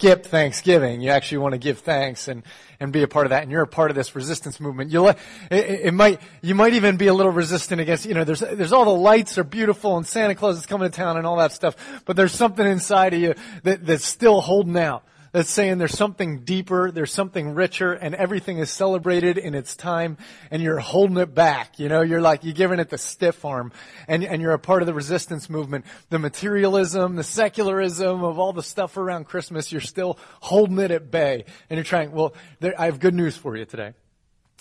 skip 0.00 0.24
Thanksgiving. 0.24 1.02
You 1.02 1.10
actually 1.10 1.38
want 1.38 1.52
to 1.52 1.58
give 1.58 1.80
thanks 1.80 2.26
and, 2.26 2.42
and 2.80 2.90
be 2.90 3.02
a 3.02 3.08
part 3.08 3.26
of 3.26 3.30
that. 3.30 3.42
And 3.42 3.52
you're 3.52 3.60
a 3.60 3.66
part 3.66 3.90
of 3.90 3.94
this 3.94 4.16
resistance 4.16 4.58
movement. 4.58 4.90
You 4.90 5.08
it, 5.08 5.18
it 5.50 5.92
might, 5.92 6.22
you 6.40 6.54
might 6.54 6.72
even 6.72 6.96
be 6.96 7.08
a 7.08 7.12
little 7.12 7.30
resistant 7.30 7.82
against, 7.82 8.06
you 8.06 8.14
know, 8.14 8.24
there's, 8.24 8.40
there's 8.40 8.72
all 8.72 8.86
the 8.86 8.90
lights 8.90 9.36
are 9.36 9.44
beautiful 9.44 9.98
and 9.98 10.06
Santa 10.06 10.34
Claus 10.34 10.56
is 10.56 10.64
coming 10.64 10.90
to 10.90 10.96
town 10.96 11.18
and 11.18 11.26
all 11.26 11.36
that 11.36 11.52
stuff, 11.52 11.76
but 12.06 12.16
there's 12.16 12.32
something 12.32 12.66
inside 12.66 13.12
of 13.12 13.20
you 13.20 13.34
that, 13.64 13.84
that's 13.84 14.06
still 14.06 14.40
holding 14.40 14.78
out 14.78 15.04
that's 15.32 15.50
saying 15.50 15.78
there's 15.78 15.96
something 15.96 16.40
deeper, 16.40 16.90
there's 16.90 17.12
something 17.12 17.54
richer, 17.54 17.92
and 17.92 18.14
everything 18.14 18.58
is 18.58 18.70
celebrated 18.70 19.38
in 19.38 19.54
its 19.54 19.76
time, 19.76 20.18
and 20.50 20.62
you're 20.62 20.78
holding 20.78 21.18
it 21.18 21.34
back. 21.34 21.78
You 21.78 21.88
know, 21.88 22.02
you're 22.02 22.20
like, 22.20 22.44
you're 22.44 22.54
giving 22.54 22.80
it 22.80 22.90
the 22.90 22.98
stiff 22.98 23.44
arm, 23.44 23.72
and, 24.08 24.24
and 24.24 24.42
you're 24.42 24.52
a 24.52 24.58
part 24.58 24.82
of 24.82 24.86
the 24.86 24.94
resistance 24.94 25.48
movement. 25.48 25.84
The 26.08 26.18
materialism, 26.18 27.16
the 27.16 27.22
secularism 27.22 28.24
of 28.24 28.38
all 28.38 28.52
the 28.52 28.62
stuff 28.62 28.96
around 28.96 29.26
Christmas, 29.26 29.70
you're 29.70 29.80
still 29.80 30.18
holding 30.40 30.78
it 30.78 30.90
at 30.90 31.10
bay, 31.10 31.44
and 31.68 31.76
you're 31.76 31.84
trying, 31.84 32.12
well, 32.12 32.34
there, 32.58 32.74
I 32.80 32.86
have 32.86 32.98
good 32.98 33.14
news 33.14 33.36
for 33.36 33.56
you 33.56 33.64
today. 33.64 33.94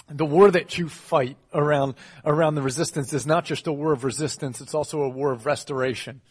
The 0.07 0.25
war 0.25 0.49
that 0.49 0.77
you 0.77 0.89
fight 0.89 1.37
around, 1.53 1.95
around 2.25 2.55
the 2.55 2.61
resistance 2.61 3.13
is 3.13 3.27
not 3.27 3.45
just 3.45 3.67
a 3.67 3.73
war 3.73 3.91
of 3.91 4.03
resistance, 4.03 4.61
it's 4.61 4.73
also 4.73 5.01
a 5.01 5.09
war 5.09 5.31
of 5.31 5.45
restoration. 5.45 6.21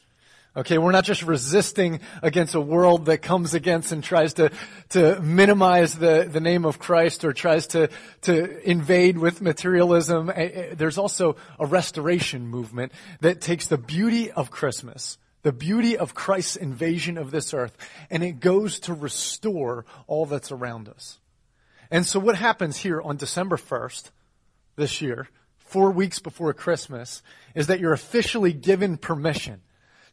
Okay, 0.59 0.77
we're 0.77 0.91
not 0.91 1.05
just 1.05 1.23
resisting 1.23 2.01
against 2.21 2.57
a 2.57 2.61
world 2.61 3.05
that 3.05 3.19
comes 3.19 3.55
against 3.55 3.93
and 3.93 4.03
tries 4.03 4.35
to, 4.35 4.51
to 4.89 5.21
minimize 5.21 5.95
the, 5.95 6.29
the 6.29 6.41
name 6.41 6.65
of 6.65 6.81
Christ 6.81 7.25
or 7.25 7.33
tries 7.33 7.69
to, 7.69 7.89
to 8.23 8.69
invade 8.69 9.19
with 9.19 9.41
materialism. 9.41 10.33
There's 10.73 10.99
also 10.99 11.37
a 11.61 11.67
restoration 11.67 12.49
movement 12.49 12.91
that 13.21 13.41
takes 13.41 13.69
the 13.69 13.79
beauty 13.79 14.33
of 14.33 14.51
Christmas, 14.51 15.17
the 15.43 15.53
beauty 15.53 15.97
of 15.97 16.15
Christ's 16.15 16.57
invasion 16.57 17.19
of 17.19 17.31
this 17.31 17.55
earth, 17.55 17.77
and 18.11 18.25
it 18.25 18.41
goes 18.41 18.81
to 18.81 18.95
restore 18.95 19.85
all 20.09 20.27
that's 20.27 20.51
around 20.51 20.89
us. 20.89 21.21
And 21.89 22.05
so 22.05 22.19
what 22.19 22.35
happens 22.35 22.79
here 22.79 23.01
on 23.01 23.17
December 23.17 23.59
1st 23.59 24.11
this 24.75 25.01
year, 25.01 25.29
four 25.57 25.93
weeks 25.93 26.19
before 26.19 26.53
Christmas, 26.53 27.23
is 27.55 27.69
that 27.69 27.79
you're 27.79 27.93
officially 27.93 28.53
given 28.53 28.97
permission 28.97 29.61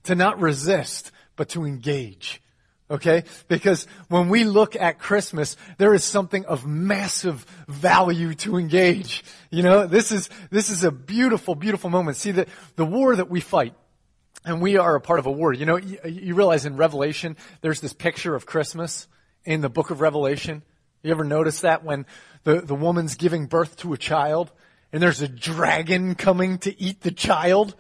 to 0.06 0.16
not 0.16 0.40
resist, 0.40 1.12
but 1.36 1.50
to 1.50 1.66
engage. 1.66 2.42
Okay? 2.90 3.24
Because 3.48 3.88
when 4.10 4.30
we 4.30 4.44
look 4.44 4.76
at 4.76 5.00
Christmas, 5.00 5.58
there 5.78 5.94
is 5.94 6.04
something 6.04 6.46
of 6.46 6.66
massive 6.66 7.46
value 7.68 8.36
to 8.36 8.58
engage. 8.58 9.24
You 9.50 9.64
know, 9.64 9.88
this 9.88 10.12
is, 10.12 10.30
this 10.52 10.70
is 10.70 10.84
a 10.84 10.92
beautiful, 10.92 11.56
beautiful 11.56 11.90
moment. 11.90 12.18
See, 12.18 12.32
the, 12.32 12.48
the 12.76 12.86
war 12.86 13.16
that 13.16 13.30
we 13.30 13.42
fight, 13.42 13.74
and 14.46 14.62
we 14.62 14.78
are 14.78 14.96
a 14.96 15.02
part 15.02 15.18
of 15.18 15.26
a 15.26 15.32
war. 15.32 15.52
You 15.52 15.66
know, 15.66 15.78
you, 15.78 15.98
you 16.06 16.36
realize 16.36 16.66
in 16.66 16.78
Revelation, 16.78 17.36
there's 17.62 17.82
this 17.82 17.94
picture 17.94 18.36
of 18.36 18.46
Christmas 18.46 19.08
in 19.44 19.62
the 19.62 19.70
book 19.70 19.90
of 19.90 20.02
Revelation. 20.02 20.62
You 21.02 21.12
ever 21.12 21.24
notice 21.24 21.62
that 21.62 21.84
when 21.84 22.06
the, 22.44 22.62
the 22.62 22.76
woman's 22.76 23.16
giving 23.16 23.48
birth 23.48 23.78
to 23.78 23.94
a 23.94 23.98
child 23.98 24.52
and 24.94 25.02
there's 25.02 25.22
a 25.22 25.28
dragon 25.28 26.14
coming 26.14 26.60
to 26.60 26.80
eat 26.80 27.02
the 27.02 27.12
child? 27.12 27.76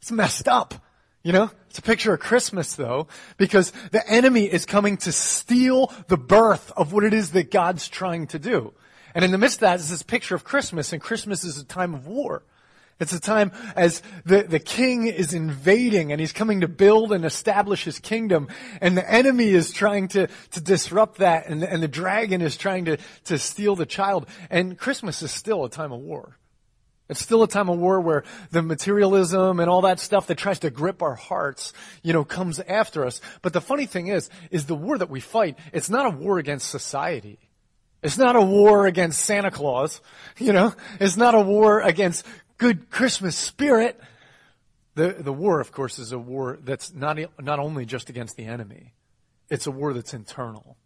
It's 0.00 0.10
messed 0.10 0.48
up. 0.48 0.74
You 1.22 1.32
know, 1.32 1.50
it's 1.70 1.78
a 1.78 1.82
picture 1.82 2.12
of 2.12 2.20
Christmas 2.20 2.74
though, 2.74 3.06
because 3.36 3.72
the 3.92 4.06
enemy 4.08 4.44
is 4.44 4.66
coming 4.66 4.96
to 4.98 5.12
steal 5.12 5.92
the 6.08 6.16
birth 6.16 6.72
of 6.76 6.92
what 6.92 7.04
it 7.04 7.14
is 7.14 7.30
that 7.32 7.50
God's 7.50 7.88
trying 7.88 8.26
to 8.28 8.38
do. 8.38 8.72
And 9.14 9.24
in 9.24 9.30
the 9.30 9.38
midst 9.38 9.58
of 9.58 9.60
that 9.60 9.78
is 9.78 9.90
this 9.90 10.02
picture 10.02 10.34
of 10.34 10.42
Christmas, 10.42 10.92
and 10.92 11.00
Christmas 11.00 11.44
is 11.44 11.58
a 11.58 11.64
time 11.64 11.94
of 11.94 12.06
war. 12.06 12.42
It's 12.98 13.12
a 13.12 13.20
time 13.20 13.52
as 13.74 14.00
the, 14.24 14.44
the 14.44 14.60
king 14.60 15.06
is 15.06 15.34
invading 15.34 16.12
and 16.12 16.20
he's 16.20 16.32
coming 16.32 16.60
to 16.60 16.68
build 16.68 17.12
and 17.12 17.24
establish 17.24 17.84
his 17.84 17.98
kingdom. 17.98 18.48
And 18.80 18.96
the 18.96 19.10
enemy 19.10 19.48
is 19.48 19.72
trying 19.72 20.08
to, 20.08 20.28
to 20.52 20.60
disrupt 20.60 21.18
that 21.18 21.48
and, 21.48 21.64
and 21.64 21.82
the 21.82 21.88
dragon 21.88 22.42
is 22.42 22.56
trying 22.56 22.84
to, 22.84 22.98
to 23.24 23.38
steal 23.38 23.74
the 23.74 23.86
child. 23.86 24.28
And 24.50 24.78
Christmas 24.78 25.20
is 25.20 25.32
still 25.32 25.64
a 25.64 25.70
time 25.70 25.90
of 25.90 26.00
war. 26.00 26.36
It's 27.08 27.20
still 27.20 27.42
a 27.42 27.48
time 27.48 27.68
of 27.68 27.78
war 27.78 28.00
where 28.00 28.24
the 28.50 28.62
materialism 28.62 29.60
and 29.60 29.68
all 29.68 29.82
that 29.82 30.00
stuff 30.00 30.28
that 30.28 30.38
tries 30.38 30.60
to 30.60 30.70
grip 30.70 31.02
our 31.02 31.14
hearts, 31.14 31.72
you 32.02 32.12
know, 32.12 32.24
comes 32.24 32.60
after 32.60 33.04
us. 33.04 33.20
But 33.42 33.52
the 33.52 33.60
funny 33.60 33.86
thing 33.86 34.06
is, 34.06 34.30
is 34.50 34.66
the 34.66 34.74
war 34.74 34.96
that 34.96 35.10
we 35.10 35.20
fight, 35.20 35.58
it's 35.72 35.90
not 35.90 36.06
a 36.06 36.10
war 36.10 36.38
against 36.38 36.70
society. 36.70 37.38
It's 38.02 38.18
not 38.18 38.34
a 38.34 38.40
war 38.40 38.86
against 38.86 39.20
Santa 39.20 39.50
Claus, 39.50 40.00
you 40.38 40.52
know. 40.52 40.74
It's 41.00 41.16
not 41.16 41.34
a 41.34 41.40
war 41.40 41.80
against 41.80 42.26
good 42.58 42.90
Christmas 42.90 43.36
spirit. 43.36 44.00
The, 44.94 45.16
the 45.18 45.32
war, 45.32 45.60
of 45.60 45.72
course, 45.72 45.98
is 45.98 46.12
a 46.12 46.18
war 46.18 46.58
that's 46.62 46.92
not, 46.94 47.18
not 47.40 47.58
only 47.58 47.86
just 47.86 48.10
against 48.10 48.36
the 48.36 48.44
enemy. 48.44 48.94
It's 49.48 49.66
a 49.66 49.70
war 49.70 49.92
that's 49.92 50.14
internal. 50.14 50.76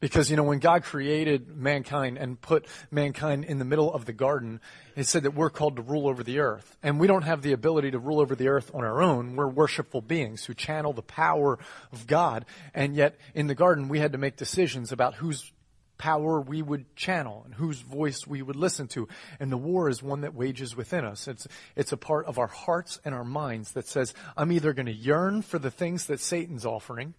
Because, 0.00 0.30
you 0.30 0.36
know, 0.36 0.44
when 0.44 0.60
God 0.60 0.82
created 0.82 1.54
mankind 1.54 2.16
and 2.16 2.40
put 2.40 2.66
mankind 2.90 3.44
in 3.44 3.58
the 3.58 3.66
middle 3.66 3.92
of 3.92 4.06
the 4.06 4.14
garden, 4.14 4.60
He 4.96 5.02
said 5.02 5.24
that 5.24 5.34
we're 5.34 5.50
called 5.50 5.76
to 5.76 5.82
rule 5.82 6.08
over 6.08 6.22
the 6.22 6.40
earth. 6.40 6.74
And 6.82 6.98
we 6.98 7.06
don't 7.06 7.22
have 7.22 7.42
the 7.42 7.52
ability 7.52 7.90
to 7.90 7.98
rule 7.98 8.18
over 8.18 8.34
the 8.34 8.48
earth 8.48 8.70
on 8.74 8.82
our 8.82 9.02
own. 9.02 9.36
We're 9.36 9.46
worshipful 9.46 10.00
beings 10.00 10.46
who 10.46 10.54
channel 10.54 10.94
the 10.94 11.02
power 11.02 11.58
of 11.92 12.06
God. 12.06 12.46
And 12.72 12.96
yet, 12.96 13.16
in 13.34 13.46
the 13.46 13.54
garden, 13.54 13.88
we 13.88 13.98
had 13.98 14.12
to 14.12 14.18
make 14.18 14.36
decisions 14.36 14.90
about 14.90 15.16
whose 15.16 15.52
power 15.98 16.40
we 16.40 16.62
would 16.62 16.96
channel 16.96 17.42
and 17.44 17.52
whose 17.52 17.82
voice 17.82 18.26
we 18.26 18.40
would 18.40 18.56
listen 18.56 18.88
to. 18.88 19.06
And 19.38 19.52
the 19.52 19.58
war 19.58 19.90
is 19.90 20.02
one 20.02 20.22
that 20.22 20.34
wages 20.34 20.74
within 20.74 21.04
us. 21.04 21.28
It's, 21.28 21.46
it's 21.76 21.92
a 21.92 21.98
part 21.98 22.24
of 22.24 22.38
our 22.38 22.46
hearts 22.46 22.98
and 23.04 23.14
our 23.14 23.24
minds 23.24 23.72
that 23.72 23.86
says, 23.86 24.14
I'm 24.34 24.50
either 24.50 24.72
going 24.72 24.86
to 24.86 24.92
yearn 24.92 25.42
for 25.42 25.58
the 25.58 25.70
things 25.70 26.06
that 26.06 26.18
Satan's 26.18 26.64
offering, 26.64 27.12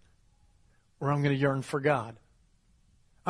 or 0.99 1.11
I'm 1.11 1.21
going 1.21 1.35
to 1.35 1.39
yearn 1.39 1.61
for 1.61 1.79
God. 1.79 2.17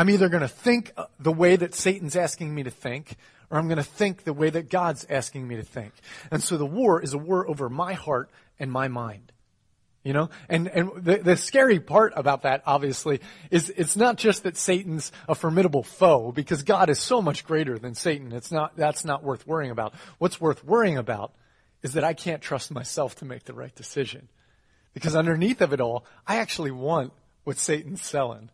I'm 0.01 0.09
either 0.09 0.29
going 0.29 0.41
to 0.41 0.47
think 0.47 0.93
uh, 0.97 1.05
the 1.19 1.31
way 1.31 1.55
that 1.55 1.75
Satan's 1.75 2.15
asking 2.15 2.55
me 2.55 2.63
to 2.63 2.71
think, 2.71 3.17
or 3.51 3.59
I'm 3.59 3.67
going 3.67 3.77
to 3.77 3.83
think 3.83 4.23
the 4.23 4.33
way 4.33 4.49
that 4.49 4.67
God's 4.67 5.05
asking 5.07 5.47
me 5.47 5.57
to 5.57 5.61
think. 5.61 5.93
And 6.31 6.41
so 6.41 6.57
the 6.57 6.65
war 6.65 6.99
is 6.99 7.13
a 7.13 7.19
war 7.19 7.47
over 7.47 7.69
my 7.69 7.93
heart 7.93 8.31
and 8.59 8.71
my 8.71 8.87
mind. 8.87 9.31
You 10.03 10.13
know, 10.13 10.31
and, 10.49 10.67
and 10.69 10.89
the, 10.95 11.17
the 11.17 11.37
scary 11.37 11.79
part 11.79 12.13
about 12.15 12.41
that, 12.41 12.63
obviously, 12.65 13.21
is 13.51 13.69
it's 13.77 13.95
not 13.95 14.17
just 14.17 14.41
that 14.41 14.57
Satan's 14.57 15.11
a 15.29 15.35
formidable 15.35 15.83
foe, 15.83 16.31
because 16.31 16.63
God 16.63 16.89
is 16.89 16.99
so 16.99 17.21
much 17.21 17.45
greater 17.45 17.77
than 17.77 17.93
Satan. 17.93 18.31
It's 18.31 18.51
not, 18.51 18.75
that's 18.75 19.05
not 19.05 19.23
worth 19.23 19.45
worrying 19.45 19.69
about. 19.69 19.93
What's 20.17 20.41
worth 20.41 20.65
worrying 20.65 20.97
about 20.97 21.31
is 21.83 21.93
that 21.93 22.03
I 22.03 22.13
can't 22.15 22.41
trust 22.41 22.71
myself 22.71 23.17
to 23.17 23.25
make 23.25 23.43
the 23.43 23.53
right 23.53 23.75
decision. 23.75 24.29
Because 24.95 25.15
underneath 25.15 25.61
of 25.61 25.73
it 25.73 25.79
all, 25.79 26.05
I 26.25 26.37
actually 26.37 26.71
want 26.71 27.13
what 27.43 27.59
Satan's 27.59 28.01
selling. 28.01 28.49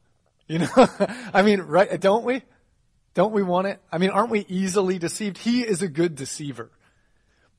You 0.50 0.60
know, 0.60 0.70
I 1.34 1.42
mean, 1.42 1.60
right? 1.60 2.00
Don't 2.00 2.24
we? 2.24 2.42
Don't 3.14 3.34
we 3.34 3.44
want 3.44 3.68
it? 3.68 3.82
I 3.92 3.98
mean, 3.98 4.12
aren't 4.12 4.30
we 4.30 4.46
easily 4.48 4.98
deceived? 4.98 5.40
He 5.40 5.62
is 5.62 5.82
a 5.82 5.90
good 5.90 6.16
deceiver. 6.16 6.72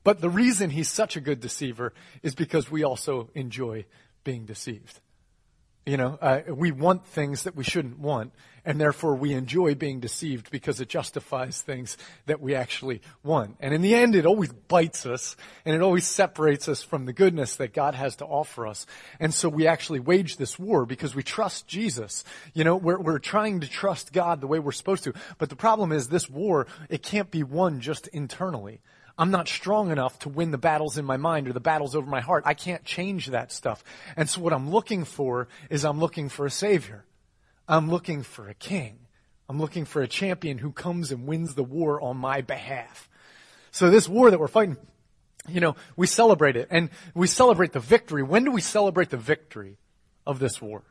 But 0.03 0.21
the 0.21 0.29
reason 0.29 0.71
he's 0.71 0.87
such 0.89 1.15
a 1.15 1.21
good 1.21 1.39
deceiver 1.39 1.93
is 2.23 2.33
because 2.33 2.71
we 2.71 2.83
also 2.83 3.29
enjoy 3.35 3.85
being 4.23 4.45
deceived. 4.45 5.01
You 5.85 5.97
know, 5.97 6.17
uh, 6.21 6.41
we 6.47 6.71
want 6.71 7.05
things 7.05 7.43
that 7.43 7.55
we 7.55 7.63
shouldn't 7.63 7.99
want, 7.99 8.31
and 8.65 8.79
therefore 8.79 9.15
we 9.15 9.33
enjoy 9.33 9.75
being 9.75 9.99
deceived 9.99 10.51
because 10.51 10.81
it 10.81 10.89
justifies 10.89 11.61
things 11.61 11.97
that 12.25 12.41
we 12.41 12.55
actually 12.55 13.01
want. 13.23 13.55
And 13.59 13.73
in 13.73 13.81
the 13.81 13.95
end, 13.95 14.15
it 14.15 14.25
always 14.25 14.51
bites 14.51 15.05
us, 15.05 15.35
and 15.65 15.75
it 15.75 15.81
always 15.81 16.05
separates 16.05 16.67
us 16.67 16.83
from 16.83 17.05
the 17.05 17.13
goodness 17.13 17.55
that 17.55 17.73
God 17.73 17.95
has 17.95 18.15
to 18.17 18.25
offer 18.25 18.67
us. 18.67 18.85
And 19.19 19.33
so 19.33 19.49
we 19.49 19.67
actually 19.67 19.99
wage 19.99 20.37
this 20.37 20.57
war 20.57 20.85
because 20.85 21.15
we 21.15 21.23
trust 21.23 21.67
Jesus. 21.67 22.23
You 22.53 22.63
know, 22.63 22.75
we're, 22.75 22.99
we're 22.99 23.19
trying 23.19 23.61
to 23.61 23.69
trust 23.69 24.13
God 24.13 24.41
the 24.41 24.47
way 24.47 24.59
we're 24.59 24.71
supposed 24.71 25.03
to. 25.05 25.13
But 25.37 25.49
the 25.49 25.55
problem 25.55 25.91
is 25.91 26.07
this 26.07 26.29
war, 26.29 26.67
it 26.89 27.03
can't 27.03 27.31
be 27.31 27.43
won 27.43 27.79
just 27.81 28.07
internally. 28.07 28.81
I'm 29.19 29.31
not 29.31 29.49
strong 29.49 29.91
enough 29.91 30.17
to 30.19 30.29
win 30.29 30.51
the 30.51 30.57
battles 30.57 30.97
in 30.97 31.03
my 31.03 31.17
mind 31.17 31.49
or 31.49 31.53
the 31.53 31.59
battles 31.59 31.93
over 31.93 32.09
my 32.09 32.21
heart. 32.21 32.43
I 32.45 32.53
can't 32.53 32.85
change 32.85 33.27
that 33.27 33.51
stuff. 33.51 33.83
And 34.15 34.29
so 34.29 34.39
what 34.39 34.53
I'm 34.53 34.69
looking 34.69 35.03
for 35.03 35.49
is 35.69 35.83
I'm 35.83 35.99
looking 35.99 36.29
for 36.29 36.45
a 36.45 36.49
savior. 36.49 37.03
I'm 37.69 37.89
looking 37.89 38.23
for 38.23 38.49
a 38.49 38.55
king. 38.55 38.97
I'm 39.47 39.59
looking 39.59 39.85
for 39.85 40.01
a 40.01 40.07
champion 40.07 40.57
who 40.57 40.71
comes 40.71 41.11
and 41.11 41.27
wins 41.27 41.53
the 41.53 41.63
war 41.63 42.01
on 42.01 42.17
my 42.17 42.41
behalf. 42.41 43.07
So 43.71 43.89
this 43.91 44.09
war 44.09 44.31
that 44.31 44.39
we're 44.39 44.47
fighting, 44.47 44.77
you 45.47 45.61
know, 45.61 45.75
we 45.95 46.07
celebrate 46.07 46.55
it 46.55 46.67
and 46.71 46.89
we 47.13 47.27
celebrate 47.27 47.71
the 47.71 47.79
victory. 47.79 48.23
When 48.23 48.43
do 48.43 48.51
we 48.51 48.61
celebrate 48.61 49.11
the 49.11 49.17
victory 49.17 49.77
of 50.25 50.39
this 50.39 50.59
war? 50.59 50.81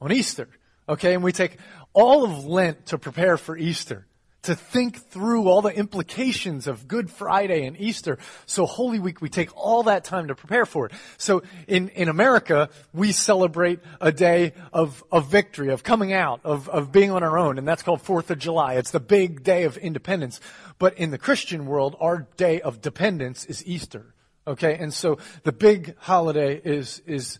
On 0.00 0.12
Easter. 0.12 0.48
Okay. 0.88 1.14
And 1.14 1.22
we 1.22 1.32
take 1.32 1.58
all 1.92 2.24
of 2.24 2.46
Lent 2.46 2.86
to 2.86 2.98
prepare 2.98 3.36
for 3.36 3.56
Easter 3.56 4.06
to 4.50 4.56
think 4.56 4.96
through 4.96 5.48
all 5.48 5.62
the 5.62 5.74
implications 5.74 6.66
of 6.66 6.88
Good 6.88 7.08
Friday 7.08 7.66
and 7.66 7.80
Easter. 7.80 8.18
So 8.46 8.66
Holy 8.66 8.98
Week, 8.98 9.20
we 9.20 9.28
take 9.28 9.56
all 9.56 9.84
that 9.84 10.02
time 10.02 10.26
to 10.26 10.34
prepare 10.34 10.66
for 10.66 10.86
it. 10.86 10.92
So 11.18 11.44
in, 11.68 11.88
in 11.90 12.08
America, 12.08 12.68
we 12.92 13.12
celebrate 13.12 13.78
a 14.00 14.10
day 14.10 14.54
of, 14.72 15.04
of 15.12 15.30
victory, 15.30 15.68
of 15.68 15.84
coming 15.84 16.12
out, 16.12 16.40
of, 16.42 16.68
of 16.68 16.90
being 16.90 17.12
on 17.12 17.22
our 17.22 17.38
own, 17.38 17.58
and 17.58 17.68
that's 17.68 17.84
called 17.84 18.02
Fourth 18.02 18.28
of 18.32 18.40
July. 18.40 18.74
It's 18.74 18.90
the 18.90 18.98
big 18.98 19.44
day 19.44 19.62
of 19.62 19.76
independence. 19.76 20.40
But 20.80 20.98
in 20.98 21.12
the 21.12 21.18
Christian 21.18 21.66
world, 21.66 21.94
our 22.00 22.26
day 22.36 22.60
of 22.60 22.80
dependence 22.80 23.44
is 23.44 23.64
Easter. 23.64 24.14
Okay? 24.48 24.76
And 24.76 24.92
so 24.92 25.18
the 25.44 25.52
big 25.52 25.96
holiday 25.98 26.60
is, 26.62 27.02
is, 27.06 27.38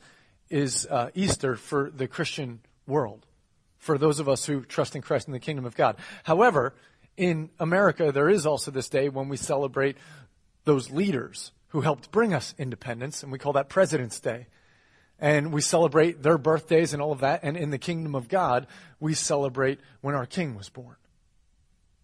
is 0.48 0.86
uh, 0.86 1.10
Easter 1.16 1.56
for 1.56 1.90
the 1.90 2.06
Christian 2.06 2.60
world, 2.86 3.26
for 3.78 3.98
those 3.98 4.20
of 4.20 4.28
us 4.28 4.44
who 4.44 4.60
trust 4.60 4.94
in 4.94 5.02
Christ 5.02 5.26
in 5.26 5.32
the 5.32 5.40
kingdom 5.40 5.64
of 5.64 5.74
God. 5.74 5.96
However, 6.22 6.72
in 7.20 7.50
America, 7.61 8.12
there 8.12 8.31
is 8.31 8.46
also 8.46 8.70
this 8.70 8.88
day 8.88 9.11
when 9.11 9.28
we 9.28 9.37
celebrate 9.37 9.99
those 10.64 10.90
leaders 10.90 11.52
who 11.69 11.82
helped 11.82 12.11
bring 12.11 12.32
us 12.32 12.55
independence, 12.56 13.22
and 13.22 13.31
we 13.31 13.38
call 13.38 13.52
that 13.52 13.69
President's 13.69 14.19
Day. 14.20 14.46
And 15.19 15.52
we 15.52 15.61
celebrate 15.61 16.22
their 16.22 16.38
birthdays 16.38 16.94
and 16.94 17.02
all 17.02 17.12
of 17.12 17.20
that. 17.20 17.40
And 17.43 17.58
in 17.58 17.69
the 17.69 17.76
kingdom 17.76 18.14
of 18.14 18.28
God, 18.28 18.67
we 19.00 19.12
celebrate 19.12 19.78
when 20.00 20.14
our 20.14 20.25
king 20.25 20.56
was 20.56 20.70
born. 20.70 20.96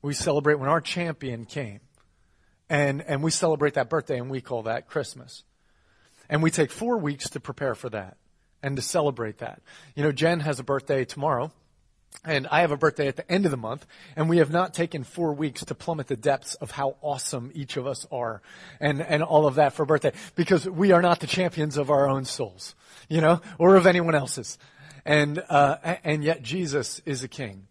We 0.03 0.13
celebrate 0.13 0.57
when 0.57 0.69
our 0.69 0.83
champion 0.83 1.47
came. 1.47 1.81
And, 2.69 3.01
and 3.01 3.23
we 3.23 3.31
celebrate 3.31 3.73
that 3.75 3.89
birthday 3.89 4.19
and 4.19 4.29
we 4.29 4.43
call 4.43 4.65
that 4.65 4.87
Christmas. 4.87 5.45
And 6.29 6.43
we 6.43 6.51
take 6.51 6.71
four 6.71 6.99
weeks 6.99 7.31
to 7.31 7.41
prepare 7.41 7.75
for 7.75 7.89
that 7.89 8.19
and 8.63 8.77
to 8.77 8.83
celebrate 8.83 9.39
that. 9.39 9.63
You 9.95 10.03
know, 10.03 10.13
Jen 10.13 10.41
has 10.41 10.61
a 10.61 10.65
birthday 10.65 11.07
tomorrow. 11.07 11.53
And 12.25 12.49
I 12.49 12.63
have 12.63 12.73
a 12.73 12.77
birthday 12.77 13.07
at 13.07 13.17
the 13.17 13.31
end 13.31 13.45
of 13.45 13.53
the 13.53 13.57
month, 13.57 13.87
and 14.17 14.29
we 14.29 14.39
have 14.39 14.51
not 14.51 14.75
taken 14.75 15.05
four 15.05 15.33
weeks 15.33 15.65
to 15.65 15.75
plummet 15.75 16.09
the 16.09 16.17
depths 16.17 16.55
of 16.57 16.73
how 16.73 16.97
awesome 17.01 17.53
each 17.55 17.77
of 17.77 17.87
us 17.87 18.05
are 18.11 18.43
and, 18.81 19.01
and 19.01 19.23
all 19.23 19.47
of 19.47 19.57
that 19.57 19.75
for 19.75 19.85
a 19.85 19.87
birthday, 19.87 20.13
because 20.35 20.69
we 20.69 20.91
are 20.91 21.03
not 21.03 21.21
the 21.21 21.29
champions 21.29 21.77
of 21.77 21.89
our 21.89 22.09
own 22.09 22.25
souls, 22.25 22.75
you 23.09 23.21
know, 23.21 23.41
or 23.59 23.77
of 23.77 23.87
anyone 23.87 24.17
else's. 24.17 24.59
And, 25.05 25.41
uh, 25.49 25.77
and 26.03 26.25
yet 26.25 26.43
Jesus 26.43 27.01
is 27.07 27.23
a 27.23 27.29
king. 27.29 27.69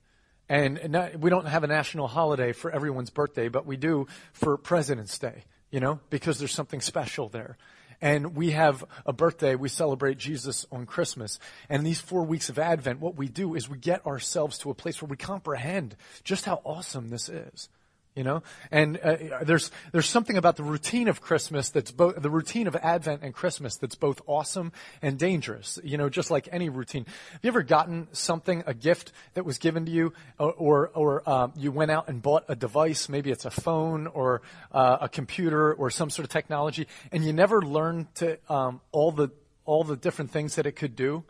And 0.47 0.89
not, 0.89 1.19
we 1.19 1.29
don't 1.29 1.47
have 1.47 1.63
a 1.63 1.67
national 1.67 2.07
holiday 2.07 2.53
for 2.53 2.71
everyone's 2.71 3.09
birthday, 3.09 3.49
but 3.49 3.65
we 3.65 3.75
do 3.75 4.07
for 4.31 4.57
President's 4.57 5.17
Day, 5.19 5.43
you 5.69 5.81
know, 5.81 5.99
because 6.09 6.39
there's 6.39 6.53
something 6.53 6.79
special 6.79 7.27
there. 7.27 7.57
And 8.05 8.35
we 8.35 8.51
have 8.51 8.85
a 9.07 9.13
birthday, 9.13 9.55
we 9.55 9.67
celebrate 9.67 10.19
Jesus 10.19 10.67
on 10.71 10.85
Christmas. 10.85 11.39
And 11.69 11.83
these 11.83 11.99
four 11.99 12.21
weeks 12.21 12.49
of 12.49 12.59
Advent, 12.59 12.99
what 12.99 13.15
we 13.15 13.27
do 13.27 13.55
is 13.55 13.67
we 13.67 13.79
get 13.79 14.05
ourselves 14.05 14.59
to 14.59 14.69
a 14.69 14.75
place 14.75 15.01
where 15.01 15.09
we 15.09 15.17
comprehend 15.17 15.95
just 16.23 16.45
how 16.45 16.61
awesome 16.63 17.09
this 17.09 17.29
is 17.29 17.67
you 18.15 18.23
know? 18.23 18.43
And 18.71 18.97
uh, 18.97 19.17
there's 19.43 19.71
there's 19.91 20.07
something 20.07 20.37
about 20.37 20.55
the 20.55 20.63
routine 20.63 21.07
of 21.07 21.21
christmas 21.21 21.69
that's 21.69 21.91
both 21.91 22.21
the 22.21 22.29
routine 22.29 22.67
of 22.67 22.75
advent 22.77 23.21
and 23.21 23.33
christmas 23.33 23.75
that's 23.75 23.95
both 23.95 24.21
awesome 24.25 24.71
and 25.01 25.19
dangerous 25.19 25.79
you 25.83 25.97
know 25.97 26.09
just 26.09 26.31
like 26.31 26.47
any 26.51 26.69
routine. 26.69 27.05
Have 27.33 27.39
you 27.43 27.49
ever 27.49 27.63
gotten 27.63 28.07
something 28.13 28.63
a 28.65 28.73
gift 28.73 29.11
that 29.33 29.45
was 29.45 29.57
given 29.57 29.85
to 29.85 29.91
you 29.91 30.13
or 30.39 30.53
or, 30.53 30.89
or 30.89 31.29
um, 31.29 31.53
you 31.55 31.71
went 31.71 31.91
out 31.91 32.07
and 32.07 32.21
bought 32.21 32.45
a 32.47 32.55
device 32.55 33.09
maybe 33.09 33.31
it's 33.31 33.45
a 33.45 33.51
phone 33.51 34.07
or 34.07 34.41
uh, 34.71 34.97
a 35.01 35.09
computer 35.09 35.73
or 35.73 35.89
some 35.89 36.09
sort 36.09 36.23
of 36.23 36.29
technology 36.29 36.87
and 37.11 37.23
you 37.25 37.33
never 37.33 37.61
learned 37.61 38.13
to 38.15 38.37
um, 38.51 38.81
all 38.91 39.11
the 39.11 39.29
all 39.65 39.83
the 39.83 39.97
different 39.97 40.31
things 40.31 40.55
that 40.55 40.65
it 40.67 40.73
could 40.73 40.95
do? 40.95 41.23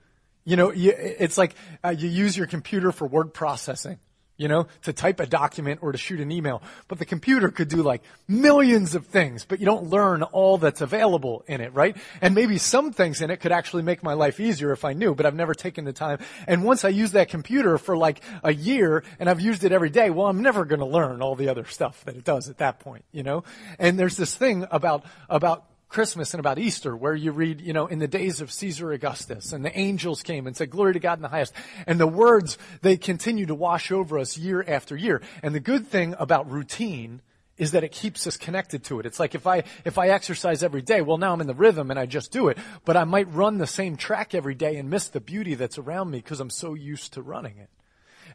You 0.44 0.56
know 0.56 0.72
you, 0.72 0.94
it's 0.96 1.38
like 1.38 1.56
uh, 1.84 1.90
you 1.98 2.08
use 2.08 2.38
your 2.38 2.48
computer 2.48 2.92
for 2.92 3.08
word 3.08 3.34
processing 3.34 3.98
you 4.38 4.48
know, 4.48 4.68
to 4.84 4.94
type 4.94 5.20
a 5.20 5.26
document 5.26 5.80
or 5.82 5.92
to 5.92 5.98
shoot 5.98 6.20
an 6.20 6.32
email. 6.32 6.62
But 6.88 7.00
the 7.00 7.06
computer 7.06 7.50
could 7.50 7.70
do 7.70 7.82
like 7.82 8.04
millions 8.28 8.96
of 8.96 9.06
things, 9.06 9.46
but 9.46 9.60
you 9.60 9.66
don't 9.66 9.90
learn 9.90 10.24
all 10.24 10.58
that's 10.58 10.82
available 10.82 11.44
in 11.48 11.62
it, 11.62 11.74
right? 11.74 11.96
And 12.22 12.36
maybe 12.36 12.58
some 12.58 12.92
things 12.92 13.22
in 13.22 13.30
it 13.32 13.40
could 13.40 13.52
actually 13.52 13.84
make 13.84 14.04
my 14.04 14.14
life 14.14 14.40
easier 14.40 14.72
if 14.72 14.84
I 14.84 14.94
knew, 14.94 15.16
but 15.16 15.26
I've 15.26 15.36
never 15.36 15.54
taken 15.54 15.86
the 15.86 15.94
time. 15.94 16.20
And 16.48 16.64
once 16.64 16.84
I 16.84 16.90
use 16.90 17.12
that 17.12 17.30
computer 17.30 17.78
for 17.78 17.96
like 17.96 18.22
a 18.44 18.54
year 18.54 19.04
and 19.20 19.30
I've 19.30 19.42
used 19.42 19.64
it 19.64 19.72
every 19.72 19.90
day, 19.90 20.10
well, 20.10 20.28
I'm 20.28 20.42
never 20.42 20.66
going 20.66 20.80
to 20.80 20.86
learn 20.86 21.22
all 21.22 21.36
the 21.36 21.50
other 21.50 21.66
stuff 21.66 22.04
that 22.06 22.16
it 22.16 22.24
does 22.24 22.50
at 22.50 22.58
that 22.58 22.80
point, 22.80 23.06
you 23.12 23.24
know? 23.24 23.44
And 23.80 23.98
there's 23.98 24.18
this 24.18 24.36
thing 24.36 24.66
about, 24.70 25.06
about 25.30 25.66
Christmas 25.96 26.34
and 26.34 26.42
about 26.42 26.60
Easter, 26.60 26.94
where 26.94 27.16
you 27.16 27.32
read, 27.32 27.62
you 27.62 27.72
know, 27.72 27.88
in 27.88 28.00
the 28.00 28.08
days 28.10 28.42
of 28.42 28.52
Caesar 28.52 28.92
Augustus, 28.92 29.54
and 29.54 29.64
the 29.64 29.80
angels 29.80 30.24
came 30.24 30.46
and 30.46 30.54
said, 30.54 30.70
Glory 30.70 30.92
to 30.92 31.00
God 31.00 31.20
in 31.20 31.22
the 31.22 31.30
highest. 31.30 31.54
And 31.88 31.98
the 31.98 32.06
words, 32.06 32.58
they 32.82 32.98
continue 32.98 33.46
to 33.46 33.56
wash 33.56 33.94
over 33.94 34.20
us 34.20 34.38
year 34.38 34.62
after 34.68 34.98
year. 34.98 35.22
And 35.42 35.56
the 35.56 35.62
good 35.62 35.88
thing 35.88 36.14
about 36.20 36.52
routine 36.52 37.22
is 37.58 37.72
that 37.72 37.86
it 37.86 37.94
keeps 37.94 38.28
us 38.28 38.36
connected 38.36 38.84
to 38.84 39.00
it. 39.00 39.06
It's 39.06 39.22
like 39.22 39.36
if 39.36 39.48
I, 39.48 39.64
if 39.86 39.98
I 39.98 40.10
exercise 40.10 40.64
every 40.64 40.82
day, 40.82 41.00
well 41.00 41.18
now 41.18 41.32
I'm 41.32 41.40
in 41.40 41.48
the 41.48 41.54
rhythm 41.54 41.90
and 41.90 41.98
I 41.98 42.08
just 42.08 42.30
do 42.30 42.50
it, 42.50 42.58
but 42.84 42.98
I 42.98 43.06
might 43.06 43.34
run 43.34 43.58
the 43.58 43.66
same 43.66 43.96
track 43.96 44.36
every 44.36 44.54
day 44.54 44.76
and 44.76 44.90
miss 44.90 45.08
the 45.08 45.22
beauty 45.22 45.56
that's 45.56 45.78
around 45.78 46.12
me 46.12 46.18
because 46.18 46.42
I'm 46.42 46.50
so 46.50 46.74
used 46.74 47.14
to 47.14 47.22
running 47.22 47.58
it. 47.58 47.70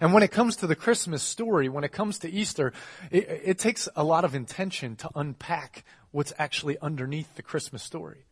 And 0.00 0.14
when 0.14 0.22
it 0.22 0.30
comes 0.30 0.56
to 0.56 0.66
the 0.66 0.74
Christmas 0.74 1.22
story, 1.22 1.68
when 1.68 1.84
it 1.84 1.92
comes 1.92 2.20
to 2.20 2.30
Easter, 2.30 2.72
it, 3.10 3.42
it 3.44 3.58
takes 3.58 3.86
a 3.94 4.02
lot 4.02 4.24
of 4.24 4.34
intention 4.34 4.96
to 4.96 5.10
unpack 5.14 5.84
what's 6.12 6.32
actually 6.38 6.78
underneath 6.80 7.34
the 7.36 7.42
Christmas 7.42 7.82
story. 7.82 8.24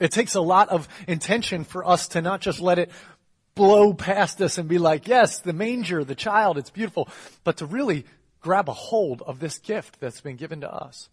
It 0.00 0.10
takes 0.10 0.34
a 0.34 0.40
lot 0.40 0.68
of 0.70 0.88
intention 1.06 1.64
for 1.64 1.84
us 1.86 2.08
to 2.08 2.22
not 2.22 2.40
just 2.40 2.60
let 2.60 2.78
it 2.78 2.90
blow 3.54 3.94
past 3.94 4.40
us 4.40 4.58
and 4.58 4.68
be 4.68 4.78
like, 4.78 5.06
yes, 5.06 5.38
the 5.40 5.52
manger, 5.52 6.04
the 6.04 6.14
child, 6.14 6.58
it's 6.58 6.70
beautiful, 6.70 7.08
but 7.44 7.58
to 7.58 7.66
really 7.66 8.04
grab 8.40 8.68
a 8.68 8.72
hold 8.72 9.22
of 9.22 9.38
this 9.38 9.58
gift 9.58 10.00
that's 10.00 10.20
been 10.20 10.36
given 10.36 10.60
to 10.60 10.72
us. 10.72 11.08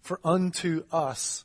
For 0.00 0.20
unto 0.24 0.84
us 0.92 1.44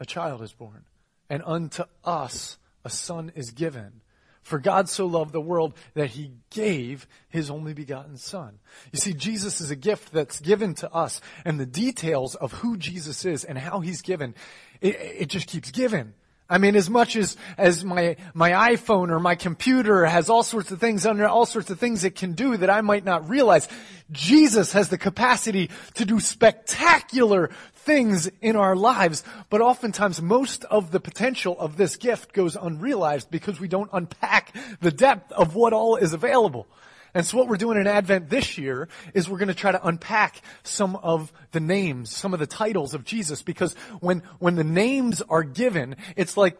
a 0.00 0.06
child 0.06 0.42
is 0.42 0.52
born, 0.52 0.84
and 1.28 1.42
unto 1.44 1.84
us 2.04 2.58
a 2.84 2.90
son 2.90 3.30
is 3.34 3.50
given. 3.50 4.00
For 4.42 4.58
God 4.58 4.88
so 4.88 5.06
loved 5.06 5.32
the 5.32 5.40
world 5.40 5.74
that 5.94 6.10
he 6.10 6.32
gave 6.50 7.06
his 7.28 7.48
only 7.48 7.74
begotten 7.74 8.16
son. 8.16 8.58
You 8.92 8.98
see, 8.98 9.14
Jesus 9.14 9.60
is 9.60 9.70
a 9.70 9.76
gift 9.76 10.12
that's 10.12 10.40
given 10.40 10.74
to 10.76 10.92
us 10.92 11.20
and 11.44 11.58
the 11.58 11.66
details 11.66 12.34
of 12.34 12.52
who 12.52 12.76
Jesus 12.76 13.24
is 13.24 13.44
and 13.44 13.56
how 13.56 13.80
he's 13.80 14.02
given, 14.02 14.34
it, 14.80 14.96
it 14.98 15.28
just 15.28 15.46
keeps 15.46 15.70
giving. 15.70 16.14
I 16.52 16.58
mean, 16.58 16.76
as 16.76 16.90
much 16.90 17.16
as, 17.16 17.38
as 17.56 17.82
my, 17.82 18.16
my 18.34 18.50
iPhone 18.50 19.08
or 19.08 19.18
my 19.18 19.36
computer 19.36 20.04
has 20.04 20.28
all 20.28 20.42
sorts 20.42 20.70
of 20.70 20.80
things 20.80 21.06
under 21.06 21.26
all 21.26 21.46
sorts 21.46 21.70
of 21.70 21.80
things 21.80 22.04
it 22.04 22.14
can 22.14 22.34
do 22.34 22.58
that 22.58 22.68
I 22.68 22.82
might 22.82 23.06
not 23.06 23.26
realize, 23.26 23.66
Jesus 24.10 24.74
has 24.74 24.90
the 24.90 24.98
capacity 24.98 25.70
to 25.94 26.04
do 26.04 26.20
spectacular 26.20 27.48
things 27.74 28.30
in 28.42 28.56
our 28.56 28.76
lives, 28.76 29.24
but 29.48 29.62
oftentimes 29.62 30.20
most 30.20 30.64
of 30.64 30.90
the 30.90 31.00
potential 31.00 31.58
of 31.58 31.78
this 31.78 31.96
gift 31.96 32.34
goes 32.34 32.54
unrealized 32.54 33.30
because 33.30 33.58
we 33.58 33.66
don't 33.66 33.88
unpack 33.90 34.54
the 34.82 34.92
depth 34.92 35.32
of 35.32 35.54
what 35.54 35.72
all 35.72 35.96
is 35.96 36.12
available. 36.12 36.66
And 37.14 37.26
so 37.26 37.36
what 37.36 37.48
we're 37.48 37.56
doing 37.56 37.78
in 37.78 37.86
Advent 37.86 38.30
this 38.30 38.56
year 38.56 38.88
is 39.12 39.28
we're 39.28 39.38
going 39.38 39.48
to 39.48 39.54
try 39.54 39.72
to 39.72 39.86
unpack 39.86 40.40
some 40.62 40.96
of 40.96 41.32
the 41.52 41.60
names, 41.60 42.14
some 42.14 42.32
of 42.32 42.40
the 42.40 42.46
titles 42.46 42.94
of 42.94 43.04
Jesus, 43.04 43.42
because 43.42 43.74
when, 44.00 44.22
when 44.38 44.54
the 44.54 44.64
names 44.64 45.20
are 45.22 45.42
given, 45.42 45.96
it's 46.16 46.36
like, 46.36 46.58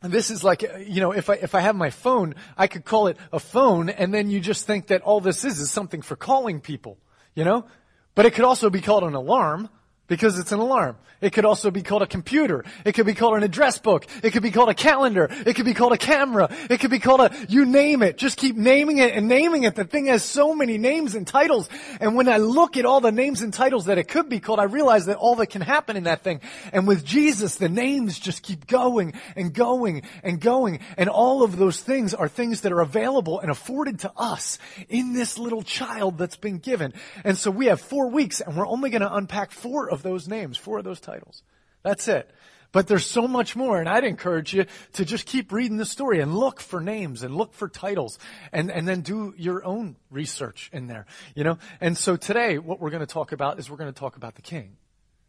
this 0.00 0.30
is 0.30 0.42
like, 0.44 0.62
you 0.86 1.00
know, 1.00 1.12
if 1.12 1.30
I, 1.30 1.34
if 1.34 1.54
I 1.54 1.60
have 1.60 1.76
my 1.76 1.90
phone, 1.90 2.34
I 2.56 2.66
could 2.66 2.84
call 2.84 3.06
it 3.08 3.16
a 3.32 3.40
phone, 3.40 3.88
and 3.88 4.12
then 4.12 4.30
you 4.30 4.40
just 4.40 4.66
think 4.66 4.88
that 4.88 5.02
all 5.02 5.20
this 5.20 5.44
is 5.44 5.58
is 5.58 5.70
something 5.70 6.02
for 6.02 6.16
calling 6.16 6.60
people, 6.60 6.98
you 7.34 7.44
know? 7.44 7.66
But 8.14 8.26
it 8.26 8.34
could 8.34 8.44
also 8.44 8.70
be 8.70 8.80
called 8.80 9.04
an 9.04 9.14
alarm, 9.14 9.68
because 10.06 10.38
it's 10.38 10.52
an 10.52 10.60
alarm. 10.60 10.96
It 11.20 11.32
could 11.32 11.46
also 11.46 11.70
be 11.70 11.82
called 11.82 12.02
a 12.02 12.06
computer. 12.06 12.66
It 12.84 12.92
could 12.92 13.06
be 13.06 13.14
called 13.14 13.38
an 13.38 13.42
address 13.42 13.78
book. 13.78 14.06
It 14.22 14.32
could 14.32 14.42
be 14.42 14.50
called 14.50 14.68
a 14.68 14.74
calendar. 14.74 15.28
It 15.46 15.54
could 15.54 15.64
be 15.64 15.72
called 15.72 15.94
a 15.94 15.98
camera. 15.98 16.54
It 16.68 16.80
could 16.80 16.90
be 16.90 16.98
called 16.98 17.20
a, 17.20 17.34
you 17.48 17.64
name 17.64 18.02
it. 18.02 18.18
Just 18.18 18.36
keep 18.36 18.56
naming 18.56 18.98
it 18.98 19.14
and 19.14 19.26
naming 19.26 19.62
it. 19.62 19.74
The 19.74 19.84
thing 19.84 20.06
has 20.06 20.22
so 20.22 20.54
many 20.54 20.76
names 20.76 21.14
and 21.14 21.26
titles. 21.26 21.70
And 21.98 22.14
when 22.14 22.28
I 22.28 22.36
look 22.36 22.76
at 22.76 22.84
all 22.84 23.00
the 23.00 23.10
names 23.10 23.40
and 23.40 23.54
titles 23.54 23.86
that 23.86 23.96
it 23.96 24.08
could 24.08 24.28
be 24.28 24.38
called, 24.38 24.60
I 24.60 24.64
realize 24.64 25.06
that 25.06 25.16
all 25.16 25.36
that 25.36 25.46
can 25.46 25.62
happen 25.62 25.96
in 25.96 26.04
that 26.04 26.22
thing. 26.22 26.42
And 26.74 26.86
with 26.86 27.06
Jesus, 27.06 27.54
the 27.54 27.70
names 27.70 28.18
just 28.18 28.42
keep 28.42 28.66
going 28.66 29.14
and 29.34 29.54
going 29.54 30.02
and 30.22 30.38
going. 30.38 30.80
And 30.98 31.08
all 31.08 31.42
of 31.42 31.56
those 31.56 31.80
things 31.80 32.12
are 32.12 32.28
things 32.28 32.62
that 32.62 32.72
are 32.72 32.80
available 32.80 33.40
and 33.40 33.50
afforded 33.50 34.00
to 34.00 34.12
us 34.14 34.58
in 34.90 35.14
this 35.14 35.38
little 35.38 35.62
child 35.62 36.18
that's 36.18 36.36
been 36.36 36.58
given. 36.58 36.92
And 37.24 37.38
so 37.38 37.50
we 37.50 37.66
have 37.66 37.80
four 37.80 38.10
weeks 38.10 38.42
and 38.42 38.56
we're 38.58 38.66
only 38.66 38.90
going 38.90 39.00
to 39.00 39.14
unpack 39.14 39.50
four 39.50 39.88
of 39.94 40.02
those 40.02 40.28
names, 40.28 40.58
four 40.58 40.78
of 40.78 40.84
those 40.84 41.00
titles. 41.00 41.42
That's 41.82 42.06
it. 42.08 42.30
But 42.72 42.88
there's 42.88 43.06
so 43.06 43.28
much 43.28 43.54
more, 43.54 43.78
and 43.78 43.88
I'd 43.88 44.02
encourage 44.02 44.52
you 44.52 44.66
to 44.94 45.04
just 45.04 45.26
keep 45.26 45.52
reading 45.52 45.76
the 45.76 45.86
story 45.86 46.20
and 46.20 46.34
look 46.34 46.60
for 46.60 46.80
names 46.80 47.22
and 47.22 47.36
look 47.36 47.54
for 47.54 47.68
titles 47.68 48.18
and, 48.52 48.68
and 48.68 48.88
then 48.88 49.00
do 49.02 49.32
your 49.36 49.64
own 49.64 49.94
research 50.10 50.70
in 50.72 50.88
there, 50.88 51.06
you 51.36 51.44
know? 51.44 51.58
And 51.80 51.96
so 51.96 52.16
today, 52.16 52.58
what 52.58 52.80
we're 52.80 52.90
going 52.90 53.06
to 53.06 53.06
talk 53.06 53.30
about 53.30 53.60
is 53.60 53.70
we're 53.70 53.76
going 53.76 53.92
to 53.92 53.98
talk 53.98 54.16
about 54.16 54.34
the 54.34 54.42
king. 54.42 54.76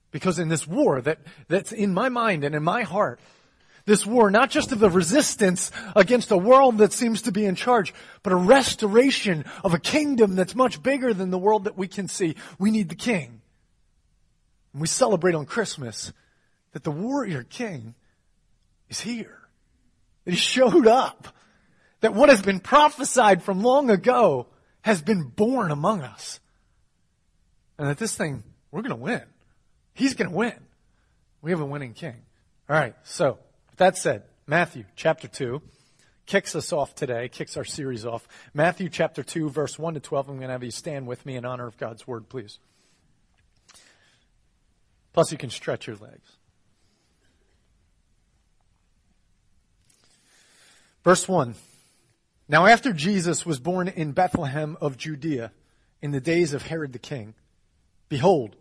Because 0.10 0.40
in 0.40 0.50
this 0.50 0.66
war 0.66 1.02
that, 1.02 1.20
that's 1.48 1.72
in 1.72 1.94
my 1.94 2.10
mind 2.10 2.44
and 2.44 2.56
in 2.56 2.64
my 2.64 2.82
heart, 2.82 3.20
this 3.86 4.08
war, 4.08 4.32
not 4.32 4.50
just 4.50 4.72
of 4.72 4.80
the 4.80 4.90
resistance 4.90 5.72
against 5.96 6.32
a 6.32 6.38
world 6.38 6.80
that 6.80 6.94
seems 6.94 7.22
to 7.24 7.32
be 7.32 7.46
in 7.46 7.54
charge, 7.54 7.94
but 8.24 8.34
a 8.34 8.38
restoration 8.38 9.46
of 9.64 9.76
a 9.76 9.80
kingdom 9.80 10.36
that's 10.36 10.56
much 10.56 10.82
bigger 10.82 11.14
than 11.14 11.30
the 11.30 11.38
world 11.38 11.66
that 11.66 11.78
we 11.78 11.88
can 11.88 12.08
see. 12.08 12.36
We 12.58 12.72
need 12.72 12.90
the 12.90 12.96
king. 12.96 13.42
And 14.76 14.82
we 14.82 14.88
celebrate 14.90 15.36
on 15.36 15.46
Christmas 15.46 16.12
that 16.74 16.84
the 16.84 16.92
warrior 16.92 17.44
king 17.44 17.96
is 18.90 19.00
here. 19.00 19.40
That 20.26 20.32
he 20.32 20.38
showed 20.38 20.86
up. 20.86 21.30
That 22.02 22.14
what 22.14 22.28
has 22.28 22.42
been 22.42 22.60
prophesied 22.60 23.42
from 23.42 23.64
long 23.64 23.90
ago 23.90 24.48
has 24.82 25.02
been 25.02 25.30
born 25.30 25.72
among 25.72 26.02
us. 26.02 26.42
And 27.78 27.88
that 27.88 27.98
this 28.00 28.18
thing, 28.18 28.44
we're 28.70 28.82
going 28.82 28.90
to 28.90 28.98
win. 28.98 29.24
He's 29.94 30.14
going 30.14 30.30
to 30.30 30.36
win. 30.36 30.60
We 31.42 31.52
have 31.52 31.62
a 31.62 31.66
winning 31.66 31.94
king. 31.94 32.18
All 32.70 32.76
right. 32.76 32.96
So, 33.04 33.40
with 33.70 33.78
that 33.78 33.98
said, 33.98 34.24
Matthew 34.46 34.84
chapter 34.98 35.30
2 35.30 35.62
kicks 36.26 36.54
us 36.54 36.74
off 36.74 36.96
today, 36.96 37.30
kicks 37.30 37.56
our 37.56 37.64
series 37.64 38.06
off. 38.06 38.28
Matthew 38.54 38.90
chapter 38.90 39.24
2, 39.24 39.50
verse 39.50 39.80
1 39.80 39.94
to 39.94 40.02
12. 40.02 40.28
I'm 40.28 40.36
going 40.36 40.50
to 40.50 40.52
have 40.52 40.66
you 40.66 40.72
stand 40.72 41.08
with 41.08 41.26
me 41.26 41.38
in 41.38 41.46
honor 41.46 41.66
of 41.66 41.78
God's 41.78 42.06
word, 42.06 42.28
please. 42.28 42.60
Plus, 45.16 45.32
you 45.32 45.38
can 45.38 45.50
stretch 45.50 45.88
your 45.88 45.96
legs. 45.96 46.30
Verse 51.06 51.26
1. 51.26 51.56
Now, 52.50 52.66
after 52.66 52.92
Jesus 52.92 53.46
was 53.46 53.58
born 53.58 53.88
in 53.88 54.12
Bethlehem 54.12 54.76
of 54.82 54.98
Judea 54.98 55.54
in 56.02 56.12
the 56.12 56.20
days 56.20 56.54
of 56.54 56.64
Herod 56.64 56.92
the 56.92 57.00
king, 57.00 57.34
behold, 58.10 58.58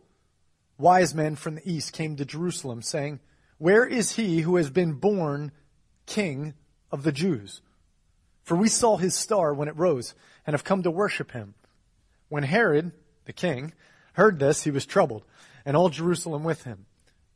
wise 0.79 1.13
men 1.13 1.35
from 1.35 1.57
the 1.57 1.69
east 1.69 1.93
came 1.93 2.15
to 2.15 2.25
Jerusalem, 2.25 2.83
saying, 2.83 3.19
Where 3.59 3.85
is 3.85 4.13
he 4.13 4.43
who 4.43 4.55
has 4.55 4.71
been 4.71 4.93
born 4.93 5.51
king 6.07 6.55
of 6.93 7.03
the 7.03 7.11
Jews? 7.11 7.63
For 8.45 8.55
we 8.55 8.69
saw 8.69 8.97
his 8.97 9.17
star 9.17 9.53
when 9.53 9.67
it 9.67 9.77
rose 9.77 10.15
and 10.47 10.55
have 10.55 10.63
come 10.63 10.85
to 10.85 10.91
worship 10.93 11.33
him. 11.33 11.55
When 12.29 12.45
Herod, 12.45 12.93
the 13.25 13.33
king, 13.33 13.73
heard 14.13 14.39
this, 14.39 14.63
he 14.63 14.71
was 14.71 14.87
troubled, 14.87 15.25
and 15.65 15.77
all 15.77 15.89
Jerusalem 15.89 16.45
with 16.45 16.65
him. 16.65 16.87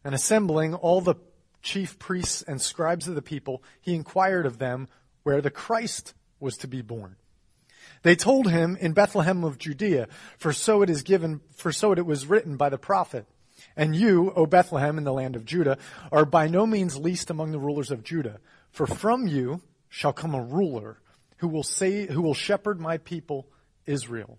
And 0.04 0.14
assembling 0.14 0.75
all 0.75 1.00
the 1.00 1.16
chief 1.62 1.99
priests 1.99 2.42
and 2.42 2.61
scribes 2.61 3.08
of 3.08 3.14
the 3.14 3.23
people, 3.23 3.62
he 3.80 3.94
inquired 3.94 4.47
of 4.47 4.58
them 4.58 4.88
where 5.23 5.40
the 5.40 5.50
Christ 5.50 6.14
was 6.40 6.56
to 6.58 6.68
be 6.68 6.82
born. 6.82 7.16
They 8.02 8.14
told 8.14 8.50
him 8.50 8.76
in 8.80 8.92
Bethlehem 8.92 9.44
of 9.44 9.58
Judea, 9.58 10.08
for 10.37 10.52
so 10.52 10.82
it 10.82 10.90
is 10.90 11.02
given, 11.02 11.40
for 11.54 11.73
so 11.73 11.92
it 11.92 12.06
was 12.06 12.26
written 12.26 12.56
by 12.56 12.68
the 12.68 12.78
prophet. 12.78 13.26
And 13.76 13.94
you, 13.94 14.32
O 14.37 14.47
Bethlehem 14.47 14.99
in 14.99 15.04
the 15.04 15.12
land 15.12 15.35
of 15.35 15.44
Judah, 15.44 15.78
are 16.12 16.25
by 16.25 16.47
no 16.47 16.66
means 16.66 16.97
least 16.97 17.30
among 17.30 17.50
the 17.50 17.58
rulers 17.58 17.90
of 17.90 18.04
Judah, 18.04 18.38
for 18.70 18.87
from 18.87 19.26
you 19.26 19.62
shall 19.88 20.12
come 20.12 20.35
a 20.35 20.42
ruler 20.42 20.99
who 21.38 21.49
will 21.49 21.62
say, 21.62 22.06
who 22.06 22.23
will 22.23 22.35
shepherd 22.35 22.80
my 22.80 22.99
people 22.99 23.47
Israel. 23.87 24.38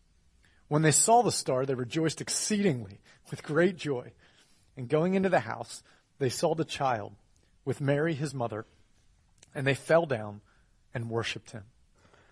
when 0.71 0.83
they 0.83 0.91
saw 0.91 1.21
the 1.21 1.33
star 1.33 1.65
they 1.65 1.73
rejoiced 1.73 2.21
exceedingly 2.21 3.01
with 3.29 3.43
great 3.43 3.75
joy 3.75 4.09
and 4.77 4.87
going 4.87 5.15
into 5.15 5.27
the 5.27 5.41
house 5.41 5.83
they 6.17 6.29
saw 6.29 6.55
the 6.55 6.63
child 6.63 7.11
with 7.65 7.81
Mary, 7.81 8.13
his 8.13 8.33
mother, 8.33 8.65
and 9.53 9.67
they 9.67 9.73
fell 9.73 10.05
down 10.05 10.39
and 10.93 11.09
worshiped 11.09 11.51
him. 11.51 11.63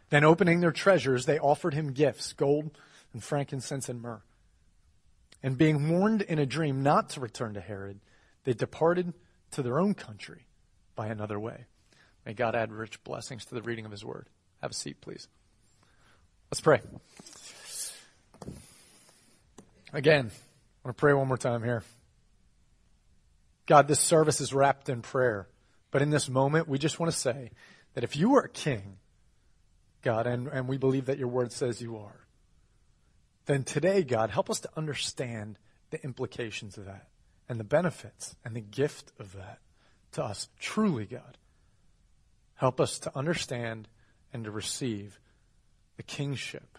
Then, 0.10 0.24
opening 0.24 0.62
their 0.62 0.72
treasures, 0.72 1.26
they 1.26 1.38
offered 1.38 1.74
him 1.74 1.92
gifts 1.92 2.32
gold 2.32 2.72
and 3.12 3.22
frankincense 3.22 3.90
and 3.90 4.02
myrrh. 4.02 4.22
And 5.44 5.58
being 5.58 5.90
warned 5.90 6.22
in 6.22 6.40
a 6.40 6.46
dream 6.46 6.82
not 6.82 7.10
to 7.10 7.20
return 7.20 7.56
to 7.56 7.60
Herod, 7.60 8.00
they 8.46 8.54
departed 8.54 9.14
to 9.52 9.62
their 9.62 9.82
own 9.82 9.96
country 9.96 10.46
by 10.96 11.08
another 11.08 11.42
way. 11.42 11.66
May 12.26 12.36
God 12.36 12.56
add 12.56 12.72
rich 12.72 13.04
blessings 13.04 13.44
to 13.46 13.56
the 13.56 13.62
reading 13.62 13.84
of 13.84 13.92
his 13.92 14.06
word. 14.06 14.28
Have 14.62 14.72
a 14.72 14.76
seat, 14.76 15.02
please. 15.02 15.28
Let's 16.50 16.62
pray. 16.62 16.80
Again, 19.92 20.32
I 20.32 20.88
want 20.88 20.98
to 20.98 21.00
pray 21.00 21.14
one 21.14 21.28
more 21.28 21.38
time 21.38 21.64
here. 21.64 21.84
God, 23.66 23.88
this 23.88 24.00
service 24.00 24.42
is 24.42 24.54
wrapped 24.54 24.90
in 24.90 25.02
prayer. 25.02 25.48
But 25.92 26.02
in 26.02 26.10
this 26.10 26.30
moment, 26.30 26.68
we 26.68 26.78
just 26.78 27.00
want 27.00 27.12
to 27.12 27.18
say 27.18 27.52
that 27.94 28.04
if 28.04 28.16
you 28.16 28.36
are 28.36 28.42
a 28.42 28.50
king, 28.50 28.98
God, 30.02 30.28
and, 30.28 30.48
and 30.48 30.68
we 30.68 30.78
believe 30.78 31.06
that 31.06 31.18
your 31.18 31.28
word 31.28 31.52
says 31.52 31.82
you 31.82 31.98
are, 31.98 32.28
then 33.46 33.64
today, 33.64 34.04
God, 34.04 34.30
help 34.30 34.50
us 34.50 34.60
to 34.62 34.70
understand 34.78 35.58
the 35.90 36.04
implications 36.04 36.78
of 36.78 36.86
that 36.86 37.08
and 37.48 37.60
the 37.60 37.64
benefits 37.64 38.36
and 38.46 38.56
the 38.56 38.62
gift 38.62 39.12
of 39.20 39.34
that 39.34 39.60
to 40.12 40.24
us. 40.24 40.50
Truly, 40.60 41.06
God, 41.06 41.38
help 42.56 42.80
us 42.80 43.00
to 43.00 43.18
understand 43.18 43.88
and 44.32 44.44
to 44.44 44.52
receive 44.52 45.20
the 45.98 46.04
kingship. 46.04 46.78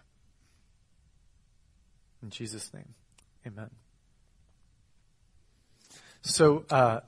In 2.23 2.29
Jesus' 2.29 2.73
name, 2.73 2.93
amen. 3.45 3.69
So 6.21 6.65
uh, 6.69 6.99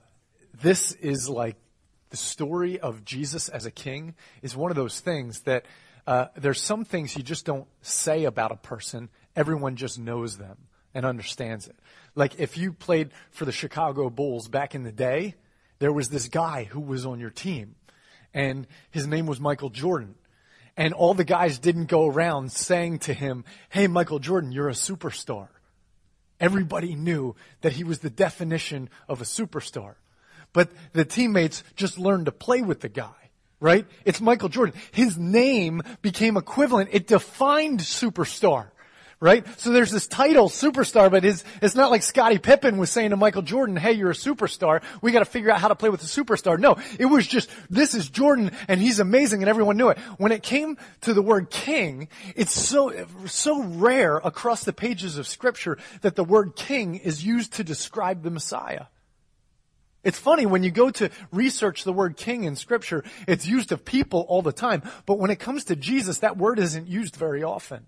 this 0.62 0.94
is 0.94 1.30
like 1.30 1.56
the 2.10 2.18
story 2.18 2.80
of 2.80 3.06
Jesus 3.06 3.50
as 3.50 3.66
a 3.66 3.72
king 3.72 4.16
is 4.42 4.56
one 4.56 4.72
of 4.72 4.76
those 4.76 5.00
things 5.00 5.42
that 5.42 5.66
uh, 6.06 6.28
there's 6.36 6.62
some 6.62 6.84
things 6.86 7.16
you 7.16 7.24
just 7.24 7.46
don't 7.46 7.68
say 7.82 8.26
about 8.26 8.52
a 8.52 8.56
person. 8.56 9.10
Everyone 9.36 9.76
just 9.76 10.00
knows 10.00 10.38
them 10.38 10.58
and 10.94 11.06
understands 11.06 11.68
it. 11.68 11.76
Like 12.16 12.40
if 12.40 12.58
you 12.58 12.74
played 12.74 13.12
for 13.32 13.46
the 13.46 13.52
Chicago 13.52 14.10
Bulls 14.10 14.48
back 14.48 14.76
in 14.76 14.84
the 14.84 14.92
day, 14.92 15.36
there 15.80 15.94
was 15.94 16.10
this 16.10 16.28
guy 16.28 16.66
who 16.66 16.80
was 16.80 17.06
on 17.06 17.20
your 17.20 17.30
team, 17.30 17.76
and 18.34 18.68
his 18.92 19.08
name 19.08 19.26
was 19.26 19.40
Michael 19.40 19.70
Jordan. 19.70 20.16
And 20.76 20.94
all 20.94 21.14
the 21.14 21.24
guys 21.24 21.60
didn't 21.60 21.86
go 21.86 22.08
around 22.08 22.52
saying 22.52 23.00
to 23.00 23.14
him, 23.14 23.46
Hey, 23.70 23.88
Michael 23.88 24.20
Jordan, 24.20 24.52
you're 24.52 24.70
a 24.70 24.74
superstar. 24.74 25.50
Everybody 26.44 26.94
knew 26.94 27.38
that 27.62 27.72
he 27.72 27.86
was 27.86 28.00
the 28.00 28.10
definition 28.10 28.90
of 29.08 29.22
a 29.22 29.24
superstar. 29.24 29.96
But 30.52 30.72
the 30.92 31.06
teammates 31.06 31.64
just 31.78 31.98
learned 31.98 32.26
to 32.26 32.34
play 32.34 32.62
with 32.62 32.82
the 32.82 32.90
guy, 32.90 33.32
right? 33.62 33.88
It's 34.04 34.20
Michael 34.20 34.50
Jordan. 34.50 34.76
His 34.92 35.18
name 35.18 35.82
became 36.02 36.36
equivalent. 36.36 36.90
It 36.92 37.08
defined 37.08 37.80
superstar 37.80 38.72
right? 39.24 39.48
So 39.58 39.72
there's 39.72 39.90
this 39.90 40.06
title, 40.06 40.50
superstar, 40.50 41.10
but 41.10 41.24
his, 41.24 41.46
it's 41.62 41.76
not 41.76 41.92
like 41.92 42.04
Scottie 42.04 42.40
Pippen 42.40 42.78
was 42.78 42.92
saying 42.92 43.12
to 43.12 43.16
Michael 43.16 43.42
Jordan, 43.42 43.78
hey, 43.78 43.94
you're 43.94 44.12
a 44.12 44.14
superstar. 44.14 44.84
We 45.02 45.14
gotta 45.14 45.24
figure 45.24 45.50
out 45.50 45.62
how 45.62 45.70
to 45.70 45.76
play 45.76 45.90
with 45.90 46.04
a 46.04 46.08
superstar. 46.08 46.60
No, 46.60 46.76
it 47.00 47.06
was 47.06 47.26
just, 47.26 47.50
this 47.70 47.96
is 47.96 48.10
Jordan 48.10 48.52
and 48.68 48.82
he's 48.82 49.00
amazing 49.00 49.42
and 49.42 49.48
everyone 49.50 49.78
knew 49.78 49.88
it. 49.88 49.98
When 50.18 50.34
it 50.34 50.44
came 50.44 50.78
to 51.02 51.14
the 51.14 51.22
word 51.22 51.50
king, 51.50 52.10
it's 52.36 52.52
so, 52.52 53.06
so 53.26 53.64
rare 53.64 54.18
across 54.18 54.66
the 54.66 54.74
pages 54.74 55.18
of 55.18 55.26
scripture 55.26 55.78
that 56.02 56.18
the 56.18 56.26
word 56.26 56.58
king 56.58 56.96
is 56.96 57.24
used 57.24 57.54
to 57.54 57.64
describe 57.64 58.24
the 58.24 58.30
Messiah. 58.30 58.88
It's 60.04 60.20
funny 60.20 60.46
when 60.46 60.64
you 60.64 60.72
go 60.72 60.90
to 60.90 61.10
research 61.32 61.86
the 61.86 61.94
word 61.94 62.18
king 62.18 62.44
in 62.44 62.58
scripture, 62.58 63.06
it's 63.26 63.48
used 63.48 63.72
of 63.72 63.86
people 63.86 64.26
all 64.28 64.42
the 64.42 64.52
time. 64.52 64.84
But 65.06 65.18
when 65.18 65.32
it 65.32 65.40
comes 65.40 65.64
to 65.66 65.78
Jesus, 65.78 66.20
that 66.20 66.36
word 66.36 66.60
isn't 66.60 66.90
used 66.90 67.16
very 67.16 67.42
often. 67.42 67.86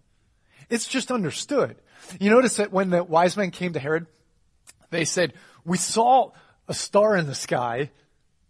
It's 0.69 0.87
just 0.87 1.11
understood. 1.11 1.75
You 2.19 2.29
notice 2.29 2.57
that 2.57 2.71
when 2.71 2.89
the 2.89 3.03
wise 3.03 3.37
men 3.37 3.51
came 3.51 3.73
to 3.73 3.79
Herod, 3.79 4.07
they 4.89 5.05
said, 5.05 5.33
we 5.63 5.77
saw 5.77 6.31
a 6.67 6.73
star 6.73 7.15
in 7.15 7.27
the 7.27 7.35
sky 7.35 7.91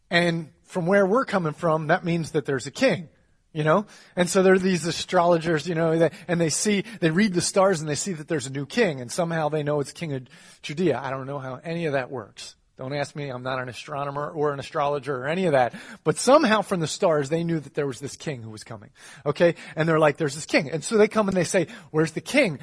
and 0.10 0.50
from 0.64 0.86
where 0.86 1.06
we're 1.06 1.26
coming 1.26 1.54
from, 1.54 1.88
that 1.88 2.04
means 2.04 2.32
that 2.32 2.46
there's 2.46 2.68
a 2.68 2.72
king. 2.72 3.10
You 3.54 3.64
know? 3.64 3.86
And 4.18 4.30
so 4.30 4.44
there 4.44 4.54
are 4.54 4.60
these 4.60 4.86
astrologers, 4.86 5.66
you 5.66 5.76
know, 5.76 6.10
and 6.28 6.42
they 6.42 6.50
see, 6.50 6.84
they 7.00 7.10
read 7.10 7.34
the 7.34 7.40
stars 7.40 7.80
and 7.80 7.90
they 7.90 7.96
see 7.96 8.12
that 8.12 8.28
there's 8.28 8.48
a 8.48 8.52
new 8.52 8.66
king 8.66 9.00
and 9.00 9.10
somehow 9.10 9.48
they 9.48 9.64
know 9.64 9.80
it's 9.80 9.94
king 9.94 10.12
of 10.12 10.24
Judea. 10.62 11.00
I 11.02 11.10
don't 11.10 11.26
know 11.26 11.40
how 11.40 11.62
any 11.64 11.86
of 11.86 11.94
that 11.94 12.12
works. 12.12 12.56
Don't 12.78 12.94
ask 12.94 13.16
me. 13.16 13.30
I'm 13.30 13.44
not 13.44 13.60
an 13.60 13.70
astronomer 13.70 14.30
or 14.30 14.52
an 14.52 14.60
astrologer 14.60 15.16
or 15.16 15.28
any 15.28 15.46
of 15.46 15.54
that. 15.54 15.74
But 16.04 16.18
somehow 16.18 16.62
from 16.62 16.82
the 16.82 16.88
stars, 16.88 17.30
they 17.30 17.44
knew 17.44 17.60
that 17.60 17.74
there 17.74 17.88
was 17.88 18.00
this 18.00 18.18
king 18.18 18.42
who 18.42 18.50
was 18.50 18.66
coming. 18.66 18.90
Okay? 19.26 19.56
And 19.76 19.88
they're 19.88 20.00
like, 20.00 20.18
there's 20.18 20.36
this 20.36 20.46
king. 20.46 20.70
And 20.70 20.84
so 20.84 20.98
they 20.98 21.08
come 21.08 21.30
and 21.30 21.38
they 21.38 21.46
say, 21.46 21.68
where's 21.92 22.12
the 22.12 22.22
king? 22.22 22.60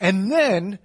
And 0.00 0.30
then 0.30 0.80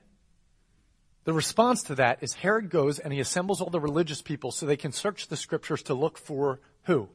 the 1.24 1.34
response 1.34 1.84
to 1.84 1.96
that 1.96 2.22
is 2.22 2.34
Herod 2.34 2.70
goes 2.70 3.00
and 3.00 3.12
he 3.12 3.20
assembles 3.20 3.60
all 3.60 3.72
the 3.72 3.80
religious 3.80 4.22
people 4.22 4.52
so 4.52 4.66
they 4.66 4.78
can 4.78 4.92
search 4.92 5.28
the 5.28 5.38
scriptures 5.38 5.82
to 5.84 5.96
look 5.96 6.20
for 6.20 6.60
who? 6.84 7.10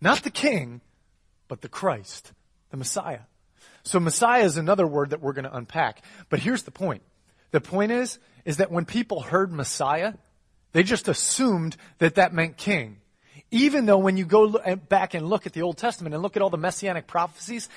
Not 0.00 0.22
the 0.22 0.30
king, 0.30 0.80
but 1.46 1.60
the 1.60 1.68
Christ, 1.68 2.32
the 2.70 2.76
Messiah. 2.76 3.20
So 3.84 4.00
Messiah 4.00 4.44
is 4.44 4.56
another 4.56 4.86
word 4.86 5.10
that 5.10 5.20
we're 5.20 5.34
going 5.34 5.44
to 5.44 5.54
unpack. 5.54 6.02
But 6.30 6.40
here's 6.40 6.64
the 6.64 6.70
point. 6.70 7.02
The 7.52 7.60
point 7.60 7.92
is, 7.92 8.18
is 8.44 8.58
that 8.58 8.70
when 8.70 8.84
people 8.84 9.20
heard 9.20 9.52
Messiah, 9.52 10.14
they 10.72 10.82
just 10.82 11.08
assumed 11.08 11.76
that 11.98 12.16
that 12.16 12.34
meant 12.34 12.56
king. 12.56 12.98
Even 13.50 13.86
though 13.86 13.98
when 13.98 14.16
you 14.16 14.24
go 14.24 14.58
back 14.88 15.14
and 15.14 15.28
look 15.28 15.46
at 15.46 15.52
the 15.52 15.62
Old 15.62 15.78
Testament 15.78 16.14
and 16.14 16.22
look 16.22 16.36
at 16.36 16.42
all 16.42 16.50
the 16.50 16.58
messianic 16.58 17.06
prophecies, 17.06 17.68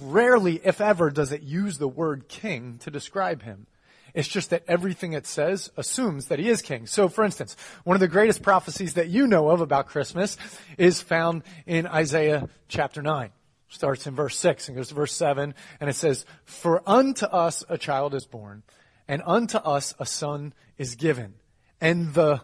rarely, 0.00 0.60
if 0.64 0.80
ever, 0.80 1.10
does 1.10 1.32
it 1.32 1.42
use 1.42 1.78
the 1.78 1.88
word 1.88 2.28
king 2.28 2.78
to 2.78 2.90
describe 2.90 3.42
him. 3.42 3.66
It's 4.14 4.28
just 4.28 4.50
that 4.50 4.64
everything 4.68 5.14
it 5.14 5.26
says 5.26 5.70
assumes 5.76 6.26
that 6.26 6.38
he 6.38 6.48
is 6.48 6.60
king. 6.62 6.86
So 6.86 7.08
for 7.08 7.24
instance, 7.24 7.56
one 7.84 7.94
of 7.94 8.00
the 8.00 8.08
greatest 8.08 8.42
prophecies 8.42 8.94
that 8.94 9.08
you 9.08 9.26
know 9.26 9.48
of 9.48 9.60
about 9.60 9.86
Christmas 9.86 10.36
is 10.76 11.00
found 11.00 11.42
in 11.66 11.86
Isaiah 11.86 12.48
chapter 12.68 13.02
9. 13.02 13.30
Starts 13.68 14.06
in 14.06 14.14
verse 14.14 14.36
6 14.38 14.68
and 14.68 14.76
goes 14.76 14.88
to 14.88 14.94
verse 14.94 15.14
7 15.14 15.54
and 15.80 15.90
it 15.90 15.94
says, 15.94 16.26
For 16.44 16.82
unto 16.86 17.24
us 17.24 17.64
a 17.70 17.78
child 17.78 18.14
is 18.14 18.26
born 18.26 18.62
and 19.08 19.22
unto 19.26 19.58
us 19.58 19.94
a 19.98 20.06
son 20.06 20.54
is 20.78 20.94
given 20.94 21.34
and 21.82 22.14
the 22.14 22.40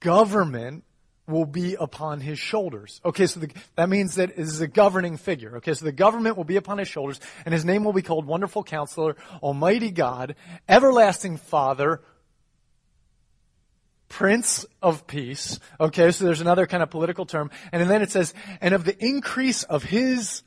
government 0.00 0.84
will 1.26 1.44
be 1.44 1.76
upon 1.78 2.20
his 2.20 2.38
shoulders. 2.38 3.00
Okay, 3.04 3.26
so 3.26 3.40
the, 3.40 3.50
that 3.76 3.88
means 3.88 4.16
that 4.16 4.36
this 4.36 4.48
is 4.48 4.60
a 4.60 4.66
governing 4.66 5.18
figure. 5.18 5.58
Okay, 5.58 5.74
so 5.74 5.84
the 5.84 5.92
government 5.92 6.36
will 6.36 6.44
be 6.44 6.56
upon 6.56 6.78
his 6.78 6.88
shoulders, 6.88 7.20
and 7.44 7.52
his 7.52 7.64
name 7.64 7.84
will 7.84 7.92
be 7.92 8.02
called 8.02 8.26
Wonderful 8.26 8.64
Counselor, 8.64 9.16
Almighty 9.42 9.90
God, 9.90 10.34
Everlasting 10.68 11.36
Father, 11.36 12.00
Prince 14.08 14.66
of 14.82 15.06
Peace. 15.06 15.60
Okay, 15.78 16.10
so 16.10 16.24
there's 16.24 16.40
another 16.40 16.66
kind 16.66 16.82
of 16.82 16.90
political 16.90 17.26
term. 17.26 17.50
And 17.70 17.88
then 17.88 18.02
it 18.02 18.10
says, 18.10 18.34
and 18.60 18.74
of 18.74 18.84
the 18.84 18.96
increase 18.98 19.62
of 19.62 19.84
his 19.84 20.42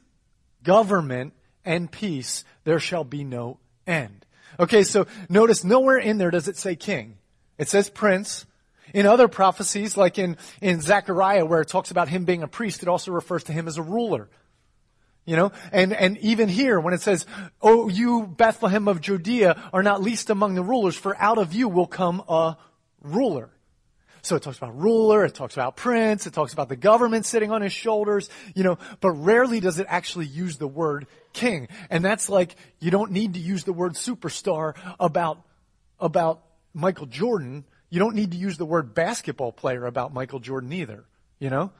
government 0.63 1.33
and 1.63 1.89
peace, 1.89 2.43
there 2.65 2.79
shall 2.79 3.03
be 3.03 3.23
no 3.23 3.59
end. 3.87 4.22
Okay, 4.59 4.83
so 4.83 5.07
notice 5.29 5.63
nowhere 5.63 5.97
in 5.97 6.17
there 6.17 6.31
does 6.31 6.47
it 6.47 6.57
say 6.57 6.75
king. 6.75 7.17
It 7.57 7.69
says 7.69 7.89
prince, 7.89 8.45
in 8.93 9.05
other 9.05 9.27
prophecies, 9.27 9.97
like 9.97 10.19
in, 10.19 10.37
in 10.61 10.81
Zechariah, 10.81 11.45
where 11.45 11.61
it 11.61 11.67
talks 11.67 11.91
about 11.91 12.09
him 12.09 12.25
being 12.25 12.43
a 12.43 12.47
priest, 12.47 12.83
it 12.83 12.89
also 12.89 13.11
refers 13.11 13.43
to 13.45 13.53
him 13.53 13.67
as 13.67 13.77
a 13.77 13.81
ruler. 13.81 14.29
You 15.25 15.37
know, 15.37 15.51
and, 15.71 15.93
and 15.93 16.17
even 16.17 16.49
here, 16.49 16.79
when 16.79 16.93
it 16.93 17.01
says, 17.01 17.25
Oh, 17.61 17.87
you 17.87 18.27
Bethlehem 18.27 18.89
of 18.89 18.99
Judea 18.99 19.69
are 19.71 19.83
not 19.83 20.01
least 20.01 20.29
among 20.29 20.55
the 20.55 20.63
rulers, 20.63 20.97
for 20.97 21.15
out 21.17 21.37
of 21.37 21.53
you 21.53 21.69
will 21.69 21.87
come 21.87 22.21
a 22.27 22.57
ruler. 23.01 23.52
So 24.23 24.35
it 24.35 24.41
talks 24.41 24.57
about 24.57 24.77
ruler, 24.79 25.25
it 25.25 25.35
talks 25.35 25.53
about 25.53 25.75
prince, 25.75 26.25
it 26.25 26.33
talks 26.33 26.53
about 26.53 26.69
the 26.69 26.75
government 26.75 27.25
sitting 27.25 27.51
on 27.51 27.61
his 27.61 27.73
shoulders, 27.73 28.29
you 28.55 28.63
know, 28.63 28.79
but 29.01 29.11
rarely 29.11 29.59
does 29.59 29.79
it 29.79 29.85
actually 29.89 30.25
use 30.25 30.57
the 30.57 30.67
word 30.67 31.05
king. 31.33 31.67
And 31.89 32.03
that's 32.03 32.29
like, 32.29 32.55
you 32.79 32.89
don't 32.89 33.11
need 33.11 33.35
to 33.35 33.39
use 33.39 33.65
the 33.65 33.73
word 33.73 33.93
superstar 33.93 34.75
about, 34.99 35.41
about 35.99 36.41
Michael 36.73 37.05
Jordan 37.05 37.65
you 37.93 37.99
don't 37.99 38.15
need 38.15 38.31
to 38.31 38.37
use 38.37 38.57
the 38.57 38.65
word 38.65 38.95
basketball 38.95 39.51
player 39.51 39.85
about 39.85 40.15
Michael 40.15 40.39
Jordan 40.39 40.73
either, 40.73 41.05
you 41.37 41.51
know? 41.51 41.71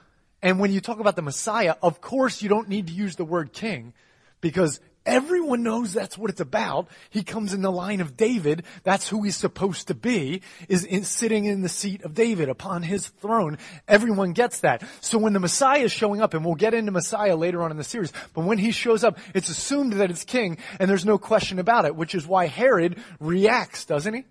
And 0.42 0.60
when 0.60 0.70
you 0.70 0.80
talk 0.80 1.00
about 1.00 1.16
the 1.16 1.22
Messiah, 1.22 1.74
of 1.82 2.00
course 2.00 2.40
you 2.40 2.48
don't 2.48 2.68
need 2.68 2.86
to 2.86 2.92
use 2.92 3.16
the 3.16 3.24
word 3.24 3.52
king 3.52 3.94
because 4.40 4.78
everyone 5.06 5.62
knows 5.62 5.92
that's 5.92 6.16
what 6.16 6.30
it's 6.30 6.40
about. 6.40 6.88
He 7.10 7.22
comes 7.22 7.54
in 7.54 7.62
the 7.62 7.70
line 7.70 8.00
of 8.00 8.16
David. 8.16 8.64
That's 8.82 9.08
who 9.08 9.22
he's 9.22 9.36
supposed 9.36 9.88
to 9.88 9.94
be, 9.94 10.42
is 10.68 10.84
in, 10.84 11.04
sitting 11.04 11.44
in 11.44 11.62
the 11.62 11.68
seat 11.68 12.02
of 12.02 12.14
David 12.14 12.48
upon 12.48 12.82
his 12.82 13.08
throne. 13.08 13.58
Everyone 13.88 14.32
gets 14.32 14.60
that. 14.60 14.82
So 15.00 15.18
when 15.18 15.32
the 15.32 15.40
Messiah 15.40 15.80
is 15.82 15.92
showing 15.92 16.20
up, 16.20 16.34
and 16.34 16.44
we'll 16.44 16.54
get 16.54 16.74
into 16.74 16.92
Messiah 16.92 17.36
later 17.36 17.62
on 17.62 17.70
in 17.70 17.76
the 17.76 17.84
series, 17.84 18.12
but 18.32 18.44
when 18.44 18.58
he 18.58 18.70
shows 18.72 19.04
up, 19.04 19.18
it's 19.34 19.48
assumed 19.48 19.94
that 19.94 20.10
it's 20.10 20.24
king, 20.24 20.58
and 20.78 20.88
there's 20.90 21.04
no 21.04 21.18
question 21.18 21.58
about 21.58 21.84
it, 21.84 21.96
which 21.96 22.14
is 22.14 22.26
why 22.26 22.46
Herod 22.46 22.98
reacts, 23.20 23.84
doesn't 23.84 24.14
he? 24.14 24.24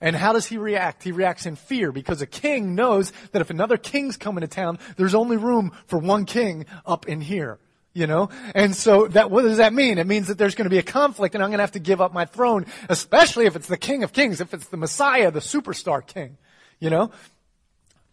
And 0.00 0.14
how 0.14 0.32
does 0.32 0.46
he 0.46 0.58
react? 0.58 1.02
He 1.02 1.10
reacts 1.10 1.44
in 1.44 1.56
fear 1.56 1.90
because 1.90 2.22
a 2.22 2.26
king 2.26 2.76
knows 2.76 3.12
that 3.32 3.42
if 3.42 3.50
another 3.50 3.76
king's 3.76 4.16
coming 4.16 4.42
to 4.42 4.46
town, 4.46 4.78
there's 4.96 5.14
only 5.14 5.36
room 5.36 5.72
for 5.86 5.98
one 5.98 6.24
king 6.24 6.66
up 6.86 7.08
in 7.08 7.20
here. 7.20 7.58
You 7.98 8.06
know? 8.06 8.28
And 8.54 8.76
so 8.76 9.08
that, 9.08 9.28
what 9.28 9.42
does 9.42 9.56
that 9.56 9.72
mean? 9.72 9.98
It 9.98 10.06
means 10.06 10.28
that 10.28 10.38
there's 10.38 10.54
going 10.54 10.66
to 10.66 10.70
be 10.70 10.78
a 10.78 10.84
conflict 10.84 11.34
and 11.34 11.42
I'm 11.42 11.50
going 11.50 11.58
to 11.58 11.64
have 11.64 11.72
to 11.72 11.80
give 11.80 12.00
up 12.00 12.12
my 12.12 12.26
throne, 12.26 12.66
especially 12.88 13.46
if 13.46 13.56
it's 13.56 13.66
the 13.66 13.76
king 13.76 14.04
of 14.04 14.12
kings, 14.12 14.40
if 14.40 14.54
it's 14.54 14.68
the 14.68 14.76
Messiah, 14.76 15.32
the 15.32 15.40
superstar 15.40 16.06
king. 16.06 16.38
You 16.78 16.90
know? 16.90 17.10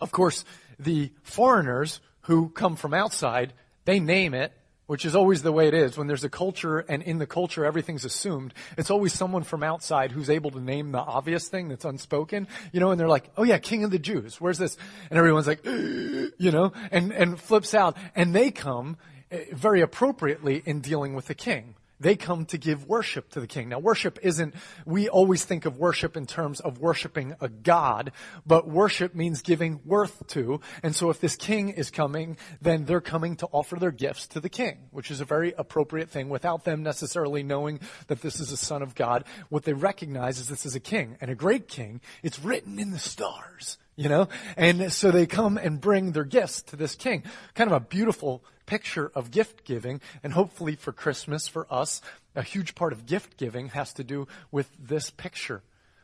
Of 0.01 0.11
course, 0.11 0.43
the 0.79 1.11
foreigners 1.21 1.99
who 2.21 2.49
come 2.49 2.75
from 2.75 2.95
outside, 2.95 3.53
they 3.85 3.99
name 3.99 4.33
it 4.33 4.51
which 4.87 5.05
is 5.05 5.15
always 5.15 5.41
the 5.41 5.51
way 5.51 5.67
it 5.67 5.73
is. 5.73 5.97
When 5.97 6.07
there's 6.07 6.23
a 6.23 6.29
culture 6.29 6.79
and 6.79 7.01
in 7.01 7.17
the 7.17 7.25
culture 7.25 7.65
everything's 7.65 8.05
assumed, 8.05 8.53
it's 8.77 8.91
always 8.91 9.13
someone 9.13 9.43
from 9.43 9.63
outside 9.63 10.11
who's 10.11 10.29
able 10.29 10.51
to 10.51 10.59
name 10.59 10.91
the 10.91 10.99
obvious 10.99 11.47
thing 11.47 11.69
that's 11.69 11.85
unspoken, 11.85 12.47
you 12.71 12.79
know, 12.79 12.91
and 12.91 12.99
they're 12.99 13.07
like, 13.07 13.29
oh 13.37 13.43
yeah, 13.43 13.57
King 13.57 13.83
of 13.83 13.91
the 13.91 13.99
Jews, 13.99 14.39
where's 14.39 14.57
this? 14.57 14.77
And 15.09 15.17
everyone's 15.17 15.47
like, 15.47 15.65
you 15.65 16.51
know, 16.51 16.71
and, 16.91 17.11
and 17.11 17.39
flips 17.39 17.73
out. 17.73 17.97
And 18.15 18.35
they 18.35 18.51
come 18.51 18.97
Uh, 19.35 19.39
very 19.51 19.81
appropriately 19.81 20.61
in 20.65 20.81
dealing 20.81 21.13
with 21.13 21.27
the 21.27 21.35
king. 21.35 21.75
They 21.99 22.15
come 22.15 22.45
to 22.47 22.57
give 22.57 22.87
worship 22.87 23.29
to 23.31 23.39
the 23.39 23.47
king. 23.47 23.69
Now 23.69 23.79
worship 23.79 24.19
isn't, 24.21 24.53
we 24.85 25.07
always 25.07 25.45
think 25.45 25.65
of 25.65 25.77
worship 25.77 26.17
in 26.17 26.25
terms 26.25 26.59
of 26.59 26.79
worshiping 26.79 27.35
a 27.39 27.47
god, 27.47 28.11
but 28.45 28.67
worship 28.67 29.15
means 29.15 29.41
giving 29.41 29.79
worth 29.85 30.27
to. 30.27 30.59
And 30.83 30.93
so 30.93 31.09
if 31.09 31.21
this 31.21 31.37
king 31.37 31.69
is 31.69 31.91
coming, 31.91 32.37
then 32.61 32.83
they're 32.83 32.99
coming 32.99 33.37
to 33.37 33.47
offer 33.47 33.77
their 33.77 33.91
gifts 33.91 34.27
to 34.27 34.41
the 34.41 34.49
king, 34.49 34.89
which 34.91 35.09
is 35.09 35.21
a 35.21 35.25
very 35.25 35.53
appropriate 35.57 36.09
thing 36.09 36.27
without 36.27 36.65
them 36.65 36.83
necessarily 36.83 37.43
knowing 37.43 37.79
that 38.07 38.21
this 38.21 38.41
is 38.41 38.51
a 38.51 38.57
son 38.57 38.81
of 38.81 38.93
God. 38.93 39.23
What 39.49 39.63
they 39.63 39.73
recognize 39.73 40.37
is 40.37 40.49
this 40.49 40.65
is 40.65 40.75
a 40.75 40.81
king 40.81 41.17
and 41.21 41.31
a 41.31 41.35
great 41.35 41.69
king. 41.69 42.01
It's 42.23 42.39
written 42.39 42.77
in 42.77 42.91
the 42.91 42.99
stars 42.99 43.77
you 43.95 44.09
know? 44.09 44.27
And 44.57 44.91
so 44.91 45.11
they 45.11 45.25
come 45.25 45.57
and 45.57 45.79
bring 45.79 46.11
their 46.11 46.23
gifts 46.23 46.61
to 46.63 46.75
this 46.75 46.95
king. 46.95 47.23
Kind 47.53 47.69
of 47.69 47.75
a 47.75 47.79
beautiful 47.79 48.43
picture 48.65 49.11
of 49.15 49.31
gift 49.31 49.65
giving. 49.65 50.01
And 50.23 50.33
hopefully 50.33 50.75
for 50.75 50.91
Christmas, 50.91 51.47
for 51.47 51.67
us, 51.69 52.01
a 52.35 52.43
huge 52.43 52.75
part 52.75 52.93
of 52.93 53.05
gift 53.05 53.37
giving 53.37 53.69
has 53.69 53.93
to 53.93 54.03
do 54.03 54.27
with 54.51 54.69
this 54.79 55.09
picture 55.09 55.63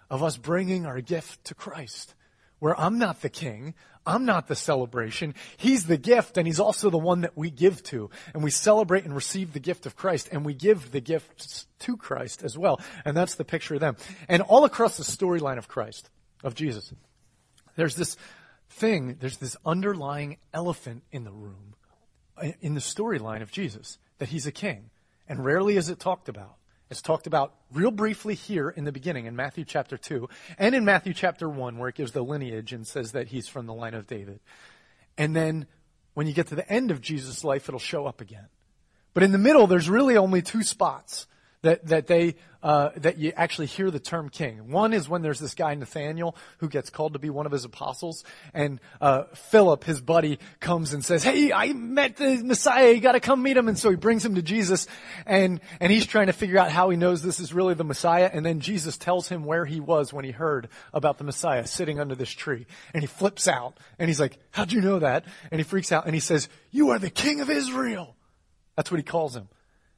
of 0.10 0.24
us 0.24 0.38
bringing 0.38 0.86
our 0.86 1.02
gift 1.02 1.44
to 1.46 1.56
Christ. 1.56 2.14
Where 2.60 2.80
I'm 2.80 3.00
not 3.00 3.22
the 3.22 3.30
king, 3.30 3.74
I'm 4.06 4.26
not 4.26 4.48
the 4.48 4.56
celebration. 4.56 5.34
He's 5.58 5.86
the 5.86 5.98
gift 5.98 6.38
and 6.38 6.46
he's 6.46 6.60
also 6.60 6.90
the 6.90 6.98
one 6.98 7.22
that 7.22 7.36
we 7.36 7.50
give 7.50 7.82
to. 7.86 8.10
And 8.34 8.44
we 8.44 8.52
celebrate 8.52 9.04
and 9.04 9.16
receive 9.16 9.54
the 9.54 9.60
gift 9.60 9.86
of 9.86 9.96
Christ 9.96 10.30
and 10.32 10.46
we 10.46 10.54
give 10.54 10.92
the 10.92 11.02
gifts 11.02 11.66
to 11.80 11.98
Christ 11.98 12.44
as 12.44 12.58
well. 12.58 12.80
And 13.04 13.18
that's 13.18 13.36
the 13.36 13.46
picture 13.46 13.76
of 13.76 13.80
them. 13.80 13.98
And 14.28 14.44
all 14.44 14.66
across 14.66 14.98
the 14.98 15.04
storyline 15.04 15.58
of 15.58 15.68
Christ, 15.68 16.10
of 16.44 16.54
Jesus, 16.54 16.94
there's 17.76 17.96
this 17.96 18.18
thing, 18.70 19.18
there's 19.20 19.38
this 19.38 19.58
underlying 19.66 20.38
elephant 20.54 21.04
in 21.12 21.24
the 21.24 21.32
room, 21.32 21.76
in 22.62 22.74
the 22.74 22.80
storyline 22.80 23.42
of 23.42 23.52
Jesus, 23.52 23.98
that 24.18 24.30
he's 24.30 24.46
a 24.46 24.52
king. 24.52 24.90
And 25.28 25.46
rarely 25.46 25.78
is 25.78 25.90
it 25.90 26.00
talked 26.00 26.30
about. 26.30 26.56
It's 26.90 27.02
talked 27.02 27.26
about 27.26 27.54
real 27.72 27.92
briefly 27.92 28.36
here 28.36 28.70
in 28.70 28.84
the 28.84 28.92
beginning 28.92 29.26
in 29.26 29.36
Matthew 29.36 29.64
chapter 29.64 29.98
2 29.98 30.28
and 30.58 30.76
in 30.76 30.84
Matthew 30.84 31.14
chapter 31.14 31.48
1 31.48 31.78
where 31.78 31.88
it 31.88 31.96
gives 31.96 32.12
the 32.12 32.22
lineage 32.22 32.74
and 32.74 32.86
says 32.86 33.14
that 33.14 33.30
he's 33.30 33.48
from 33.48 33.66
the 33.66 33.74
line 33.74 33.94
of 33.94 34.08
David. 34.08 34.42
And 35.18 35.34
then 35.34 35.68
when 36.16 36.28
you 36.28 36.34
get 36.34 36.48
to 36.48 36.56
the 36.56 36.70
end 36.70 36.92
of 36.92 37.00
Jesus' 37.00 37.46
life, 37.46 37.70
it'll 37.70 37.80
show 37.80 38.06
up 38.06 38.20
again. 38.20 38.48
But 39.14 39.24
in 39.24 39.32
the 39.32 39.38
middle, 39.38 39.68
there's 39.68 39.90
really 39.90 40.18
only 40.18 40.42
two 40.42 40.64
spots 40.64 41.28
that, 41.64 41.86
that 41.88 42.08
they, 42.08 42.36
uh, 42.64 42.90
that 42.98 43.18
you 43.18 43.34
actually 43.36 43.68
hear 43.68 43.90
the 43.90 44.00
term 44.00 44.30
king. 44.30 44.72
One 44.72 44.94
is 44.94 45.10
when 45.10 45.22
there's 45.22 45.40
this 45.40 45.56
guy 45.56 45.74
Nathaniel 45.74 46.36
who 46.60 46.70
gets 46.70 46.90
called 46.90 47.14
to 47.14 47.20
be 47.20 47.30
one 47.30 47.46
of 47.46 47.52
his 47.52 47.66
apostles, 47.66 48.24
and 48.54 48.80
uh, 49.00 49.24
Philip, 49.34 49.84
his 49.84 50.02
buddy, 50.02 50.40
comes 50.60 50.94
and 50.94 51.04
says, 51.04 51.24
"Hey, 51.24 51.52
I 51.52 51.74
met 51.74 52.18
the 52.18 52.44
Messiah. 52.44 52.92
You 52.92 53.00
got 53.00 53.14
to 53.14 53.20
come 53.20 53.42
meet 53.42 53.58
him." 53.58 53.68
And 53.68 53.78
so 53.78 53.90
he 53.90 53.96
brings 53.96 54.24
him 54.24 54.36
to 54.36 54.42
Jesus, 54.42 54.88
and 55.26 55.60
and 55.80 55.92
he's 55.92 56.06
trying 56.06 56.28
to 56.28 56.34
figure 56.34 56.60
out 56.60 56.72
how 56.72 56.90
he 56.90 56.98
knows 56.98 57.22
this 57.22 57.40
is 57.40 57.54
really 57.54 57.74
the 57.74 57.84
Messiah. 57.84 58.30
And 58.32 58.46
then 58.46 58.60
Jesus 58.60 58.98
tells 58.98 59.28
him 59.28 59.44
where 59.44 59.66
he 59.66 59.80
was 59.80 60.14
when 60.14 60.26
he 60.26 60.32
heard 60.32 60.70
about 60.94 61.18
the 61.18 61.24
Messiah 61.24 61.66
sitting 61.66 62.00
under 62.00 62.16
this 62.16 62.30
tree, 62.30 62.68
and 62.94 63.02
he 63.02 63.08
flips 63.08 63.48
out, 63.48 63.78
and 63.98 64.08
he's 64.08 64.20
like, 64.20 64.38
"How'd 64.52 64.72
you 64.72 64.82
know 64.82 65.00
that?" 65.00 65.26
And 65.50 65.60
he 65.60 65.64
freaks 65.64 65.92
out, 65.92 66.06
and 66.06 66.14
he 66.14 66.22
says, 66.22 66.48
"You 66.70 66.92
are 66.92 67.00
the 67.00 67.10
King 67.10 67.42
of 67.42 67.50
Israel." 67.50 68.16
That's 68.76 68.92
what 68.92 69.00
he 69.00 69.04
calls 69.04 69.36
him. 69.36 69.50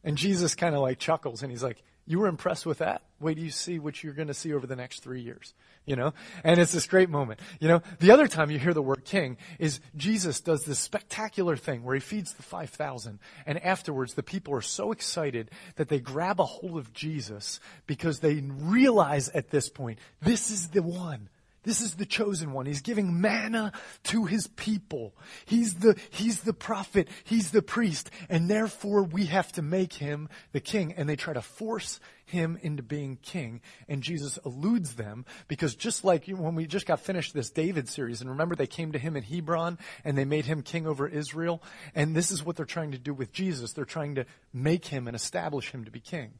And 0.04 0.18
Jesus 0.18 0.56
kind 0.56 0.76
of 0.76 0.82
like 0.82 1.00
chuckles 1.00 1.44
and 1.44 1.52
he's 1.52 1.64
like, 1.64 1.82
you 2.06 2.20
were 2.20 2.28
impressed 2.28 2.66
with 2.66 2.80
that? 2.80 3.02
Wait 3.22 3.36
till 3.36 3.46
you 3.46 3.50
see 3.50 3.80
what 3.80 4.04
you're 4.04 4.14
going 4.14 4.28
to 4.28 4.34
see 4.34 4.54
over 4.54 4.68
the 4.68 4.76
next 4.76 5.02
three 5.02 5.22
years. 5.22 5.54
You 5.86 5.96
know? 5.96 6.14
And 6.44 6.60
it's 6.60 6.74
this 6.74 6.86
great 6.86 7.10
moment. 7.10 7.40
You 7.62 7.70
know, 7.70 7.82
the 8.00 8.12
other 8.12 8.28
time 8.28 8.52
you 8.52 8.60
hear 8.60 8.74
the 8.74 8.82
word 8.82 9.06
king 9.06 9.38
is 9.58 9.80
Jesus 9.96 10.42
does 10.42 10.66
this 10.66 10.80
spectacular 10.80 11.56
thing 11.56 11.84
where 11.84 11.96
he 11.96 12.02
feeds 12.02 12.34
the 12.34 12.44
5,000 12.44 13.20
and 13.46 13.64
afterwards 13.64 14.14
the 14.14 14.24
people 14.24 14.54
are 14.54 14.62
so 14.62 14.92
excited 14.92 15.50
that 15.76 15.88
they 15.88 16.00
grab 16.00 16.42
a 16.42 16.46
hold 16.46 16.78
of 16.78 16.94
Jesus 16.94 17.62
because 17.88 18.20
they 18.20 18.36
realize 18.36 19.30
at 19.30 19.50
this 19.50 19.70
point, 19.70 20.00
this 20.22 20.52
is 20.52 20.70
the 20.70 20.82
one. 20.82 21.30
This 21.64 21.80
is 21.80 21.96
the 21.96 22.06
chosen 22.06 22.52
one. 22.52 22.66
He's 22.66 22.82
giving 22.82 23.22
manna 23.22 23.72
to 24.06 24.26
his 24.26 24.48
people. 24.48 25.16
He's 25.46 25.76
the, 25.76 25.98
he's 26.10 26.42
the 26.42 26.54
prophet. 26.54 27.08
He's 27.24 27.52
the 27.52 27.62
priest. 27.62 28.12
And 28.30 28.50
therefore 28.50 29.04
we 29.04 29.26
have 29.28 29.52
to 29.54 29.62
make 29.62 29.94
him 29.94 30.28
the 30.52 30.60
king. 30.60 30.94
And 30.94 31.08
they 31.08 31.16
try 31.16 31.34
to 31.34 31.42
force 31.42 32.02
him 32.26 32.58
into 32.62 32.84
being 32.84 33.18
king. 33.22 33.62
And 33.88 34.04
Jesus 34.04 34.38
eludes 34.46 34.96
them 34.96 35.26
because 35.48 35.76
just 35.76 36.04
like 36.04 36.28
when 36.28 36.56
we 36.56 36.66
just 36.66 36.86
got 36.86 37.00
finished 37.00 37.34
this 37.34 37.50
David 37.50 37.88
series, 37.88 38.20
and 38.20 38.30
remember 38.30 38.56
they 38.56 38.68
came 38.68 38.92
to 38.92 39.00
him 39.00 39.16
in 39.16 39.24
Hebron 39.24 39.78
and 40.04 40.18
they 40.18 40.26
made 40.26 40.46
him 40.46 40.64
king 40.64 40.86
over 40.86 41.08
Israel. 41.08 41.64
And 41.96 42.14
this 42.16 42.30
is 42.30 42.46
what 42.46 42.58
they're 42.58 42.66
trying 42.66 42.92
to 42.92 42.98
do 42.98 43.14
with 43.14 43.32
Jesus. 43.32 43.72
They're 43.72 43.86
trying 43.86 44.16
to 44.16 44.26
make 44.52 44.86
him 44.86 45.08
and 45.08 45.16
establish 45.16 45.72
him 45.72 45.86
to 45.86 45.92
be 45.92 46.02
king. 46.02 46.34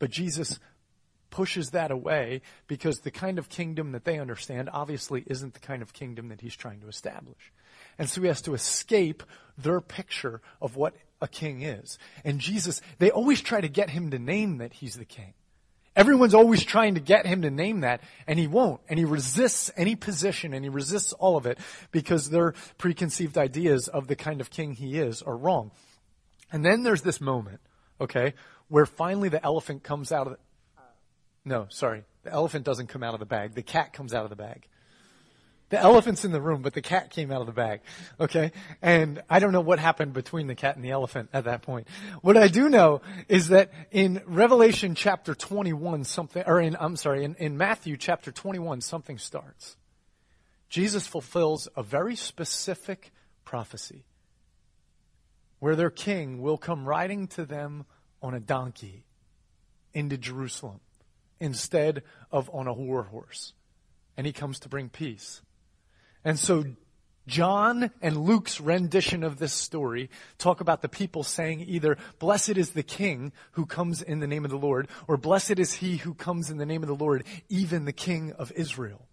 But 0.00 0.10
Jesus 0.10 0.58
pushes 1.34 1.70
that 1.70 1.90
away 1.90 2.40
because 2.68 3.00
the 3.00 3.10
kind 3.10 3.40
of 3.40 3.48
kingdom 3.48 3.90
that 3.90 4.04
they 4.04 4.20
understand 4.20 4.70
obviously 4.72 5.24
isn't 5.26 5.52
the 5.52 5.58
kind 5.58 5.82
of 5.82 5.92
kingdom 5.92 6.28
that 6.28 6.40
he's 6.40 6.54
trying 6.54 6.80
to 6.80 6.86
establish. 6.86 7.52
And 7.98 8.08
so 8.08 8.20
he 8.20 8.28
has 8.28 8.40
to 8.42 8.54
escape 8.54 9.24
their 9.58 9.80
picture 9.80 10.40
of 10.62 10.76
what 10.76 10.94
a 11.20 11.26
king 11.26 11.62
is. 11.62 11.98
And 12.24 12.38
Jesus, 12.38 12.80
they 13.00 13.10
always 13.10 13.40
try 13.40 13.60
to 13.60 13.68
get 13.68 13.90
him 13.90 14.12
to 14.12 14.18
name 14.20 14.58
that 14.58 14.74
he's 14.74 14.94
the 14.94 15.04
king. 15.04 15.34
Everyone's 15.96 16.34
always 16.34 16.62
trying 16.62 16.94
to 16.94 17.00
get 17.00 17.26
him 17.26 17.42
to 17.42 17.50
name 17.50 17.80
that, 17.80 18.00
and 18.28 18.38
he 18.38 18.46
won't. 18.46 18.80
And 18.88 18.96
he 18.96 19.04
resists 19.04 19.72
any 19.76 19.96
position, 19.96 20.54
and 20.54 20.64
he 20.64 20.68
resists 20.68 21.12
all 21.14 21.36
of 21.36 21.46
it 21.46 21.58
because 21.90 22.30
their 22.30 22.54
preconceived 22.78 23.36
ideas 23.36 23.88
of 23.88 24.06
the 24.06 24.16
kind 24.16 24.40
of 24.40 24.50
king 24.50 24.74
he 24.74 24.98
is 24.98 25.20
are 25.20 25.36
wrong. 25.36 25.72
And 26.52 26.64
then 26.64 26.84
there's 26.84 27.02
this 27.02 27.20
moment, 27.20 27.60
okay, 28.00 28.34
where 28.68 28.86
finally 28.86 29.28
the 29.28 29.44
elephant 29.44 29.82
comes 29.82 30.12
out 30.12 30.28
of 30.28 30.36
no, 31.44 31.66
sorry, 31.68 32.04
the 32.22 32.32
elephant 32.32 32.64
doesn't 32.64 32.86
come 32.86 33.02
out 33.02 33.14
of 33.14 33.20
the 33.20 33.26
bag. 33.26 33.54
The 33.54 33.62
cat 33.62 33.92
comes 33.92 34.14
out 34.14 34.24
of 34.24 34.30
the 34.30 34.36
bag. 34.36 34.66
The 35.70 35.78
elephant's 35.78 36.24
in 36.24 36.32
the 36.32 36.40
room, 36.40 36.62
but 36.62 36.74
the 36.74 36.82
cat 36.82 37.10
came 37.10 37.30
out 37.30 37.40
of 37.40 37.46
the 37.46 37.52
bag. 37.52 37.80
Okay? 38.20 38.52
And 38.80 39.22
I 39.28 39.38
don't 39.40 39.52
know 39.52 39.60
what 39.60 39.78
happened 39.78 40.12
between 40.12 40.46
the 40.46 40.54
cat 40.54 40.76
and 40.76 40.84
the 40.84 40.90
elephant 40.90 41.30
at 41.32 41.44
that 41.44 41.62
point. 41.62 41.88
What 42.20 42.36
I 42.36 42.48
do 42.48 42.68
know 42.68 43.00
is 43.28 43.48
that 43.48 43.72
in 43.90 44.22
Revelation 44.26 44.94
chapter 44.94 45.34
21, 45.34 46.04
something, 46.04 46.44
or 46.46 46.60
in, 46.60 46.76
I'm 46.78 46.96
sorry, 46.96 47.24
in, 47.24 47.34
in 47.36 47.56
Matthew 47.56 47.96
chapter 47.96 48.30
21, 48.30 48.82
something 48.82 49.18
starts. 49.18 49.76
Jesus 50.68 51.06
fulfills 51.06 51.68
a 51.76 51.82
very 51.82 52.16
specific 52.16 53.10
prophecy 53.44 54.04
where 55.60 55.76
their 55.76 55.90
king 55.90 56.40
will 56.42 56.58
come 56.58 56.86
riding 56.86 57.26
to 57.28 57.44
them 57.44 57.84
on 58.22 58.34
a 58.34 58.40
donkey 58.40 59.04
into 59.92 60.18
Jerusalem 60.18 60.80
instead 61.40 62.02
of 62.30 62.50
on 62.52 62.66
a 62.66 62.72
war 62.72 63.04
horse. 63.04 63.52
And 64.16 64.26
he 64.26 64.32
comes 64.32 64.58
to 64.60 64.68
bring 64.68 64.88
peace. 64.88 65.42
And 66.24 66.38
so 66.38 66.64
John 67.26 67.90
and 68.02 68.18
Luke's 68.18 68.60
rendition 68.60 69.24
of 69.24 69.38
this 69.38 69.52
story 69.52 70.10
talk 70.36 70.60
about 70.60 70.82
the 70.82 70.88
people 70.88 71.22
saying 71.22 71.64
either, 71.66 71.96
blessed 72.18 72.56
is 72.56 72.70
the 72.70 72.82
king 72.82 73.32
who 73.52 73.64
comes 73.64 74.02
in 74.02 74.20
the 74.20 74.26
name 74.26 74.44
of 74.44 74.50
the 74.50 74.58
Lord, 74.58 74.88
or 75.08 75.16
blessed 75.16 75.58
is 75.58 75.74
he 75.74 75.96
who 75.96 76.14
comes 76.14 76.50
in 76.50 76.58
the 76.58 76.66
name 76.66 76.82
of 76.82 76.88
the 76.88 76.94
Lord, 76.94 77.24
even 77.48 77.84
the 77.84 77.92
king 77.92 78.32
of 78.32 78.52
Israel. 78.52 79.06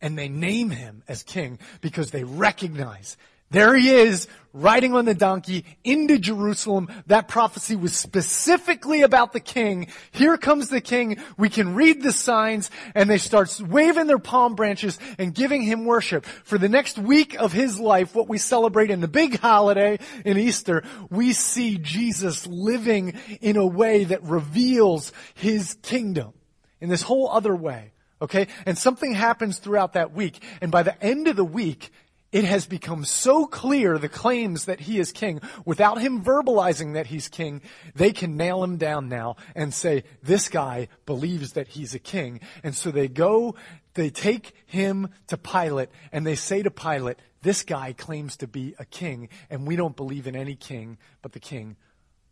And 0.00 0.16
they 0.16 0.28
name 0.28 0.70
him 0.70 1.02
as 1.08 1.22
king 1.22 1.58
because 1.80 2.10
they 2.10 2.24
recognize 2.24 3.16
there 3.50 3.74
he 3.76 3.90
is, 3.90 4.28
riding 4.52 4.94
on 4.94 5.04
the 5.04 5.14
donkey 5.14 5.64
into 5.84 6.18
Jerusalem. 6.18 6.88
That 7.06 7.28
prophecy 7.28 7.76
was 7.76 7.96
specifically 7.96 9.02
about 9.02 9.32
the 9.32 9.40
king. 9.40 9.88
Here 10.12 10.36
comes 10.36 10.68
the 10.68 10.80
king. 10.80 11.18
We 11.36 11.48
can 11.48 11.74
read 11.74 12.02
the 12.02 12.12
signs 12.12 12.70
and 12.94 13.08
they 13.08 13.18
start 13.18 13.60
waving 13.60 14.06
their 14.06 14.18
palm 14.18 14.54
branches 14.54 14.98
and 15.18 15.34
giving 15.34 15.62
him 15.62 15.84
worship. 15.84 16.26
For 16.26 16.58
the 16.58 16.68
next 16.68 16.98
week 16.98 17.34
of 17.40 17.52
his 17.52 17.78
life, 17.78 18.14
what 18.14 18.28
we 18.28 18.38
celebrate 18.38 18.90
in 18.90 19.00
the 19.00 19.08
big 19.08 19.38
holiday 19.40 19.98
in 20.24 20.38
Easter, 20.38 20.84
we 21.10 21.32
see 21.32 21.78
Jesus 21.78 22.46
living 22.46 23.18
in 23.40 23.56
a 23.56 23.66
way 23.66 24.04
that 24.04 24.22
reveals 24.22 25.12
his 25.34 25.76
kingdom 25.82 26.32
in 26.80 26.88
this 26.88 27.02
whole 27.02 27.28
other 27.28 27.54
way. 27.54 27.92
Okay? 28.22 28.48
And 28.66 28.76
something 28.76 29.14
happens 29.14 29.58
throughout 29.58 29.94
that 29.94 30.12
week. 30.12 30.42
And 30.60 30.70
by 30.70 30.82
the 30.82 31.02
end 31.02 31.26
of 31.28 31.36
the 31.36 31.44
week, 31.44 31.90
it 32.32 32.44
has 32.44 32.66
become 32.66 33.04
so 33.04 33.44
clear 33.46 33.98
the 33.98 34.08
claims 34.08 34.66
that 34.66 34.80
he 34.80 35.00
is 35.00 35.10
king. 35.12 35.40
Without 35.64 36.00
him 36.00 36.22
verbalizing 36.22 36.94
that 36.94 37.08
he's 37.08 37.28
king 37.28 37.60
they 37.94 38.12
can 38.12 38.36
nail 38.36 38.62
him 38.62 38.76
down 38.76 39.08
now 39.08 39.36
and 39.54 39.74
say 39.74 40.04
this 40.22 40.48
guy 40.48 40.88
believes 41.06 41.54
that 41.54 41.68
he's 41.68 41.94
a 41.94 41.98
king. 41.98 42.40
And 42.62 42.74
so 42.74 42.90
they 42.90 43.08
go 43.08 43.56
they 43.94 44.10
take 44.10 44.52
him 44.66 45.08
to 45.26 45.36
pilate 45.36 45.88
and 46.12 46.24
they 46.24 46.36
say 46.36 46.62
to 46.62 46.70
pilate 46.70 47.18
this 47.42 47.64
guy 47.64 47.92
claims 47.92 48.36
to 48.36 48.46
be 48.46 48.74
a 48.78 48.84
king 48.84 49.28
and 49.48 49.66
we 49.66 49.74
don't 49.74 49.96
believe 49.96 50.26
in 50.26 50.36
any 50.36 50.54
king 50.54 50.98
but 51.22 51.32
the 51.32 51.40
king 51.40 51.76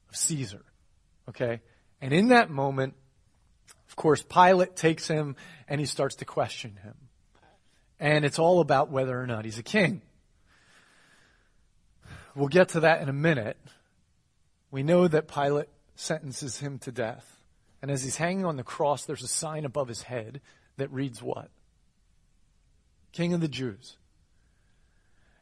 of 0.08 0.16
caesar. 0.16 0.64
Okay? 1.28 1.61
And 2.00 2.12
in 2.12 2.28
that 2.28 2.50
moment 2.50 2.94
of 3.88 3.96
course 3.96 4.22
pilate 4.22 4.76
takes 4.76 5.08
him 5.08 5.34
and 5.66 5.80
he 5.80 5.87
starts 5.87 6.14
to 6.16 6.24
question 6.24 6.78
him 6.84 7.07
and 8.00 8.24
it's 8.24 8.38
all 8.38 8.61
about 8.61 8.90
whether 8.90 9.20
or 9.20 9.26
not 9.26 9.44
he's 9.44 9.58
a 9.58 9.62
king. 9.62 10.02
We'll 12.34 12.48
get 12.48 12.70
to 12.70 12.80
that 12.80 13.02
in 13.02 13.08
a 13.08 13.12
minute. 13.12 13.56
We 14.70 14.82
know 14.82 15.08
that 15.08 15.28
Pilate 15.28 15.68
sentences 15.96 16.58
him 16.61 16.78
to 16.80 16.92
death. 16.92 17.38
And 17.82 17.90
as 17.90 18.02
he's 18.02 18.16
hanging 18.16 18.44
on 18.44 18.56
the 18.56 18.62
cross, 18.62 19.04
there's 19.04 19.22
a 19.22 19.28
sign 19.28 19.64
above 19.64 19.88
his 19.88 20.02
head 20.02 20.40
that 20.76 20.92
reads 20.92 21.22
what? 21.22 21.50
King 23.12 23.34
of 23.34 23.40
the 23.40 23.48
Jews. 23.48 23.96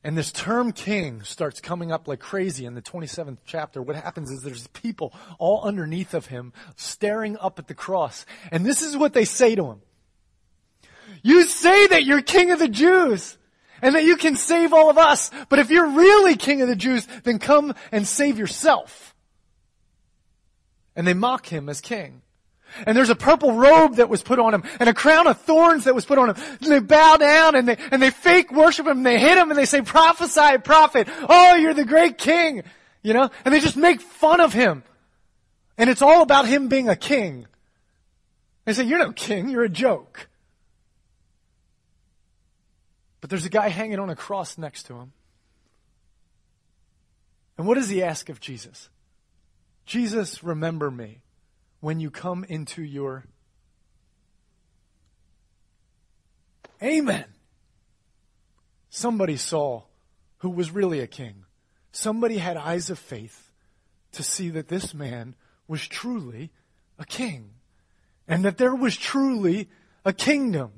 And 0.05 0.17
this 0.17 0.31
term 0.31 0.73
king 0.73 1.23
starts 1.23 1.61
coming 1.61 1.91
up 1.91 2.07
like 2.07 2.21
crazy 2.21 2.65
in 2.65 2.75
the 2.75 2.83
27th 2.83 3.39
chapter. 3.45 3.83
What 3.83 3.97
happens 3.97 4.31
is 4.31 4.43
there's 4.43 4.69
people 4.69 5.13
all 5.39 5.63
underneath 5.63 6.15
of 6.15 6.27
him 6.27 6.53
staring 6.77 7.37
up 7.39 7.59
at 7.59 7.67
the 7.67 7.75
cross. 7.75 8.25
And 8.53 8.65
this 8.65 8.83
is 8.83 8.97
what 8.97 9.15
they 9.15 9.25
say 9.25 9.57
to 9.57 9.67
him. 9.67 9.81
You 11.27 11.43
say 11.43 11.89
that 11.89 12.05
you're 12.05 12.23
king 12.23 12.53
of 12.53 12.61
the 12.61 12.69
Jews 12.69 13.37
and 13.83 13.97
that 13.97 14.05
you 14.05 14.17
can 14.17 14.37
save 14.37 14.73
all 14.73 14.91
of 14.91 14.97
us. 14.97 15.33
But 15.49 15.59
if 15.59 15.71
you're 15.71 15.89
really 15.89 16.37
king 16.37 16.63
of 16.63 16.69
the 16.69 16.77
Jews, 16.77 17.05
then 17.25 17.41
come 17.41 17.75
and 17.91 18.07
save 18.07 18.39
yourself. 18.39 19.13
And 20.95 21.05
they 21.05 21.15
mock 21.15 21.45
him 21.45 21.69
as 21.69 21.81
king. 21.81 22.23
And 22.87 22.97
there's 22.97 23.11
a 23.11 23.17
purple 23.17 23.55
robe 23.55 23.97
that 23.97 24.09
was 24.09 24.23
put 24.23 24.39
on 24.39 24.55
him 24.55 24.63
and 24.79 24.89
a 24.89 24.95
crown 24.95 25.27
of 25.27 25.41
thorns 25.41 25.83
that 25.85 25.97
was 25.97 26.05
put 26.05 26.17
on 26.17 26.31
him. 26.31 26.37
And 26.61 26.71
they 26.71 26.79
bow 26.79 27.17
down 27.17 27.57
and 27.57 27.67
they, 27.67 27.77
and 27.91 28.01
they 28.01 28.11
fake 28.11 28.53
worship 28.53 28.87
him 28.87 28.99
and 28.99 29.07
they 29.07 29.19
hit 29.19 29.37
him 29.37 29.51
and 29.51 29.59
they 29.59 29.65
say, 29.65 29.83
prophesy, 29.83 30.59
prophet. 30.63 31.09
Oh, 31.29 31.57
you're 31.57 31.75
the 31.75 31.85
great 31.85 32.19
king. 32.19 32.63
You 33.03 33.15
know? 33.15 33.31
And 33.45 33.53
they 33.53 33.59
just 33.59 33.77
make 33.77 34.01
fun 34.01 34.41
of 34.41 34.53
him. 34.53 34.85
And 35.77 35.91
it's 35.91 36.03
all 36.03 36.23
about 36.23 36.47
him 36.47 36.69
being 36.69 36.89
a 36.89 36.95
king. 36.95 37.49
They 38.65 38.75
say, 38.75 38.85
you're 38.85 39.01
no 39.01 39.11
king, 39.11 39.49
you're 39.49 39.65
a 39.65 39.69
joke. 39.69 40.29
But 43.27 43.31
there's 43.31 43.45
a 43.45 43.51
guy 43.51 43.71
hanging 43.71 43.99
on 43.99 44.09
a 44.09 44.15
cross 44.15 44.57
next 44.57 44.85
to 44.85 44.95
him. 44.95 45.13
And 47.59 47.67
what 47.67 47.75
does 47.75 47.89
he 47.89 48.01
ask 48.01 48.29
of 48.29 48.39
Jesus? 48.39 48.89
Jesus, 49.85 50.45
remember 50.45 50.93
me 50.93 51.23
when 51.81 51.99
you 51.99 52.09
come 52.09 52.45
into 52.49 52.85
your. 52.85 53.25
Amen. 56.81 57.25
Somebody 58.91 59.37
saw 59.37 59.83
who 60.37 60.51
was 60.51 60.71
really 60.71 61.01
a 61.01 61.09
king. 61.09 61.47
Somebody 61.91 62.39
had 62.39 62.57
eyes 62.57 62.91
of 62.91 62.99
faith 63.01 63.51
to 64.13 64.23
see 64.23 64.51
that 64.51 64.69
this 64.69 64.95
man 64.95 65.35
was 65.67 65.89
truly 65.89 66.53
a 66.97 67.05
king 67.05 67.55
and 68.29 68.45
that 68.45 68.57
there 68.57 68.77
was 68.77 68.97
truly 68.97 69.69
a 70.05 70.13
kingdom 70.13 70.75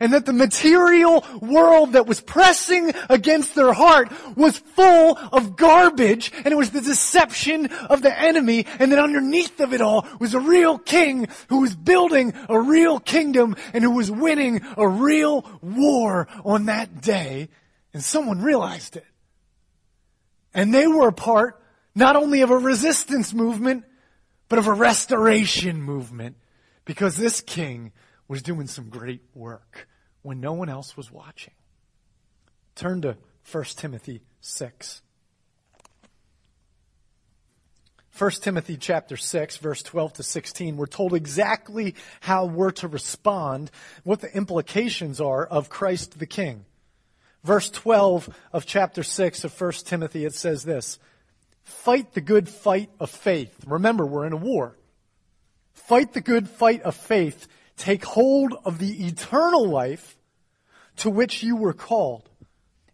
and 0.00 0.12
that 0.12 0.26
the 0.26 0.32
material 0.32 1.24
world 1.40 1.92
that 1.92 2.06
was 2.06 2.20
pressing 2.20 2.92
against 3.08 3.54
their 3.54 3.72
heart 3.72 4.10
was 4.36 4.58
full 4.58 5.18
of 5.32 5.56
garbage 5.56 6.32
and 6.36 6.48
it 6.48 6.56
was 6.56 6.70
the 6.70 6.80
deception 6.80 7.66
of 7.66 8.02
the 8.02 8.18
enemy 8.18 8.66
and 8.78 8.92
that 8.92 8.98
underneath 8.98 9.60
of 9.60 9.72
it 9.72 9.80
all 9.80 10.06
was 10.18 10.34
a 10.34 10.40
real 10.40 10.78
king 10.78 11.28
who 11.48 11.60
was 11.60 11.74
building 11.74 12.32
a 12.48 12.60
real 12.60 12.98
kingdom 13.00 13.56
and 13.72 13.84
who 13.84 13.90
was 13.90 14.10
winning 14.10 14.60
a 14.76 14.88
real 14.88 15.44
war 15.62 16.28
on 16.44 16.66
that 16.66 17.00
day 17.00 17.48
and 17.92 18.02
someone 18.02 18.42
realized 18.42 18.96
it. 18.96 19.06
And 20.52 20.74
they 20.74 20.86
were 20.86 21.08
a 21.08 21.12
part 21.12 21.60
not 21.94 22.16
only 22.16 22.42
of 22.42 22.50
a 22.50 22.56
resistance 22.56 23.32
movement, 23.32 23.84
but 24.48 24.58
of 24.58 24.66
a 24.66 24.72
restoration 24.72 25.80
movement 25.80 26.36
because 26.84 27.16
this 27.16 27.40
king 27.40 27.92
was 28.28 28.42
doing 28.42 28.66
some 28.66 28.88
great 28.88 29.22
work 29.34 29.88
when 30.22 30.40
no 30.40 30.52
one 30.52 30.68
else 30.68 30.96
was 30.96 31.10
watching. 31.10 31.54
Turn 32.74 33.02
to 33.02 33.16
1 33.50 33.64
Timothy 33.76 34.22
6. 34.40 35.02
1 38.16 38.30
Timothy 38.30 38.76
chapter 38.76 39.16
6 39.16 39.56
verse 39.56 39.82
12 39.82 40.12
to 40.14 40.22
16 40.22 40.76
we're 40.76 40.86
told 40.86 41.14
exactly 41.14 41.96
how 42.20 42.46
we're 42.46 42.70
to 42.70 42.86
respond 42.86 43.72
what 44.04 44.20
the 44.20 44.32
implications 44.36 45.20
are 45.20 45.44
of 45.44 45.68
Christ 45.68 46.18
the 46.20 46.26
king. 46.26 46.64
Verse 47.42 47.68
12 47.70 48.34
of 48.52 48.66
chapter 48.66 49.02
6 49.02 49.44
of 49.44 49.60
1 49.60 49.72
Timothy 49.84 50.24
it 50.24 50.34
says 50.34 50.62
this 50.62 50.98
Fight 51.64 52.12
the 52.12 52.20
good 52.20 52.48
fight 52.48 52.90
of 53.00 53.10
faith. 53.10 53.52
Remember 53.66 54.06
we're 54.06 54.26
in 54.26 54.32
a 54.32 54.36
war. 54.36 54.76
Fight 55.72 56.12
the 56.12 56.20
good 56.20 56.48
fight 56.48 56.82
of 56.82 56.94
faith 56.94 57.48
take 57.76 58.04
hold 58.04 58.54
of 58.64 58.78
the 58.78 59.06
eternal 59.06 59.66
life 59.66 60.16
to 60.96 61.10
which 61.10 61.42
you 61.42 61.56
were 61.56 61.72
called 61.72 62.28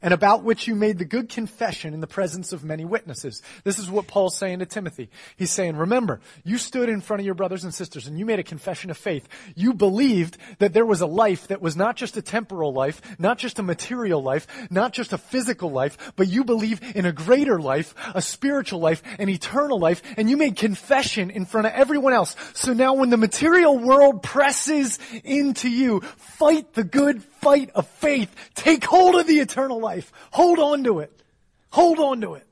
and 0.02 0.14
about 0.14 0.42
which 0.42 0.66
you 0.66 0.74
made 0.74 0.98
the 0.98 1.04
good 1.04 1.28
confession 1.28 1.94
in 1.94 2.00
the 2.00 2.06
presence 2.06 2.52
of 2.52 2.64
many 2.64 2.84
witnesses. 2.84 3.42
This 3.64 3.78
is 3.78 3.90
what 3.90 4.06
Paul's 4.06 4.36
saying 4.36 4.60
to 4.60 4.66
Timothy. 4.66 5.10
He's 5.36 5.50
saying, 5.50 5.76
remember, 5.76 6.20
you 6.44 6.58
stood 6.58 6.88
in 6.88 7.00
front 7.00 7.20
of 7.20 7.26
your 7.26 7.34
brothers 7.34 7.64
and 7.64 7.74
sisters 7.74 8.06
and 8.06 8.18
you 8.18 8.24
made 8.24 8.38
a 8.38 8.44
confession 8.44 8.90
of 8.90 8.96
faith. 8.96 9.28
You 9.54 9.74
believed 9.74 10.38
that 10.58 10.72
there 10.72 10.86
was 10.86 11.00
a 11.00 11.06
life 11.06 11.48
that 11.48 11.60
was 11.60 11.76
not 11.76 11.96
just 11.96 12.16
a 12.16 12.22
temporal 12.22 12.72
life, 12.72 13.00
not 13.18 13.38
just 13.38 13.58
a 13.58 13.62
material 13.62 14.22
life, 14.22 14.46
not 14.70 14.92
just 14.92 15.12
a 15.12 15.18
physical 15.18 15.70
life, 15.70 16.12
but 16.16 16.28
you 16.28 16.44
believe 16.44 16.80
in 16.96 17.04
a 17.04 17.12
greater 17.12 17.60
life, 17.60 17.94
a 18.14 18.22
spiritual 18.22 18.80
life, 18.80 19.02
an 19.18 19.28
eternal 19.28 19.78
life, 19.78 20.02
and 20.16 20.30
you 20.30 20.36
made 20.36 20.56
confession 20.56 21.30
in 21.30 21.44
front 21.44 21.66
of 21.66 21.72
everyone 21.72 22.12
else. 22.12 22.36
So 22.54 22.72
now 22.72 22.94
when 22.94 23.10
the 23.10 23.16
material 23.16 23.78
world 23.78 24.22
presses 24.22 24.98
into 25.24 25.68
you, 25.68 26.00
fight 26.00 26.74
the 26.74 26.84
good 26.84 27.22
fight 27.40 27.70
of 27.74 27.86
faith. 27.86 28.34
Take 28.54 28.84
hold 28.84 29.14
of 29.16 29.26
the 29.26 29.40
eternal 29.40 29.80
life. 29.80 30.12
Hold 30.32 30.58
on 30.58 30.84
to 30.84 31.00
it. 31.00 31.22
Hold 31.70 31.98
on 31.98 32.20
to 32.22 32.34
it. 32.34 32.46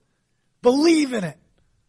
Believe 0.63 1.13
in 1.13 1.25
it. 1.25 1.37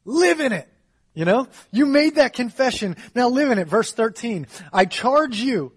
Live 0.05 0.39
in 0.39 0.51
it. 0.51 0.67
You 1.13 1.25
know, 1.25 1.47
you 1.71 1.85
made 1.85 2.15
that 2.15 2.33
confession. 2.33 2.95
Now 3.15 3.29
live 3.29 3.51
in 3.51 3.59
it. 3.59 3.67
Verse 3.67 3.91
13. 3.91 4.47
I 4.71 4.85
charge 4.85 5.37
you 5.37 5.73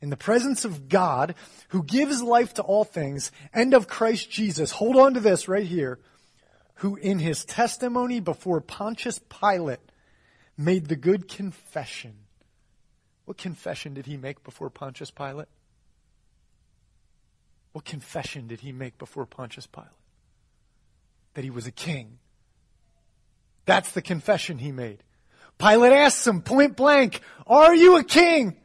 in 0.00 0.10
the 0.10 0.16
presence 0.16 0.64
of 0.64 0.88
God 0.88 1.34
who 1.68 1.82
gives 1.82 2.22
life 2.22 2.54
to 2.54 2.62
all 2.62 2.84
things 2.84 3.30
and 3.52 3.74
of 3.74 3.86
Christ 3.86 4.30
Jesus. 4.30 4.72
Hold 4.72 4.96
on 4.96 5.14
to 5.14 5.20
this 5.20 5.46
right 5.48 5.66
here. 5.66 6.00
Who 6.76 6.96
in 6.96 7.20
his 7.20 7.44
testimony 7.44 8.18
before 8.18 8.60
Pontius 8.60 9.20
Pilate 9.20 9.78
made 10.56 10.86
the 10.86 10.96
good 10.96 11.28
confession. 11.28 12.14
What 13.24 13.38
confession 13.38 13.94
did 13.94 14.06
he 14.06 14.16
make 14.16 14.42
before 14.42 14.70
Pontius 14.70 15.10
Pilate? 15.10 15.48
What 17.72 17.84
confession 17.84 18.48
did 18.48 18.60
he 18.60 18.72
make 18.72 18.98
before 18.98 19.26
Pontius 19.26 19.66
Pilate? 19.66 19.88
That 21.34 21.44
he 21.44 21.50
was 21.50 21.66
a 21.66 21.72
king. 21.72 22.18
That's 23.64 23.92
the 23.92 24.02
confession 24.02 24.58
he 24.58 24.72
made. 24.72 25.02
Pilate 25.58 25.92
asks 25.92 26.26
him 26.26 26.42
point 26.42 26.76
blank, 26.76 27.20
are 27.46 27.74
you 27.74 27.96
a 27.96 28.04
king? 28.04 28.56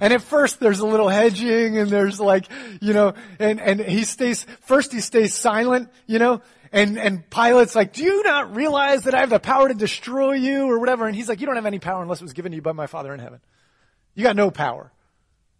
And 0.00 0.12
at 0.12 0.22
first 0.22 0.60
there's 0.60 0.80
a 0.80 0.86
little 0.86 1.08
hedging 1.08 1.76
and 1.78 1.90
there's 1.90 2.18
like, 2.18 2.46
you 2.80 2.92
know, 2.92 3.14
and, 3.38 3.60
and 3.60 3.80
he 3.80 4.04
stays, 4.04 4.46
first 4.62 4.92
he 4.92 5.00
stays 5.00 5.34
silent, 5.34 5.90
you 6.06 6.18
know, 6.18 6.40
and, 6.72 6.98
and 6.98 7.28
Pilate's 7.28 7.74
like, 7.74 7.92
do 7.92 8.02
you 8.02 8.22
not 8.22 8.54
realize 8.54 9.02
that 9.04 9.14
I 9.14 9.20
have 9.20 9.30
the 9.30 9.40
power 9.40 9.68
to 9.68 9.74
destroy 9.74 10.32
you 10.32 10.70
or 10.70 10.78
whatever? 10.78 11.06
And 11.06 11.14
he's 11.14 11.28
like, 11.28 11.40
you 11.40 11.46
don't 11.46 11.56
have 11.56 11.66
any 11.66 11.78
power 11.78 12.02
unless 12.02 12.20
it 12.20 12.24
was 12.24 12.32
given 12.32 12.52
to 12.52 12.56
you 12.56 12.62
by 12.62 12.72
my 12.72 12.86
Father 12.86 13.12
in 13.12 13.20
heaven. 13.20 13.40
You 14.14 14.22
got 14.22 14.36
no 14.36 14.50
power. 14.50 14.90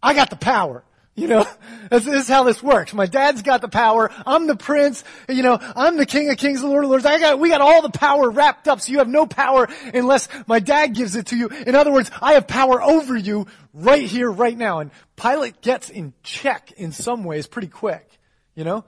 I 0.02 0.14
got 0.14 0.30
the 0.30 0.36
power. 0.36 0.84
You 1.20 1.28
know, 1.28 1.46
this 1.90 2.06
is 2.06 2.28
how 2.28 2.44
this 2.44 2.62
works. 2.62 2.94
My 2.94 3.04
dad's 3.04 3.42
got 3.42 3.60
the 3.60 3.68
power. 3.68 4.10
I'm 4.24 4.46
the 4.46 4.56
prince. 4.56 5.04
You 5.28 5.42
know, 5.42 5.58
I'm 5.60 5.98
the 5.98 6.06
king 6.06 6.30
of 6.30 6.38
kings, 6.38 6.62
the 6.62 6.66
lord 6.66 6.84
of 6.84 6.90
lords. 6.90 7.04
I 7.04 7.20
got, 7.20 7.38
we 7.38 7.50
got 7.50 7.60
all 7.60 7.82
the 7.82 7.90
power 7.90 8.30
wrapped 8.30 8.66
up. 8.68 8.80
So 8.80 8.90
you 8.90 8.98
have 9.00 9.08
no 9.08 9.26
power 9.26 9.68
unless 9.92 10.30
my 10.46 10.60
dad 10.60 10.94
gives 10.94 11.16
it 11.16 11.26
to 11.26 11.36
you. 11.36 11.48
In 11.48 11.74
other 11.74 11.92
words, 11.92 12.10
I 12.22 12.32
have 12.32 12.48
power 12.48 12.80
over 12.82 13.14
you 13.14 13.46
right 13.74 14.02
here, 14.02 14.30
right 14.30 14.56
now. 14.56 14.78
And 14.78 14.90
Pilate 15.14 15.60
gets 15.60 15.90
in 15.90 16.14
check 16.22 16.72
in 16.72 16.90
some 16.90 17.22
ways 17.22 17.46
pretty 17.46 17.68
quick, 17.68 18.08
you 18.54 18.64
know? 18.64 18.86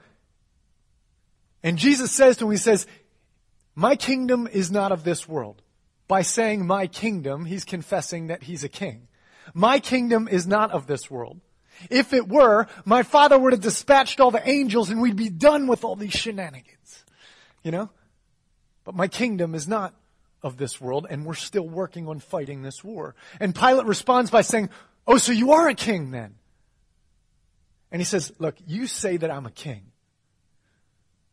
And 1.62 1.76
Jesus 1.76 2.12
says 2.12 2.38
to 2.38 2.46
him, 2.46 2.50
he 2.50 2.56
says, 2.56 2.86
my 3.74 3.94
kingdom 3.94 4.48
is 4.50 4.70
not 4.70 4.90
of 4.90 5.04
this 5.04 5.28
world. 5.28 5.60
By 6.08 6.22
saying 6.22 6.66
my 6.66 6.86
kingdom, 6.86 7.44
he's 7.44 7.66
confessing 7.66 8.28
that 8.28 8.44
he's 8.44 8.64
a 8.64 8.70
king. 8.70 9.08
My 9.52 9.80
kingdom 9.80 10.28
is 10.28 10.46
not 10.46 10.70
of 10.70 10.86
this 10.86 11.10
world. 11.10 11.38
If 11.90 12.12
it 12.12 12.28
were, 12.28 12.66
my 12.84 13.02
father 13.02 13.38
would 13.38 13.52
have 13.52 13.62
dispatched 13.62 14.20
all 14.20 14.30
the 14.30 14.46
angels 14.48 14.90
and 14.90 15.00
we'd 15.00 15.16
be 15.16 15.30
done 15.30 15.66
with 15.66 15.84
all 15.84 15.96
these 15.96 16.12
shenanigans. 16.12 17.04
You 17.62 17.70
know? 17.70 17.90
But 18.84 18.94
my 18.94 19.08
kingdom 19.08 19.54
is 19.54 19.68
not 19.68 19.94
of 20.42 20.56
this 20.56 20.80
world 20.80 21.06
and 21.08 21.24
we're 21.24 21.34
still 21.34 21.68
working 21.68 22.08
on 22.08 22.18
fighting 22.18 22.62
this 22.62 22.82
war. 22.82 23.14
And 23.40 23.54
Pilate 23.54 23.86
responds 23.86 24.30
by 24.30 24.42
saying, 24.42 24.70
Oh, 25.06 25.18
so 25.18 25.32
you 25.32 25.52
are 25.52 25.68
a 25.68 25.74
king 25.74 26.10
then? 26.10 26.34
And 27.90 28.00
he 28.00 28.04
says, 28.04 28.32
Look, 28.38 28.56
you 28.66 28.86
say 28.86 29.16
that 29.16 29.30
I'm 29.30 29.46
a 29.46 29.50
king. 29.50 29.92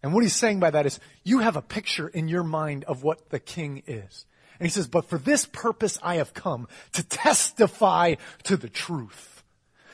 And 0.02 0.14
what 0.14 0.24
he's 0.24 0.36
saying 0.36 0.60
by 0.60 0.72
that 0.72 0.86
is, 0.86 1.00
you 1.24 1.40
have 1.40 1.58
a 1.58 1.62
picture 1.62 2.08
in 2.08 2.30
your 2.30 2.44
mind 2.44 2.86
of 2.86 3.04
what 3.04 3.30
the 3.30 3.40
king 3.40 3.84
is. 3.86 4.26
And 4.60 4.68
he 4.68 4.72
says, 4.72 4.88
but 4.88 5.06
for 5.06 5.18
this 5.18 5.46
purpose 5.46 5.98
I 6.04 6.16
have 6.16 6.34
come 6.34 6.68
to 6.94 7.04
testify 7.04 8.16
to 8.44 8.58
the 8.58 8.70
truth. 8.70 9.39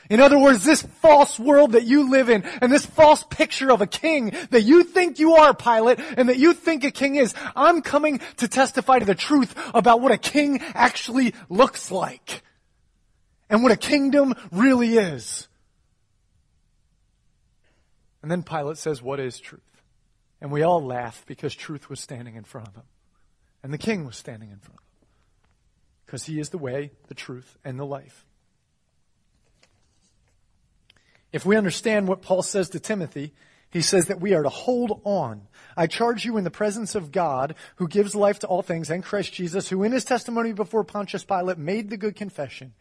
In 0.08 0.20
other 0.20 0.38
words, 0.38 0.64
this 0.64 0.82
false 0.82 1.38
world 1.38 1.72
that 1.72 1.84
you 1.84 2.10
live 2.10 2.28
in 2.28 2.44
and 2.60 2.70
this 2.70 2.86
false 2.86 3.24
picture 3.24 3.70
of 3.72 3.80
a 3.80 3.86
king 3.86 4.32
that 4.50 4.62
you 4.62 4.84
think 4.84 5.18
you 5.18 5.34
are, 5.34 5.54
Pilate, 5.54 5.98
and 6.16 6.28
that 6.28 6.38
you 6.38 6.54
think 6.54 6.84
a 6.84 6.90
king 6.90 7.16
is, 7.16 7.34
I'm 7.54 7.82
coming 7.82 8.20
to 8.38 8.48
testify 8.48 8.98
to 9.00 9.04
the 9.04 9.14
truth 9.14 9.54
about 9.74 10.00
what 10.00 10.12
a 10.12 10.18
king 10.18 10.60
actually 10.74 11.34
looks 11.48 11.90
like 11.90 12.42
and 13.48 13.62
what 13.62 13.72
a 13.72 13.76
kingdom 13.76 14.34
really 14.52 14.96
is. 14.96 15.48
And 18.22 18.30
then 18.30 18.42
Pilate 18.42 18.78
says, 18.78 19.02
what 19.02 19.20
is 19.20 19.38
truth? 19.38 19.62
And 20.40 20.50
we 20.50 20.62
all 20.62 20.84
laugh 20.84 21.24
because 21.26 21.54
truth 21.54 21.88
was 21.88 22.00
standing 22.00 22.34
in 22.34 22.44
front 22.44 22.68
of 22.68 22.74
him. 22.74 22.82
And 23.62 23.72
the 23.72 23.78
king 23.78 24.04
was 24.04 24.16
standing 24.16 24.50
in 24.50 24.58
front 24.58 24.78
of 24.78 24.84
him. 24.84 25.08
Because 26.04 26.26
he 26.26 26.38
is 26.38 26.50
the 26.50 26.58
way, 26.58 26.92
the 27.08 27.14
truth, 27.14 27.56
and 27.64 27.78
the 27.78 27.86
life. 27.86 28.26
If 31.36 31.44
we 31.44 31.54
understand 31.58 32.08
what 32.08 32.22
Paul 32.22 32.42
says 32.42 32.70
to 32.70 32.80
Timothy, 32.80 33.34
he 33.68 33.82
says 33.82 34.06
that 34.06 34.22
we 34.22 34.32
are 34.32 34.42
to 34.42 34.48
hold 34.48 35.02
on. 35.04 35.42
I 35.76 35.86
charge 35.86 36.24
you 36.24 36.38
in 36.38 36.44
the 36.44 36.50
presence 36.50 36.94
of 36.94 37.12
God, 37.12 37.56
who 37.74 37.88
gives 37.88 38.14
life 38.14 38.38
to 38.38 38.46
all 38.46 38.62
things, 38.62 38.88
and 38.88 39.04
Christ 39.04 39.34
Jesus, 39.34 39.68
who 39.68 39.82
in 39.82 39.92
his 39.92 40.06
testimony 40.06 40.54
before 40.54 40.82
Pontius 40.82 41.24
Pilate 41.24 41.58
made 41.58 41.90
the 41.90 41.98
good 41.98 42.16
confession, 42.16 42.72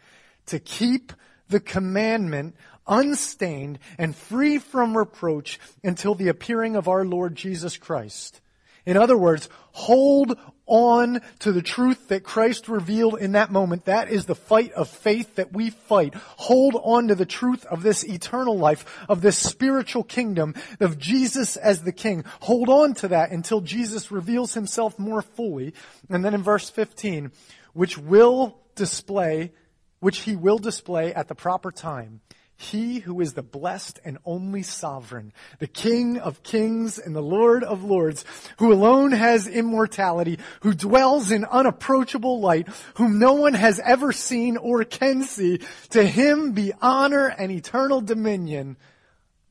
to 0.46 0.58
keep 0.58 1.12
the 1.50 1.60
commandment 1.60 2.56
unstained 2.88 3.78
and 3.98 4.15
free 4.15 4.58
from 4.58 4.96
reproach 4.96 5.60
until 5.84 6.15
the 6.15 6.30
appearing 6.30 6.78
of 6.78 6.88
our 6.88 7.04
Lord 7.04 7.36
Jesus 7.36 7.76
Christ. 7.76 8.39
In 8.86 8.98
other 8.98 9.17
words, 9.17 9.50
hold 9.71 10.38
on 10.67 11.21
to 11.39 11.52
the 11.52 11.62
truth 11.62 12.08
that 12.08 12.24
Christ 12.24 12.67
revealed 12.67 13.19
in 13.19 13.34
that 13.34 13.52
moment. 13.52 13.86
That 13.86 14.10
is 14.10 14.26
the 14.26 14.36
fight 14.36 14.71
of 14.74 14.89
faith 14.89 15.36
that 15.36 15.54
we 15.54 15.69
fight. 15.69 16.13
Hold 16.15 16.76
on 16.82 17.08
to 17.10 17.15
the 17.15 17.26
truth 17.26 17.65
of 17.65 17.84
this 17.84 18.04
eternal 18.04 18.58
life, 18.58 19.06
of 19.08 19.21
this 19.21 19.38
spiritual 19.38 20.04
kingdom, 20.04 20.56
of 20.80 20.98
Jesus 20.98 21.56
as 21.56 21.84
the 21.84 21.91
King. 21.91 22.26
Hold 22.41 22.69
on 22.69 22.93
to 22.95 23.10
that 23.10 23.32
until 23.32 23.62
Jesus 23.62 24.12
reveals 24.12 24.54
himself 24.54 24.98
more 24.98 25.21
fully. 25.21 25.74
And 26.10 26.26
then 26.26 26.34
in 26.34 26.43
verse 26.43 26.69
15, 26.69 27.32
which 27.74 27.98
will 27.98 28.58
display, 28.76 29.52
which 30.00 30.19
he 30.19 30.36
will 30.36 30.58
display 30.58 31.13
at 31.13 31.28
the 31.28 31.36
proper 31.36 31.71
time 31.71 32.21
he 32.58 33.00
who 33.00 33.20
is 33.20 33.34
the 33.34 33.44
blessed 33.44 34.00
and 34.06 34.18
only 34.26 34.63
sovereign, 34.63 35.34
the 35.60 35.68
King 35.68 36.18
of 36.18 36.41
kings 36.41 36.98
and 36.98 37.15
the 37.15 37.22
Lord 37.22 37.63
of 37.63 37.84
lords, 37.84 38.24
who 38.60 38.72
alone 38.72 39.12
has 39.12 39.48
immortality, 39.48 40.39
who 40.62 40.74
dwells 40.74 41.32
in 41.32 41.44
unapproachable 41.44 42.39
light, 42.39 42.70
whom 42.96 43.20
no 43.20 43.34
one 43.34 43.54
has 43.54 43.80
ever 43.80 44.13
seen 44.13 44.56
or 44.56 44.86
can 44.86 45.24
see, 45.24 45.60
to 45.89 46.04
him 46.04 46.54
be 46.54 46.72
honor 46.82 47.28
and 47.28 47.52
eternal 47.52 48.00
dominion. 48.00 48.78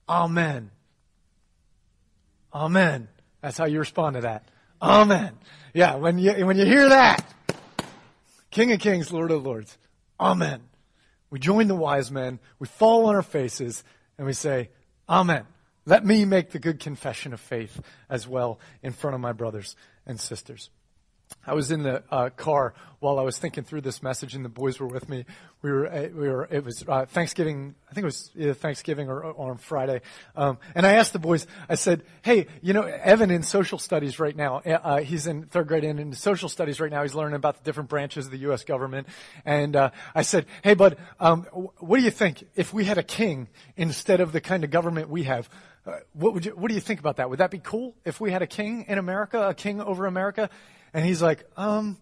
Amen. 0.09 0.71
Amen. 2.55 3.09
That's 3.43 3.59
how 3.59 3.67
you 3.67 3.81
respond 3.81 4.15
to 4.15 4.23
that. 4.23 4.49
Amen. 4.81 5.35
Yeah, 5.75 5.97
when 5.97 6.19
you, 6.19 6.47
when 6.47 6.57
you 6.57 6.65
hear 6.65 6.89
that, 6.89 7.25
King 8.51 8.73
of 8.73 8.81
kings, 8.81 9.13
Lord 9.13 9.31
of 9.31 9.45
lords. 9.45 9.77
Amen. 10.19 10.63
We 11.35 11.41
join 11.41 11.67
the 11.67 11.75
wise 11.75 12.13
men, 12.13 12.39
we 12.61 12.69
fall 12.69 13.07
on 13.07 13.17
our 13.17 13.21
faces, 13.21 13.83
and 14.17 14.25
we 14.25 14.35
say, 14.35 14.71
Amen. 15.09 15.45
Let 15.85 16.07
me 16.07 16.25
make 16.25 16.53
the 16.53 16.61
good 16.61 16.79
confession 16.79 17.33
of 17.33 17.41
faith 17.41 17.81
as 18.09 18.29
well 18.29 18.61
in 18.85 18.93
front 18.93 19.17
of 19.17 19.21
my 19.21 19.33
brothers 19.33 19.75
and 20.07 20.21
sisters. 20.21 20.71
I 21.47 21.55
was 21.55 21.71
in 21.71 21.83
the 21.83 22.03
uh, 22.11 22.31
car 22.31 22.75
while 23.01 23.19
I 23.19 23.23
was 23.23 23.39
thinking 23.39 23.65
through 23.65 23.83
this 23.83 24.03
message, 24.03 24.35
and 24.35 24.45
the 24.45 24.49
boys 24.49 24.81
were 24.81 24.87
with 24.87 25.11
me. 25.11 25.27
We 25.61 25.71
were, 25.71 25.87
uh, 25.87 26.09
we 26.15 26.29
were. 26.29 26.49
It 26.51 26.65
was 26.65 26.85
uh, 26.89 27.05
Thanksgiving. 27.05 27.75
I 27.91 27.95
think 27.95 28.05
it 28.05 28.07
was 28.07 28.31
either 28.35 28.55
Thanksgiving 28.55 29.09
or, 29.09 29.23
or 29.23 29.51
on 29.51 29.59
Friday. 29.59 30.01
Um, 30.37 30.59
and 30.75 30.87
I 30.87 30.95
asked 30.95 31.13
the 31.13 31.19
boys. 31.19 31.47
I 31.69 31.75
said, 31.75 32.03
"Hey, 32.23 32.47
you 32.63 32.73
know, 32.73 32.83
Evan 32.83 33.31
in 33.31 33.43
social 33.43 33.79
studies 33.79 34.19
right 34.19 34.35
now. 34.35 34.63
Uh, 34.65 34.71
uh 34.71 35.01
he's 35.01 35.27
in 35.27 35.45
third 35.45 35.69
grade 35.69 35.85
and 35.85 36.01
in 36.01 36.13
social 36.15 36.49
studies 36.49 36.81
right 36.81 36.91
now. 36.91 37.03
He's 37.03 37.15
learning 37.15 37.37
about 37.37 37.59
the 37.59 37.65
different 37.65 37.91
branches 37.91 38.27
of 38.27 38.33
the 38.33 38.39
U.S. 38.39 38.65
government." 38.65 39.07
And 39.45 39.77
I 39.77 40.23
said, 40.23 40.47
"Hey, 40.63 40.75
bud, 40.75 40.97
um, 41.21 41.43
what 41.53 41.99
do 41.99 42.03
you 42.03 42.11
think 42.11 42.45
if 42.55 42.73
we 42.73 42.85
had 42.85 42.97
a 42.97 43.03
king 43.03 43.49
instead 43.77 44.21
of 44.21 44.33
the 44.33 44.41
kind 44.41 44.65
of 44.65 44.71
government 44.71 45.09
we 45.11 45.25
have?" 45.25 45.49
What 46.15 46.33
would 46.33 46.47
you, 46.47 46.53
what 46.53 46.69
do 46.69 46.75
you 46.75 46.81
think 46.81 46.99
about 46.99 47.17
that? 47.17 47.29
Would 47.29 47.41
that 47.41 47.51
be 47.51 47.59
cool 47.59 47.95
if 48.07 48.19
we 48.19 48.33
had 48.33 48.41
a 48.41 48.47
king 48.47 48.87
in 48.89 48.97
America, 48.97 49.49
a 49.49 49.53
king 49.53 49.83
over 49.83 50.07
America? 50.07 50.49
And 50.95 51.05
he's 51.05 51.21
like, 51.21 51.45
um, 51.57 51.99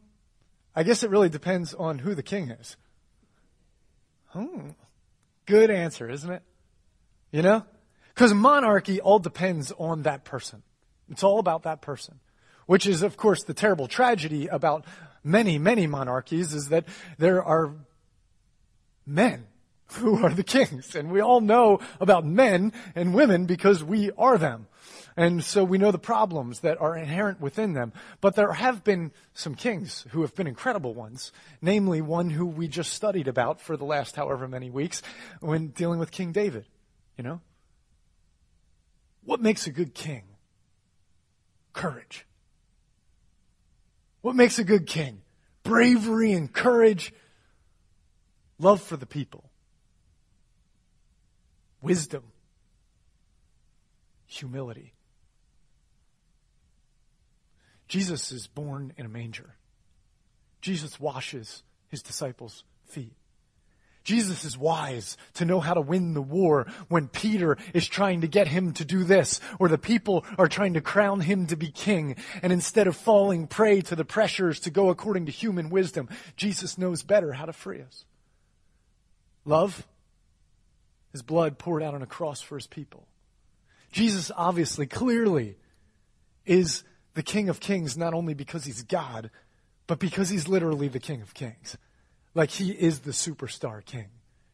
I 0.76 0.82
guess 0.82 1.02
it 1.02 1.10
really 1.10 1.30
depends 1.30 1.72
on 1.72 1.98
who 1.98 2.14
the 2.14 2.22
king 2.22 2.50
is. 2.50 2.76
Hmm. 4.28 4.68
Good 5.46 5.70
answer, 5.70 6.08
isn't 6.08 6.30
it? 6.30 6.42
You 7.32 7.42
know? 7.42 7.64
Because 8.14 8.34
monarchy 8.34 9.00
all 9.00 9.18
depends 9.18 9.72
on 9.78 10.02
that 10.02 10.24
person. 10.24 10.62
It's 11.10 11.24
all 11.24 11.38
about 11.38 11.62
that 11.62 11.80
person. 11.80 12.20
Which 12.66 12.86
is, 12.86 13.02
of 13.02 13.16
course, 13.16 13.42
the 13.42 13.54
terrible 13.54 13.88
tragedy 13.88 14.46
about 14.46 14.84
many, 15.24 15.58
many 15.58 15.86
monarchies 15.86 16.52
is 16.52 16.68
that 16.68 16.84
there 17.18 17.42
are 17.42 17.74
men 19.06 19.46
who 19.96 20.24
are 20.24 20.32
the 20.32 20.42
kings. 20.42 20.94
And 20.94 21.10
we 21.10 21.20
all 21.20 21.40
know 21.40 21.80
about 22.00 22.24
men 22.24 22.72
and 22.94 23.14
women 23.14 23.46
because 23.46 23.82
we 23.82 24.10
are 24.12 24.38
them. 24.38 24.66
And 25.16 25.44
so 25.44 25.62
we 25.62 25.78
know 25.78 25.90
the 25.90 25.98
problems 25.98 26.60
that 26.60 26.80
are 26.80 26.96
inherent 26.96 27.40
within 27.40 27.74
them. 27.74 27.92
But 28.20 28.34
there 28.34 28.52
have 28.52 28.82
been 28.82 29.12
some 29.34 29.54
kings 29.54 30.06
who 30.10 30.22
have 30.22 30.34
been 30.34 30.46
incredible 30.46 30.94
ones, 30.94 31.32
namely 31.60 32.00
one 32.00 32.30
who 32.30 32.46
we 32.46 32.68
just 32.68 32.92
studied 32.92 33.28
about 33.28 33.60
for 33.60 33.76
the 33.76 33.84
last 33.84 34.16
however 34.16 34.48
many 34.48 34.70
weeks 34.70 35.02
when 35.40 35.68
dealing 35.68 35.98
with 35.98 36.10
King 36.10 36.32
David. 36.32 36.64
You 37.18 37.24
know? 37.24 37.40
What 39.24 39.40
makes 39.40 39.66
a 39.66 39.70
good 39.70 39.94
king? 39.94 40.22
Courage. 41.72 42.26
What 44.22 44.34
makes 44.34 44.58
a 44.58 44.64
good 44.64 44.86
king? 44.86 45.22
Bravery 45.62 46.32
and 46.32 46.52
courage. 46.52 47.12
Love 48.58 48.80
for 48.80 48.96
the 48.96 49.06
people. 49.06 49.44
Wisdom. 51.82 52.22
Humility. 54.26 54.94
Jesus 57.88 58.32
is 58.32 58.46
born 58.46 58.94
in 58.96 59.04
a 59.04 59.08
manger. 59.08 59.56
Jesus 60.62 60.98
washes 60.98 61.62
his 61.88 62.02
disciples' 62.02 62.64
feet. 62.86 63.12
Jesus 64.04 64.44
is 64.44 64.58
wise 64.58 65.16
to 65.34 65.44
know 65.44 65.60
how 65.60 65.74
to 65.74 65.80
win 65.80 66.14
the 66.14 66.22
war 66.22 66.66
when 66.88 67.08
Peter 67.08 67.56
is 67.72 67.86
trying 67.86 68.22
to 68.22 68.26
get 68.26 68.48
him 68.48 68.72
to 68.72 68.84
do 68.84 69.04
this, 69.04 69.40
or 69.58 69.68
the 69.68 69.78
people 69.78 70.24
are 70.38 70.48
trying 70.48 70.74
to 70.74 70.80
crown 70.80 71.20
him 71.20 71.46
to 71.46 71.56
be 71.56 71.70
king. 71.70 72.16
And 72.42 72.52
instead 72.52 72.86
of 72.86 72.96
falling 72.96 73.46
prey 73.46 73.80
to 73.82 73.94
the 73.94 74.04
pressures 74.04 74.58
to 74.60 74.70
go 74.70 74.88
according 74.88 75.26
to 75.26 75.32
human 75.32 75.70
wisdom, 75.70 76.08
Jesus 76.36 76.78
knows 76.78 77.02
better 77.02 77.32
how 77.32 77.44
to 77.44 77.52
free 77.52 77.82
us. 77.82 78.04
Love, 79.44 79.86
his 81.12 81.22
blood 81.22 81.58
poured 81.58 81.82
out 81.82 81.94
on 81.94 82.02
a 82.02 82.06
cross 82.06 82.40
for 82.40 82.56
his 82.56 82.66
people. 82.66 83.06
Jesus 83.92 84.30
obviously, 84.36 84.86
clearly, 84.86 85.56
is 86.46 86.82
the 87.14 87.22
King 87.22 87.48
of 87.48 87.60
Kings 87.60 87.96
not 87.96 88.14
only 88.14 88.34
because 88.34 88.64
he's 88.64 88.82
God, 88.82 89.30
but 89.86 89.98
because 89.98 90.30
he's 90.30 90.48
literally 90.48 90.88
the 90.88 90.98
King 90.98 91.20
of 91.20 91.34
Kings. 91.34 91.76
Like 92.34 92.50
he 92.50 92.70
is 92.70 93.00
the 93.00 93.10
superstar 93.10 93.84
king. 93.84 94.06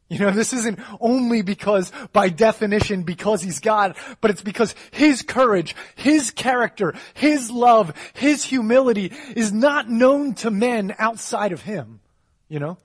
You 0.09 0.19
know, 0.21 0.31
this 0.31 0.55
isn't 0.55 0.81
only 1.01 1.43
because, 1.43 1.93
by 2.15 2.31
definition, 2.31 3.03
because 3.03 3.43
he's 3.43 3.61
God, 3.61 3.95
but 4.23 4.31
it's 4.31 4.41
because 4.43 4.75
his 4.91 5.21
courage, 5.21 5.77
his 5.97 6.31
character, 6.31 6.95
his 7.13 7.51
love, 7.51 7.93
his 8.15 8.43
humility 8.43 9.13
is 9.37 9.53
not 9.53 9.91
known 9.91 10.33
to 10.37 10.51
men 10.51 10.95
outside 10.99 11.53
of 11.53 11.61
him. 11.61 12.01
You 12.49 12.59
know? 12.59 12.79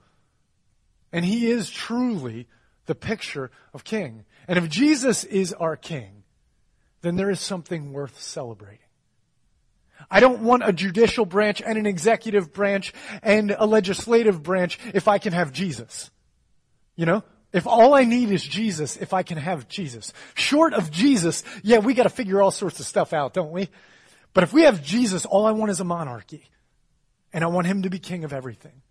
And 1.12 1.24
he 1.24 1.50
is 1.50 1.70
truly 1.70 2.46
the 2.86 2.94
picture 2.94 3.50
of 3.72 3.84
king. 3.84 4.24
And 4.46 4.58
if 4.58 4.68
Jesus 4.68 5.24
is 5.24 5.52
our 5.52 5.76
king, 5.76 6.24
then 7.02 7.16
there 7.16 7.30
is 7.30 7.40
something 7.40 7.92
worth 7.92 8.20
celebrating. 8.20 8.78
I 10.10 10.20
don't 10.20 10.42
want 10.42 10.66
a 10.66 10.72
judicial 10.72 11.24
branch 11.24 11.62
and 11.62 11.78
an 11.78 11.86
executive 11.86 12.52
branch 12.52 12.92
and 13.22 13.54
a 13.56 13.66
legislative 13.66 14.42
branch 14.42 14.78
if 14.92 15.08
I 15.08 15.18
can 15.18 15.32
have 15.32 15.52
Jesus. 15.52 16.10
You 16.96 17.06
know? 17.06 17.24
If 17.52 17.66
all 17.66 17.94
I 17.94 18.04
need 18.04 18.30
is 18.30 18.42
Jesus, 18.42 18.96
if 18.96 19.12
I 19.12 19.22
can 19.22 19.38
have 19.38 19.68
Jesus. 19.68 20.12
Short 20.34 20.74
of 20.74 20.90
Jesus, 20.90 21.44
yeah, 21.62 21.78
we 21.78 21.94
gotta 21.94 22.10
figure 22.10 22.42
all 22.42 22.50
sorts 22.50 22.80
of 22.80 22.86
stuff 22.86 23.12
out, 23.12 23.32
don't 23.32 23.52
we? 23.52 23.68
But 24.32 24.42
if 24.42 24.52
we 24.52 24.62
have 24.62 24.82
Jesus, 24.82 25.24
all 25.24 25.46
I 25.46 25.52
want 25.52 25.70
is 25.70 25.78
a 25.78 25.84
monarchy. 25.84 26.50
And 27.32 27.44
I 27.44 27.46
want 27.46 27.68
him 27.68 27.82
to 27.82 27.90
be 27.90 27.98
king 27.98 28.24
of 28.24 28.32
everything. 28.32 28.82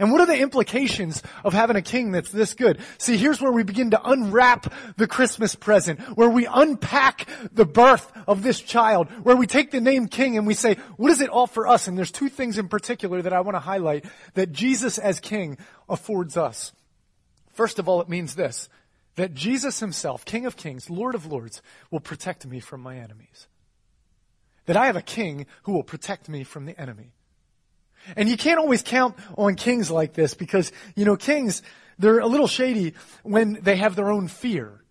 And 0.00 0.10
what 0.10 0.22
are 0.22 0.26
the 0.26 0.40
implications 0.40 1.22
of 1.44 1.52
having 1.52 1.76
a 1.76 1.82
king 1.82 2.10
that's 2.10 2.30
this 2.30 2.54
good? 2.54 2.80
See, 2.96 3.18
here's 3.18 3.42
where 3.42 3.52
we 3.52 3.62
begin 3.62 3.90
to 3.90 4.02
unwrap 4.02 4.72
the 4.96 5.06
Christmas 5.06 5.54
present, 5.54 6.00
where 6.16 6.30
we 6.30 6.46
unpack 6.46 7.28
the 7.52 7.66
birth 7.66 8.10
of 8.26 8.42
this 8.42 8.60
child, 8.60 9.10
where 9.22 9.36
we 9.36 9.46
take 9.46 9.70
the 9.70 9.80
name 9.80 10.08
king 10.08 10.38
and 10.38 10.46
we 10.46 10.54
say, 10.54 10.76
what 10.96 11.10
does 11.10 11.20
it 11.20 11.28
all 11.28 11.46
for 11.46 11.68
us? 11.68 11.86
And 11.86 11.98
there's 11.98 12.10
two 12.10 12.30
things 12.30 12.56
in 12.56 12.68
particular 12.68 13.20
that 13.20 13.34
I 13.34 13.42
want 13.42 13.56
to 13.56 13.60
highlight 13.60 14.06
that 14.32 14.52
Jesus 14.52 14.96
as 14.96 15.20
king 15.20 15.58
affords 15.86 16.34
us. 16.34 16.72
First 17.52 17.78
of 17.78 17.86
all, 17.86 18.00
it 18.00 18.08
means 18.08 18.36
this, 18.36 18.70
that 19.16 19.34
Jesus 19.34 19.80
himself, 19.80 20.24
King 20.24 20.46
of 20.46 20.56
Kings, 20.56 20.88
Lord 20.88 21.14
of 21.14 21.26
Lords, 21.26 21.60
will 21.90 22.00
protect 22.00 22.46
me 22.46 22.58
from 22.58 22.80
my 22.80 22.96
enemies. 22.96 23.48
That 24.64 24.78
I 24.78 24.86
have 24.86 24.96
a 24.96 25.02
king 25.02 25.44
who 25.64 25.72
will 25.72 25.82
protect 25.82 26.26
me 26.26 26.42
from 26.42 26.64
the 26.64 26.80
enemy. 26.80 27.12
And 28.16 28.28
you 28.28 28.36
can't 28.36 28.58
always 28.58 28.82
count 28.82 29.16
on 29.36 29.54
kings 29.54 29.90
like 29.90 30.14
this 30.14 30.34
because, 30.34 30.72
you 30.96 31.04
know, 31.04 31.16
kings, 31.16 31.62
they're 31.98 32.18
a 32.18 32.26
little 32.26 32.46
shady 32.46 32.94
when 33.22 33.58
they 33.62 33.76
have 33.76 33.96
their 33.96 34.10
own 34.10 34.28
fear. 34.28 34.82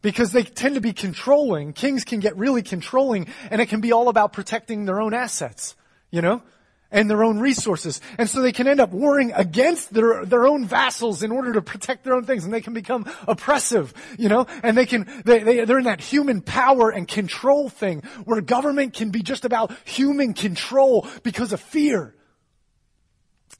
Because 0.00 0.32
they 0.32 0.42
tend 0.42 0.76
to 0.76 0.80
be 0.80 0.92
controlling. 0.92 1.72
Kings 1.72 2.04
can 2.04 2.20
get 2.20 2.36
really 2.36 2.62
controlling 2.62 3.26
and 3.50 3.60
it 3.60 3.66
can 3.66 3.80
be 3.80 3.92
all 3.92 4.08
about 4.08 4.32
protecting 4.32 4.84
their 4.84 5.00
own 5.00 5.14
assets, 5.14 5.74
you 6.10 6.22
know? 6.22 6.42
And 6.90 7.10
their 7.10 7.22
own 7.22 7.38
resources. 7.38 8.00
And 8.16 8.30
so 8.30 8.40
they 8.40 8.52
can 8.52 8.66
end 8.66 8.80
up 8.80 8.92
warring 8.92 9.32
against 9.34 9.92
their, 9.92 10.24
their 10.24 10.46
own 10.46 10.64
vassals 10.64 11.22
in 11.22 11.30
order 11.30 11.52
to 11.52 11.60
protect 11.60 12.02
their 12.02 12.14
own 12.14 12.24
things. 12.24 12.44
And 12.44 12.52
they 12.52 12.62
can 12.62 12.72
become 12.72 13.04
oppressive, 13.26 13.92
you 14.18 14.30
know? 14.30 14.46
And 14.62 14.74
they 14.74 14.86
can, 14.86 15.06
they, 15.26 15.40
they, 15.40 15.64
they're 15.66 15.78
in 15.78 15.84
that 15.84 16.00
human 16.00 16.40
power 16.40 16.88
and 16.88 17.06
control 17.06 17.68
thing 17.68 18.02
where 18.24 18.40
government 18.40 18.94
can 18.94 19.10
be 19.10 19.22
just 19.22 19.44
about 19.44 19.70
human 19.84 20.32
control 20.32 21.06
because 21.22 21.52
of 21.52 21.60
fear. 21.60 22.14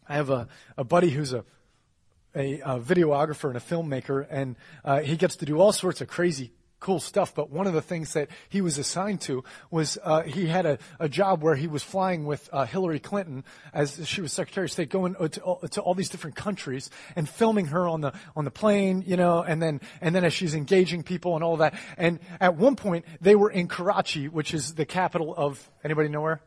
I 0.08 0.14
have 0.14 0.30
a, 0.30 0.48
a 0.78 0.84
buddy 0.84 1.10
who's 1.10 1.34
a, 1.34 1.44
a, 2.34 2.60
a 2.60 2.80
videographer 2.80 3.48
and 3.48 3.58
a 3.58 3.60
filmmaker, 3.60 4.26
and 4.30 4.56
uh, 4.84 5.00
he 5.00 5.16
gets 5.16 5.36
to 5.36 5.44
do 5.44 5.60
all 5.60 5.72
sorts 5.72 6.00
of 6.00 6.08
crazy 6.08 6.52
cool 6.80 7.00
stuff, 7.00 7.34
but 7.34 7.50
one 7.50 7.66
of 7.66 7.72
the 7.72 7.82
things 7.82 8.12
that 8.12 8.28
he 8.48 8.60
was 8.60 8.78
assigned 8.78 9.20
to 9.22 9.42
was 9.70 9.98
uh, 10.02 10.22
he 10.22 10.46
had 10.46 10.66
a, 10.66 10.78
a 11.00 11.08
job 11.08 11.42
where 11.42 11.54
he 11.54 11.66
was 11.66 11.82
flying 11.82 12.24
with 12.24 12.48
uh, 12.52 12.64
Hillary 12.64 13.00
Clinton 13.00 13.44
as 13.72 14.06
she 14.06 14.20
was 14.20 14.32
Secretary 14.32 14.66
of 14.66 14.70
State, 14.70 14.90
going 14.90 15.14
to 15.14 15.40
all, 15.42 15.60
to 15.60 15.80
all 15.80 15.94
these 15.94 16.08
different 16.08 16.36
countries 16.36 16.90
and 17.16 17.28
filming 17.28 17.66
her 17.66 17.88
on 17.88 18.00
the 18.00 18.12
on 18.36 18.44
the 18.44 18.50
plane, 18.50 19.02
you 19.06 19.16
know, 19.16 19.42
and 19.42 19.60
then 19.60 19.80
and 20.00 20.14
then 20.14 20.24
as 20.24 20.32
she's 20.32 20.54
engaging 20.54 21.02
people 21.02 21.34
and 21.34 21.44
all 21.44 21.56
that. 21.58 21.74
And 21.96 22.20
at 22.40 22.56
one 22.56 22.76
point, 22.76 23.04
they 23.20 23.34
were 23.34 23.50
in 23.50 23.68
Karachi, 23.68 24.28
which 24.28 24.54
is 24.54 24.74
the 24.74 24.84
capital 24.84 25.34
of 25.36 25.70
anybody 25.82 26.08
know 26.08 26.20
where? 26.20 26.40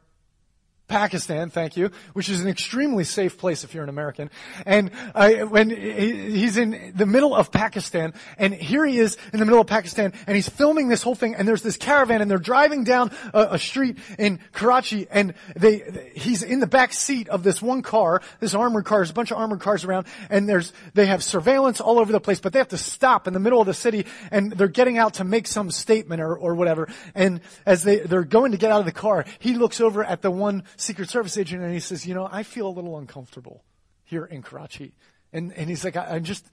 Pakistan, 0.92 1.50
thank 1.50 1.78
you, 1.78 1.90
which 2.12 2.28
is 2.28 2.42
an 2.42 2.50
extremely 2.50 3.06
safe 3.06 3.38
place 3.38 3.64
if 3.64 3.74
you're 3.74 3.84
an 3.84 3.90
American. 3.90 4.30
And 4.66 4.92
uh, 5.16 5.32
when 5.48 5.70
he's 5.70 6.58
in 6.58 6.92
the 6.94 7.06
middle 7.06 7.34
of 7.34 7.50
Pakistan, 7.50 8.14
and 8.38 8.54
here 8.54 8.86
he 8.86 9.00
is 9.00 9.18
in 9.32 9.40
the 9.40 9.46
middle 9.46 9.62
of 9.62 9.68
Pakistan, 9.68 10.12
and 10.28 10.36
he's 10.36 10.50
filming 10.50 10.90
this 10.90 11.02
whole 11.02 11.16
thing, 11.16 11.34
and 11.34 11.48
there's 11.48 11.62
this 11.62 11.78
caravan, 11.78 12.22
and 12.22 12.30
they're 12.30 12.38
driving 12.38 12.84
down 12.84 13.10
a, 13.34 13.52
a 13.52 13.60
street 13.60 14.00
in 14.20 14.40
Karachi, 14.52 15.08
and 15.10 15.34
they, 15.56 16.12
he's 16.14 16.44
in 16.44 16.60
the 16.60 16.68
back 16.68 16.92
seat 16.92 17.30
of 17.30 17.44
this 17.44 17.62
one 17.62 17.84
car, 17.84 18.22
this 18.42 18.54
armored 18.54 18.84
car, 18.84 18.98
there's 18.98 19.12
a 19.12 19.14
bunch 19.14 19.32
of 19.32 19.38
armored 19.38 19.62
cars 19.62 19.86
around, 19.86 20.08
and 20.30 20.50
there's, 20.50 20.74
they 20.94 21.06
have 21.06 21.24
surveillance 21.24 21.80
all 21.80 22.00
over 22.00 22.12
the 22.12 22.20
place, 22.20 22.42
but 22.42 22.52
they 22.52 22.60
have 22.60 22.68
to 22.68 22.78
stop 22.78 23.28
in 23.28 23.34
the 23.34 23.40
middle 23.40 23.62
of 23.62 23.66
the 23.66 23.74
city, 23.74 24.06
and 24.30 24.52
they're 24.52 24.68
getting 24.68 24.98
out 24.98 25.14
to 25.14 25.24
make 25.24 25.48
some 25.48 25.72
statement 25.72 26.22
or, 26.22 26.36
or 26.36 26.54
whatever, 26.54 26.90
and 27.16 27.40
as 27.66 27.84
they, 27.84 28.00
they're 28.00 28.26
going 28.26 28.52
to 28.52 28.58
get 28.58 28.74
out 28.74 28.82
of 28.82 28.86
the 28.86 28.92
car, 28.92 29.24
he 29.40 29.54
looks 29.54 29.80
over 29.80 30.04
at 30.04 30.22
the 30.22 30.30
one 30.30 30.64
Secret 30.82 31.10
Service 31.10 31.38
agent 31.38 31.64
and 31.64 31.74
he 31.74 31.80
says, 31.80 32.06
you 32.06 32.14
know, 32.14 32.28
I 32.32 32.44
feel 32.44 32.68
a 32.68 32.70
little 32.70 32.98
uncomfortable 32.98 33.64
here 34.04 34.26
in 34.26 34.42
Karachi. 34.42 34.94
And, 35.34 35.54
and 35.54 35.70
he's 35.70 35.84
like, 35.84 35.96
I, 35.96 36.16
I'm 36.16 36.24
just, 36.24 36.46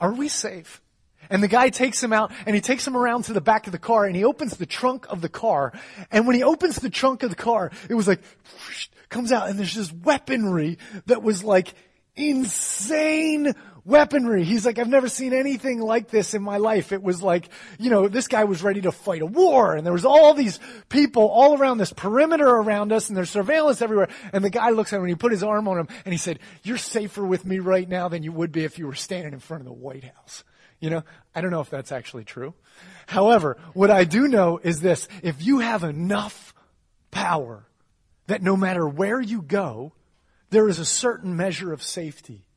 are 0.00 0.12
we 0.12 0.28
safe? 0.28 0.80
And 1.30 1.42
the 1.42 1.48
guy 1.48 1.68
takes 1.68 2.02
him 2.02 2.12
out 2.12 2.32
and 2.46 2.54
he 2.54 2.60
takes 2.60 2.86
him 2.86 2.96
around 2.96 3.24
to 3.24 3.32
the 3.32 3.40
back 3.40 3.66
of 3.66 3.72
the 3.72 3.78
car 3.78 4.04
and 4.04 4.14
he 4.14 4.24
opens 4.24 4.56
the 4.56 4.66
trunk 4.66 5.06
of 5.08 5.20
the 5.20 5.28
car. 5.28 5.72
And 6.10 6.26
when 6.26 6.36
he 6.36 6.42
opens 6.42 6.76
the 6.76 6.90
trunk 6.90 7.22
of 7.22 7.30
the 7.30 7.36
car, 7.36 7.72
it 7.88 7.94
was 7.94 8.06
like, 8.06 8.20
whoosh, 8.54 8.88
comes 9.08 9.32
out 9.32 9.48
and 9.48 9.58
there's 9.58 9.74
this 9.74 9.92
weaponry 9.92 10.78
that 11.06 11.22
was 11.22 11.42
like 11.42 11.74
insane 12.14 13.54
weaponry. 13.88 14.44
He's 14.44 14.66
like, 14.66 14.78
I've 14.78 14.88
never 14.88 15.08
seen 15.08 15.32
anything 15.32 15.80
like 15.80 16.08
this 16.08 16.34
in 16.34 16.42
my 16.42 16.58
life. 16.58 16.92
It 16.92 17.02
was 17.02 17.22
like, 17.22 17.48
you 17.78 17.88
know, 17.88 18.06
this 18.06 18.28
guy 18.28 18.44
was 18.44 18.62
ready 18.62 18.82
to 18.82 18.92
fight 18.92 19.22
a 19.22 19.26
war 19.26 19.74
and 19.74 19.84
there 19.84 19.94
was 19.94 20.04
all 20.04 20.34
these 20.34 20.60
people 20.90 21.26
all 21.28 21.58
around 21.58 21.78
this 21.78 21.92
perimeter 21.92 22.46
around 22.46 22.92
us 22.92 23.08
and 23.08 23.16
there's 23.16 23.30
surveillance 23.30 23.80
everywhere. 23.80 24.08
And 24.32 24.44
the 24.44 24.50
guy 24.50 24.70
looks 24.70 24.92
at 24.92 24.96
him 24.96 25.02
and 25.02 25.08
he 25.08 25.16
put 25.16 25.32
his 25.32 25.42
arm 25.42 25.66
on 25.68 25.78
him 25.78 25.88
and 26.04 26.12
he 26.12 26.18
said, 26.18 26.38
you're 26.62 26.76
safer 26.76 27.24
with 27.24 27.46
me 27.46 27.60
right 27.60 27.88
now 27.88 28.08
than 28.08 28.22
you 28.22 28.30
would 28.30 28.52
be 28.52 28.64
if 28.64 28.78
you 28.78 28.86
were 28.86 28.94
standing 28.94 29.32
in 29.32 29.40
front 29.40 29.62
of 29.62 29.66
the 29.66 29.72
White 29.72 30.04
House. 30.04 30.44
You 30.80 30.90
know, 30.90 31.02
I 31.34 31.40
don't 31.40 31.50
know 31.50 31.62
if 31.62 31.70
that's 31.70 31.90
actually 31.90 32.24
true. 32.24 32.52
However, 33.06 33.56
what 33.72 33.90
I 33.90 34.04
do 34.04 34.28
know 34.28 34.60
is 34.62 34.80
this, 34.80 35.08
if 35.22 35.42
you 35.42 35.60
have 35.60 35.82
enough 35.82 36.52
power 37.10 37.66
that 38.26 38.42
no 38.42 38.54
matter 38.54 38.86
where 38.86 39.20
you 39.20 39.40
go, 39.40 39.94
there 40.50 40.68
is 40.68 40.78
a 40.78 40.84
certain 40.84 41.36
measure 41.36 41.72
of 41.72 41.82
safety 41.82 42.47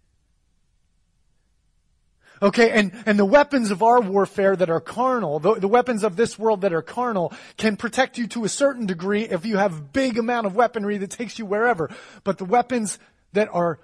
Okay, 2.43 2.71
and, 2.71 2.91
and 3.05 3.19
the 3.19 3.25
weapons 3.25 3.69
of 3.69 3.83
our 3.83 4.01
warfare 4.01 4.55
that 4.55 4.69
are 4.69 4.79
carnal, 4.79 5.37
the, 5.37 5.55
the 5.55 5.67
weapons 5.67 6.03
of 6.03 6.15
this 6.15 6.39
world 6.39 6.61
that 6.61 6.73
are 6.73 6.81
carnal, 6.81 7.31
can 7.55 7.77
protect 7.77 8.17
you 8.17 8.25
to 8.27 8.43
a 8.45 8.49
certain 8.49 8.87
degree 8.87 9.23
if 9.23 9.45
you 9.45 9.57
have 9.57 9.93
big 9.93 10.17
amount 10.17 10.47
of 10.47 10.55
weaponry 10.55 10.97
that 10.97 11.11
takes 11.11 11.37
you 11.37 11.45
wherever. 11.45 11.91
But 12.23 12.39
the 12.39 12.45
weapons 12.45 12.97
that 13.33 13.47
are 13.53 13.79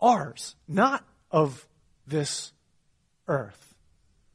ours, 0.00 0.56
not 0.66 1.04
of 1.30 1.68
this 2.06 2.52
earth, 3.28 3.74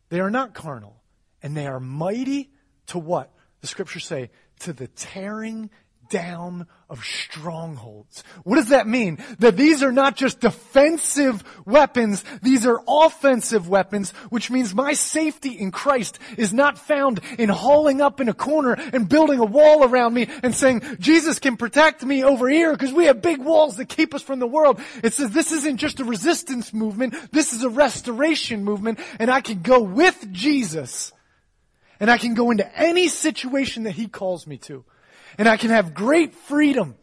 they 0.10 0.20
are 0.20 0.30
not 0.30 0.54
carnal, 0.54 1.02
and 1.42 1.58
they 1.58 1.66
are 1.66 1.80
mighty 1.80 2.52
to 2.88 3.00
what? 3.00 3.32
The 3.62 3.68
scriptures 3.68 4.06
say, 4.06 4.30
to 4.60 4.74
the 4.74 4.88
tearing 4.88 5.72
down 6.10 6.68
of 6.90 7.04
strongholds. 7.04 8.24
What 8.44 8.58
does 8.58 8.70
that 8.70 8.88
mean? 8.88 9.18
That 9.40 9.58
these 9.58 9.82
are 9.82 9.92
not 9.92 10.16
just 10.16 10.40
defensive 10.40 11.44
weapons, 11.66 12.24
these 12.44 12.66
are 12.66 12.80
offensive 12.88 13.68
weapons, 13.68 14.12
which 14.30 14.52
means 14.52 14.76
my 14.76 14.94
safety 14.94 15.52
in 15.52 15.72
Christ 15.72 16.20
is 16.38 16.54
not 16.54 16.78
found 16.78 17.22
in 17.40 17.50
hauling 17.50 18.02
up 18.02 18.22
in 18.22 18.30
a 18.30 18.34
corner 18.34 18.74
and 18.94 19.10
building 19.10 19.40
a 19.40 19.46
wall 19.46 19.84
around 19.84 20.14
me 20.14 20.28
and 20.44 20.54
saying, 20.54 20.84
Jesus 21.00 21.40
can 21.40 21.58
protect 21.58 22.04
me 22.06 22.24
over 22.24 22.48
here 22.48 22.72
because 22.72 22.94
we 22.94 23.06
have 23.06 23.22
big 23.22 23.40
walls 23.40 23.78
that 23.78 23.90
keep 23.90 24.14
us 24.14 24.22
from 24.22 24.40
the 24.40 24.48
world. 24.48 24.80
It 25.04 25.14
says 25.14 25.32
this 25.32 25.52
isn't 25.52 25.78
just 25.78 26.00
a 26.00 26.06
resistance 26.06 26.74
movement, 26.74 27.16
this 27.32 27.54
is 27.54 27.64
a 27.64 27.70
restoration 27.70 28.64
movement, 28.64 29.00
and 29.20 29.32
I 29.32 29.42
can 29.42 29.62
go 29.62 29.82
with 29.82 30.32
Jesus. 30.32 31.12
And 32.00 32.12
I 32.12 32.18
can 32.18 32.34
go 32.34 32.52
into 32.52 32.78
any 32.78 33.08
situation 33.08 33.84
that 33.84 33.92
He 33.92 34.08
calls 34.08 34.46
me 34.46 34.58
to 34.60 34.84
and 35.38 35.48
I 35.48 35.58
can 35.58 35.70
have 35.70 35.94
great 35.94 36.34
freedom 36.34 36.96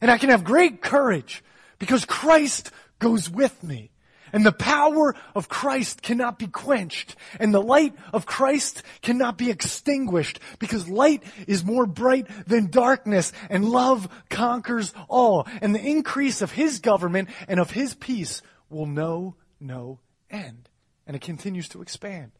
and 0.00 0.10
I 0.10 0.18
can 0.18 0.30
have 0.30 0.44
great 0.44 0.82
courage 0.82 1.42
because 1.78 2.04
Christ 2.04 2.70
goes 2.98 3.30
with 3.30 3.62
me. 3.62 3.90
And 4.32 4.44
the 4.44 4.52
power 4.52 5.14
of 5.34 5.48
Christ 5.48 6.02
cannot 6.02 6.38
be 6.38 6.48
quenched. 6.48 7.16
And 7.40 7.52
the 7.52 7.62
light 7.62 7.94
of 8.12 8.26
Christ 8.26 8.82
cannot 9.00 9.38
be 9.38 9.50
extinguished 9.50 10.38
because 10.58 10.88
light 10.88 11.22
is 11.46 11.64
more 11.64 11.86
bright 11.86 12.26
than 12.46 12.70
darkness 12.70 13.32
and 13.48 13.64
love 13.64 14.06
conquers 14.28 14.92
all. 15.08 15.46
And 15.62 15.74
the 15.74 15.80
increase 15.80 16.42
of 16.42 16.52
His 16.52 16.80
government 16.80 17.30
and 17.48 17.58
of 17.58 17.70
His 17.70 17.94
peace 17.94 18.42
will 18.68 18.86
know 18.86 19.36
no 19.60 20.00
end. 20.30 20.68
And 21.06 21.16
it 21.16 21.22
continues 21.22 21.68
to 21.70 21.80
expand. 21.80 22.32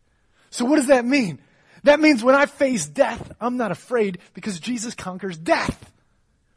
So 0.50 0.66
what 0.66 0.76
does 0.76 0.88
that 0.88 1.06
mean? 1.06 1.40
That 1.84 2.00
means 2.00 2.24
when 2.24 2.34
I 2.34 2.46
face 2.46 2.86
death, 2.86 3.32
I'm 3.40 3.56
not 3.56 3.70
afraid 3.70 4.18
because 4.34 4.60
Jesus 4.60 4.94
conquers 4.94 5.38
death. 5.38 5.92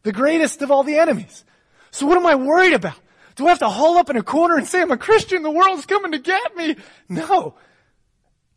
The 0.04 0.12
greatest 0.12 0.62
of 0.62 0.72
all 0.72 0.84
the 0.84 0.98
enemies. 0.98 1.44
So 1.92 2.06
what 2.06 2.18
am 2.18 2.26
I 2.26 2.36
worried 2.36 2.74
about? 2.74 2.98
Do 3.36 3.46
I 3.46 3.50
have 3.50 3.60
to 3.60 3.70
haul 3.70 3.98
up 3.98 4.10
in 4.10 4.18
a 4.18 4.24
corner 4.24 4.58
and 4.58 4.68
say 4.68 4.82
I'm 4.82 4.92
a 4.92 4.98
Christian, 4.98 5.44
the 5.44 5.52
world's 5.52 5.86
coming 5.86 6.12
to 6.12 6.20
get 6.20 6.56
me? 6.56 6.76
No. 7.08 7.56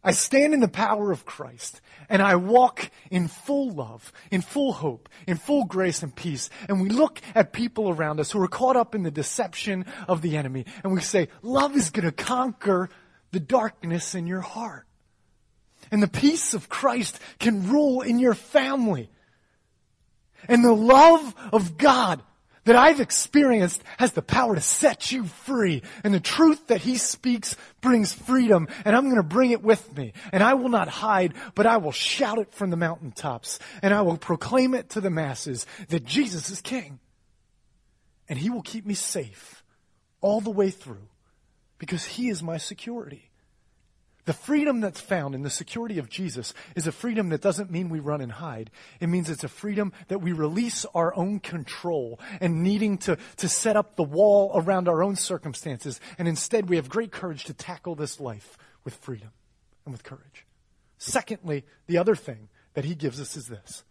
I 0.02 0.12
stand 0.12 0.52
in 0.52 0.60
the 0.60 0.68
power 0.68 1.10
of 1.12 1.24
Christ 1.24 1.80
and 2.10 2.20
I 2.20 2.36
walk 2.36 2.90
in 3.10 3.28
full 3.28 3.70
love, 3.70 4.12
in 4.30 4.42
full 4.42 4.74
hope, 4.74 5.08
in 5.26 5.38
full 5.38 5.64
grace 5.64 6.02
and 6.02 6.14
peace. 6.14 6.50
And 6.68 6.82
we 6.82 6.90
look 6.90 7.20
at 7.34 7.54
people 7.54 7.88
around 7.88 8.20
us 8.20 8.30
who 8.30 8.42
are 8.42 8.48
caught 8.48 8.76
up 8.76 8.94
in 8.94 9.02
the 9.02 9.10
deception 9.10 9.86
of 10.06 10.20
the 10.20 10.36
enemy 10.36 10.66
and 10.82 10.92
we 10.92 11.00
say, 11.00 11.28
love 11.42 11.74
is 11.74 11.90
going 11.90 12.04
to 12.04 12.12
conquer 12.12 12.90
the 13.32 13.40
darkness 13.40 14.14
in 14.14 14.26
your 14.26 14.42
heart 14.42 14.86
and 15.94 16.02
the 16.02 16.08
peace 16.08 16.54
of 16.54 16.68
Christ 16.68 17.20
can 17.38 17.70
rule 17.70 18.00
in 18.00 18.18
your 18.18 18.34
family. 18.34 19.08
And 20.48 20.64
the 20.64 20.72
love 20.72 21.32
of 21.52 21.78
God 21.78 22.20
that 22.64 22.74
I've 22.74 22.98
experienced 22.98 23.80
has 23.98 24.10
the 24.10 24.20
power 24.20 24.56
to 24.56 24.60
set 24.60 25.12
you 25.12 25.22
free. 25.22 25.84
And 26.02 26.12
the 26.12 26.18
truth 26.18 26.66
that 26.66 26.80
He 26.80 26.96
speaks 26.96 27.54
brings 27.80 28.12
freedom. 28.12 28.66
And 28.84 28.96
I'm 28.96 29.04
going 29.04 29.18
to 29.18 29.22
bring 29.22 29.52
it 29.52 29.62
with 29.62 29.96
me. 29.96 30.14
And 30.32 30.42
I 30.42 30.54
will 30.54 30.68
not 30.68 30.88
hide, 30.88 31.34
but 31.54 31.64
I 31.64 31.76
will 31.76 31.92
shout 31.92 32.38
it 32.38 32.52
from 32.52 32.70
the 32.70 32.76
mountaintops. 32.76 33.60
And 33.80 33.94
I 33.94 34.02
will 34.02 34.16
proclaim 34.16 34.74
it 34.74 34.90
to 34.90 35.00
the 35.00 35.10
masses 35.10 35.64
that 35.90 36.04
Jesus 36.04 36.50
is 36.50 36.60
King. 36.60 36.98
And 38.28 38.36
He 38.36 38.50
will 38.50 38.62
keep 38.62 38.84
me 38.84 38.94
safe 38.94 39.62
all 40.20 40.40
the 40.40 40.50
way 40.50 40.70
through 40.70 41.06
because 41.78 42.04
He 42.04 42.30
is 42.30 42.42
my 42.42 42.56
security. 42.56 43.30
The 44.26 44.32
freedom 44.32 44.80
that's 44.80 45.00
found 45.00 45.34
in 45.34 45.42
the 45.42 45.50
security 45.50 45.98
of 45.98 46.08
Jesus 46.08 46.54
is 46.74 46.86
a 46.86 46.92
freedom 46.92 47.28
that 47.28 47.42
doesn't 47.42 47.70
mean 47.70 47.90
we 47.90 48.00
run 48.00 48.22
and 48.22 48.32
hide. 48.32 48.70
It 48.98 49.08
means 49.08 49.28
it's 49.28 49.44
a 49.44 49.48
freedom 49.48 49.92
that 50.08 50.22
we 50.22 50.32
release 50.32 50.86
our 50.94 51.14
own 51.14 51.40
control 51.40 52.18
and 52.40 52.62
needing 52.62 52.96
to, 52.98 53.18
to 53.36 53.48
set 53.48 53.76
up 53.76 53.96
the 53.96 54.02
wall 54.02 54.52
around 54.54 54.88
our 54.88 55.02
own 55.02 55.16
circumstances. 55.16 56.00
And 56.18 56.26
instead, 56.26 56.70
we 56.70 56.76
have 56.76 56.88
great 56.88 57.12
courage 57.12 57.44
to 57.44 57.54
tackle 57.54 57.96
this 57.96 58.18
life 58.18 58.56
with 58.82 58.94
freedom 58.94 59.30
and 59.84 59.92
with 59.92 60.04
courage. 60.04 60.46
Secondly, 60.96 61.64
the 61.86 61.98
other 61.98 62.16
thing 62.16 62.48
that 62.72 62.86
he 62.86 62.94
gives 62.94 63.20
us 63.20 63.36
is 63.36 63.46
this. 63.48 63.84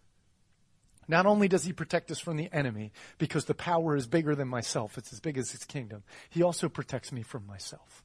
Not 1.08 1.28
only 1.28 1.48
does 1.48 1.66
he 1.66 1.74
protect 1.74 2.10
us 2.10 2.20
from 2.20 2.38
the 2.38 2.50
enemy 2.52 2.92
because 3.20 3.46
the 3.46 3.54
power 3.54 3.96
is 3.96 4.08
bigger 4.08 4.36
than 4.36 4.48
myself, 4.48 4.98
it's 4.98 5.14
as 5.14 5.20
big 5.20 5.38
as 5.38 5.52
his 5.52 5.66
kingdom, 5.66 6.04
he 6.30 6.42
also 6.42 6.70
protects 6.70 7.12
me 7.12 7.22
from 7.22 7.46
myself. 7.46 8.04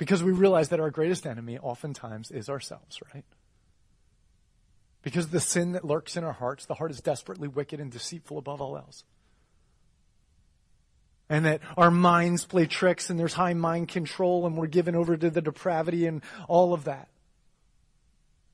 Because 0.00 0.22
we 0.22 0.32
realize 0.32 0.70
that 0.70 0.80
our 0.80 0.90
greatest 0.90 1.26
enemy 1.26 1.58
oftentimes 1.58 2.30
is 2.30 2.48
ourselves, 2.48 2.98
right? 3.12 3.26
Because 5.02 5.28
the 5.28 5.40
sin 5.40 5.72
that 5.72 5.84
lurks 5.84 6.16
in 6.16 6.24
our 6.24 6.32
hearts, 6.32 6.64
the 6.64 6.72
heart 6.72 6.90
is 6.90 7.02
desperately 7.02 7.48
wicked 7.48 7.80
and 7.80 7.92
deceitful 7.92 8.38
above 8.38 8.62
all 8.62 8.78
else. 8.78 9.04
And 11.28 11.44
that 11.44 11.60
our 11.76 11.90
minds 11.90 12.46
play 12.46 12.64
tricks 12.64 13.10
and 13.10 13.20
there's 13.20 13.34
high 13.34 13.52
mind 13.52 13.88
control 13.88 14.46
and 14.46 14.56
we're 14.56 14.68
given 14.68 14.94
over 14.94 15.18
to 15.18 15.28
the 15.28 15.42
depravity 15.42 16.06
and 16.06 16.22
all 16.48 16.72
of 16.72 16.84
that. 16.84 17.08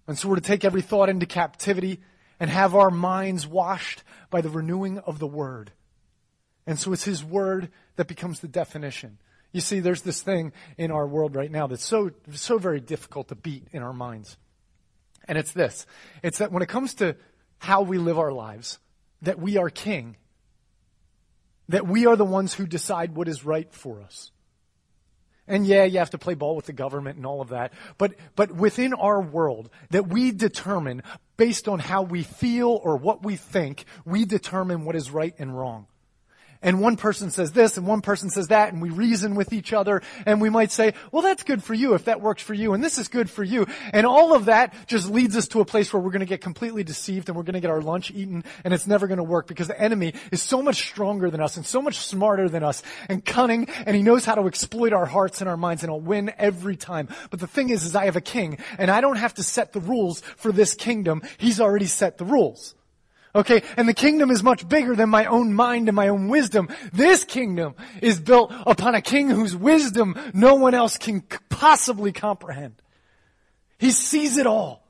And 0.08 0.18
so 0.18 0.28
we're 0.28 0.34
to 0.34 0.40
take 0.40 0.64
every 0.64 0.82
thought 0.82 1.08
into 1.08 1.26
captivity 1.26 2.00
and 2.40 2.50
have 2.50 2.74
our 2.74 2.90
minds 2.90 3.46
washed 3.46 4.02
by 4.30 4.40
the 4.40 4.50
renewing 4.50 4.98
of 4.98 5.20
the 5.20 5.28
Word. 5.28 5.70
And 6.66 6.76
so 6.76 6.92
it's 6.92 7.04
His 7.04 7.22
Word 7.22 7.68
that 7.94 8.08
becomes 8.08 8.40
the 8.40 8.48
definition. 8.48 9.18
You 9.56 9.62
see, 9.62 9.80
there's 9.80 10.02
this 10.02 10.20
thing 10.20 10.52
in 10.76 10.90
our 10.90 11.06
world 11.06 11.34
right 11.34 11.50
now 11.50 11.66
that's 11.66 11.82
so, 11.82 12.10
so 12.30 12.58
very 12.58 12.78
difficult 12.78 13.28
to 13.28 13.34
beat 13.34 13.66
in 13.72 13.82
our 13.82 13.94
minds. 13.94 14.36
And 15.26 15.38
it's 15.38 15.52
this. 15.52 15.86
It's 16.22 16.36
that 16.38 16.52
when 16.52 16.62
it 16.62 16.68
comes 16.68 16.92
to 16.96 17.16
how 17.56 17.80
we 17.80 17.96
live 17.96 18.18
our 18.18 18.32
lives, 18.32 18.78
that 19.22 19.38
we 19.38 19.56
are 19.56 19.70
king. 19.70 20.16
That 21.70 21.86
we 21.86 22.04
are 22.04 22.16
the 22.16 22.24
ones 22.26 22.52
who 22.52 22.66
decide 22.66 23.16
what 23.16 23.28
is 23.28 23.46
right 23.46 23.72
for 23.72 24.02
us. 24.02 24.30
And 25.48 25.66
yeah, 25.66 25.84
you 25.84 26.00
have 26.00 26.10
to 26.10 26.18
play 26.18 26.34
ball 26.34 26.54
with 26.54 26.66
the 26.66 26.74
government 26.74 27.16
and 27.16 27.24
all 27.24 27.40
of 27.40 27.48
that. 27.48 27.72
But, 27.96 28.12
but 28.34 28.52
within 28.52 28.92
our 28.92 29.22
world, 29.22 29.70
that 29.88 30.06
we 30.08 30.32
determine 30.32 31.02
based 31.38 31.66
on 31.66 31.78
how 31.78 32.02
we 32.02 32.24
feel 32.24 32.78
or 32.84 32.98
what 32.98 33.24
we 33.24 33.36
think, 33.36 33.86
we 34.04 34.26
determine 34.26 34.84
what 34.84 34.96
is 34.96 35.10
right 35.10 35.34
and 35.38 35.56
wrong 35.56 35.86
and 36.62 36.80
one 36.80 36.96
person 36.96 37.30
says 37.30 37.52
this 37.52 37.76
and 37.76 37.86
one 37.86 38.00
person 38.00 38.30
says 38.30 38.48
that 38.48 38.72
and 38.72 38.82
we 38.82 38.90
reason 38.90 39.34
with 39.34 39.52
each 39.52 39.72
other 39.72 40.02
and 40.24 40.40
we 40.40 40.50
might 40.50 40.70
say, 40.70 40.94
well, 41.12 41.22
that's 41.22 41.42
good 41.42 41.62
for 41.62 41.74
you 41.74 41.94
if 41.94 42.04
that 42.04 42.20
works 42.20 42.42
for 42.42 42.54
you 42.54 42.74
and 42.74 42.82
this 42.82 42.98
is 42.98 43.08
good 43.08 43.28
for 43.30 43.44
you. 43.44 43.66
And 43.92 44.06
all 44.06 44.34
of 44.34 44.46
that 44.46 44.74
just 44.86 45.10
leads 45.10 45.36
us 45.36 45.48
to 45.48 45.60
a 45.60 45.64
place 45.64 45.92
where 45.92 46.00
we're 46.00 46.10
going 46.10 46.20
to 46.20 46.26
get 46.26 46.40
completely 46.40 46.84
deceived 46.84 47.28
and 47.28 47.36
we're 47.36 47.42
going 47.42 47.54
to 47.54 47.60
get 47.60 47.70
our 47.70 47.80
lunch 47.80 48.10
eaten 48.10 48.44
and 48.64 48.72
it's 48.72 48.86
never 48.86 49.06
going 49.06 49.18
to 49.18 49.24
work 49.24 49.46
because 49.46 49.68
the 49.68 49.80
enemy 49.80 50.14
is 50.30 50.42
so 50.42 50.62
much 50.62 50.76
stronger 50.76 51.30
than 51.30 51.40
us 51.40 51.56
and 51.56 51.66
so 51.66 51.82
much 51.82 51.96
smarter 51.96 52.48
than 52.48 52.62
us 52.62 52.82
and 53.08 53.24
cunning 53.24 53.68
and 53.86 53.96
he 53.96 54.02
knows 54.02 54.24
how 54.24 54.34
to 54.34 54.46
exploit 54.46 54.92
our 54.92 55.06
hearts 55.06 55.40
and 55.40 55.50
our 55.50 55.56
minds 55.56 55.82
and 55.82 55.90
he'll 55.90 56.00
win 56.00 56.32
every 56.38 56.76
time. 56.76 57.08
But 57.30 57.40
the 57.40 57.46
thing 57.46 57.70
is, 57.70 57.84
is 57.84 57.96
I 57.96 58.04
have 58.04 58.16
a 58.16 58.20
king 58.20 58.58
and 58.78 58.90
I 58.90 59.00
don't 59.00 59.16
have 59.16 59.34
to 59.34 59.42
set 59.42 59.72
the 59.72 59.80
rules 59.80 60.20
for 60.20 60.52
this 60.52 60.74
kingdom. 60.74 61.22
He's 61.38 61.60
already 61.60 61.86
set 61.86 62.18
the 62.18 62.24
rules. 62.24 62.75
Okay, 63.36 63.62
and 63.76 63.86
the 63.86 63.92
kingdom 63.92 64.30
is 64.30 64.42
much 64.42 64.66
bigger 64.66 64.96
than 64.96 65.10
my 65.10 65.26
own 65.26 65.52
mind 65.52 65.90
and 65.90 65.94
my 65.94 66.08
own 66.08 66.28
wisdom. 66.28 66.70
This 66.94 67.22
kingdom 67.22 67.74
is 68.00 68.18
built 68.18 68.50
upon 68.66 68.94
a 68.94 69.02
king 69.02 69.28
whose 69.28 69.54
wisdom 69.54 70.18
no 70.32 70.54
one 70.54 70.72
else 70.72 70.96
can 70.96 71.20
possibly 71.50 72.12
comprehend. 72.12 72.80
He 73.78 73.90
sees 73.90 74.38
it 74.38 74.46
all. 74.46 74.85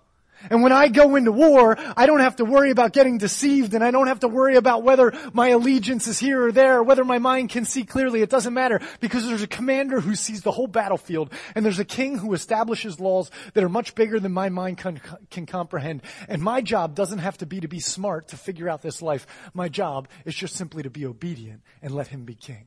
And 0.51 0.62
when 0.62 0.72
I 0.72 0.88
go 0.88 1.16
into 1.16 1.32
war, 1.32 1.76
I 1.97 2.07
don't 2.07 2.20
have 2.20 2.36
to 2.36 2.44
worry 2.44 2.70
about 2.70 2.92
getting 2.92 3.18
deceived 3.18 3.74
and 3.74 3.82
I 3.82 3.90
don't 3.90 4.07
have 4.07 4.20
to 4.20 4.28
worry 4.28 4.57
about 4.57 4.82
whether 4.82 5.12
my 5.32 5.49
allegiance 5.49 6.07
is 6.07 6.18
here 6.18 6.47
or 6.47 6.53
there, 6.53 6.78
or 6.78 6.82
whether 6.82 7.05
my 7.05 7.18
mind 7.18 7.51
can 7.51 7.64
see 7.64 7.84
clearly. 7.84 8.22
It 8.22 8.30
doesn't 8.30 8.55
matter 8.55 8.80
because 9.01 9.26
there's 9.26 9.42
a 9.42 9.47
commander 9.47 10.01
who 10.01 10.14
sees 10.14 10.42
the 10.42 10.53
whole 10.53 10.66
battlefield 10.66 11.32
and 11.55 11.64
there's 11.64 11.78
a 11.78 11.84
king 11.84 12.18
who 12.18 12.34
establishes 12.34 13.01
laws 13.01 13.30
that 13.55 13.64
are 13.64 13.68
much 13.68 13.94
bigger 13.94 14.20
than 14.20 14.32
my 14.32 14.49
mind 14.49 14.78
can, 14.78 15.01
can 15.30 15.47
comprehend. 15.47 16.03
And 16.28 16.42
my 16.42 16.61
job 16.61 16.94
doesn't 16.94 17.18
have 17.18 17.38
to 17.38 17.47
be 17.47 17.61
to 17.61 17.68
be 17.68 17.80
smart 17.80 18.28
to 18.28 18.36
figure 18.36 18.68
out 18.68 18.82
this 18.82 19.03
life. 19.03 19.26
My 19.55 19.68
job 19.68 20.09
is 20.24 20.34
just 20.34 20.55
simply 20.55 20.82
to 20.82 20.90
be 20.90 21.07
obedient 21.07 21.62
and 21.82 21.94
let 21.94 22.09
him 22.09 22.24
be 22.24 22.34
king. 22.34 22.66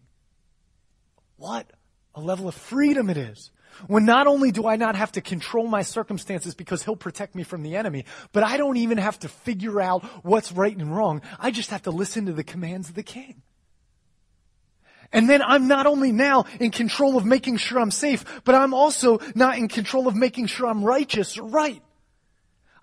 What 1.37 1.69
a 2.15 2.21
level 2.21 2.47
of 2.47 2.55
freedom 2.55 3.09
it 3.09 3.17
is. 3.17 3.51
When 3.87 4.05
not 4.05 4.27
only 4.27 4.51
do 4.51 4.67
I 4.67 4.75
not 4.75 4.95
have 4.95 5.11
to 5.13 5.21
control 5.21 5.67
my 5.67 5.81
circumstances 5.83 6.53
because 6.53 6.83
he'll 6.83 6.95
protect 6.95 7.35
me 7.35 7.43
from 7.43 7.63
the 7.63 7.75
enemy, 7.75 8.05
but 8.33 8.43
I 8.43 8.57
don't 8.57 8.77
even 8.77 8.97
have 8.97 9.19
to 9.19 9.29
figure 9.29 9.79
out 9.79 10.03
what's 10.23 10.51
right 10.51 10.75
and 10.75 10.95
wrong. 10.95 11.21
I 11.39 11.51
just 11.51 11.69
have 11.69 11.83
to 11.83 11.91
listen 11.91 12.25
to 12.25 12.33
the 12.33 12.43
commands 12.43 12.89
of 12.89 12.95
the 12.95 13.03
king. 13.03 13.41
And 15.11 15.29
then 15.29 15.41
I'm 15.41 15.67
not 15.67 15.87
only 15.87 16.11
now 16.11 16.45
in 16.59 16.71
control 16.71 17.17
of 17.17 17.25
making 17.25 17.57
sure 17.57 17.79
I'm 17.79 17.91
safe, 17.91 18.23
but 18.43 18.53
I'm 18.53 18.73
also 18.73 19.19
not 19.33 19.57
in 19.57 19.67
control 19.67 20.07
of 20.07 20.15
making 20.15 20.47
sure 20.47 20.67
I'm 20.67 20.83
righteous 20.83 21.37
right. 21.37 21.81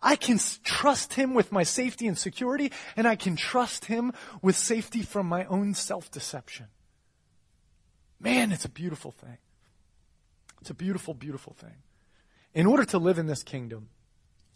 I 0.03 0.17
can 0.17 0.39
trust 0.63 1.15
Him 1.15 1.35
with 1.35 1.53
my 1.53 1.63
safety 1.63 2.07
and 2.07 2.19
security, 2.19 2.73
and 2.97 3.07
I 3.07 3.17
can 3.17 3.37
trust 3.37 3.87
Him 3.87 4.13
with 4.43 4.57
safety 4.57 5.03
from 5.03 5.27
my 5.27 5.45
own 5.47 5.75
self-deception. 5.75 6.67
Man, 8.21 8.53
it's 8.53 8.65
a 8.65 8.71
beautiful 8.71 9.11
thing. 9.11 9.39
It's 10.67 10.73
a 10.73 10.75
beautiful, 10.75 11.15
beautiful 11.15 11.53
thing. 11.53 11.77
In 12.53 12.67
order 12.67 12.85
to 12.87 12.99
live 12.99 13.21
in 13.21 13.29
this 13.29 13.45
kingdom, 13.45 13.89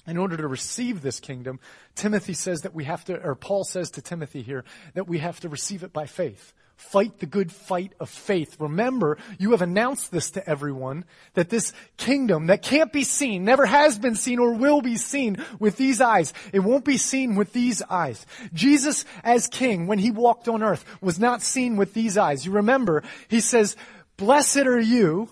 in 0.08 0.16
order 0.16 0.36
to 0.36 0.48
receive 0.48 1.02
this 1.02 1.20
kingdom, 1.20 1.60
Timothy 1.94 2.32
says 2.32 2.62
that 2.62 2.74
we 2.74 2.82
have 2.82 3.04
to, 3.04 3.16
or 3.22 3.36
Paul 3.36 3.62
says 3.62 3.92
to 3.92 4.02
Timothy 4.02 4.42
here, 4.42 4.64
that 4.94 5.06
we 5.06 5.18
have 5.18 5.38
to 5.38 5.48
receive 5.48 5.84
it 5.84 5.92
by 5.92 6.06
faith. 6.06 6.52
Fight 6.74 7.20
the 7.20 7.26
good 7.26 7.52
fight 7.52 7.92
of 8.00 8.10
faith. 8.10 8.56
Remember, 8.58 9.18
you 9.38 9.52
have 9.52 9.62
announced 9.62 10.10
this 10.10 10.32
to 10.32 10.44
everyone, 10.48 11.04
that 11.34 11.48
this 11.48 11.72
kingdom 11.96 12.48
that 12.48 12.62
can't 12.62 12.92
be 12.92 13.04
seen, 13.04 13.44
never 13.44 13.64
has 13.64 13.96
been 13.96 14.16
seen 14.16 14.40
or 14.40 14.54
will 14.54 14.82
be 14.82 14.96
seen 14.96 15.36
with 15.60 15.76
these 15.76 16.00
eyes. 16.00 16.34
It 16.52 16.58
won't 16.58 16.84
be 16.84 16.96
seen 16.96 17.36
with 17.36 17.52
these 17.52 17.82
eyes. 17.82 18.26
Jesus 18.52 19.04
as 19.22 19.46
king, 19.46 19.86
when 19.86 20.00
he 20.00 20.10
walked 20.10 20.48
on 20.48 20.64
earth, 20.64 20.84
was 21.00 21.20
not 21.20 21.40
seen 21.40 21.76
with 21.76 21.94
these 21.94 22.18
eyes. 22.18 22.44
You 22.44 22.50
remember, 22.50 23.04
he 23.28 23.38
says, 23.38 23.76
blessed 24.16 24.66
are 24.66 24.80
you, 24.80 25.28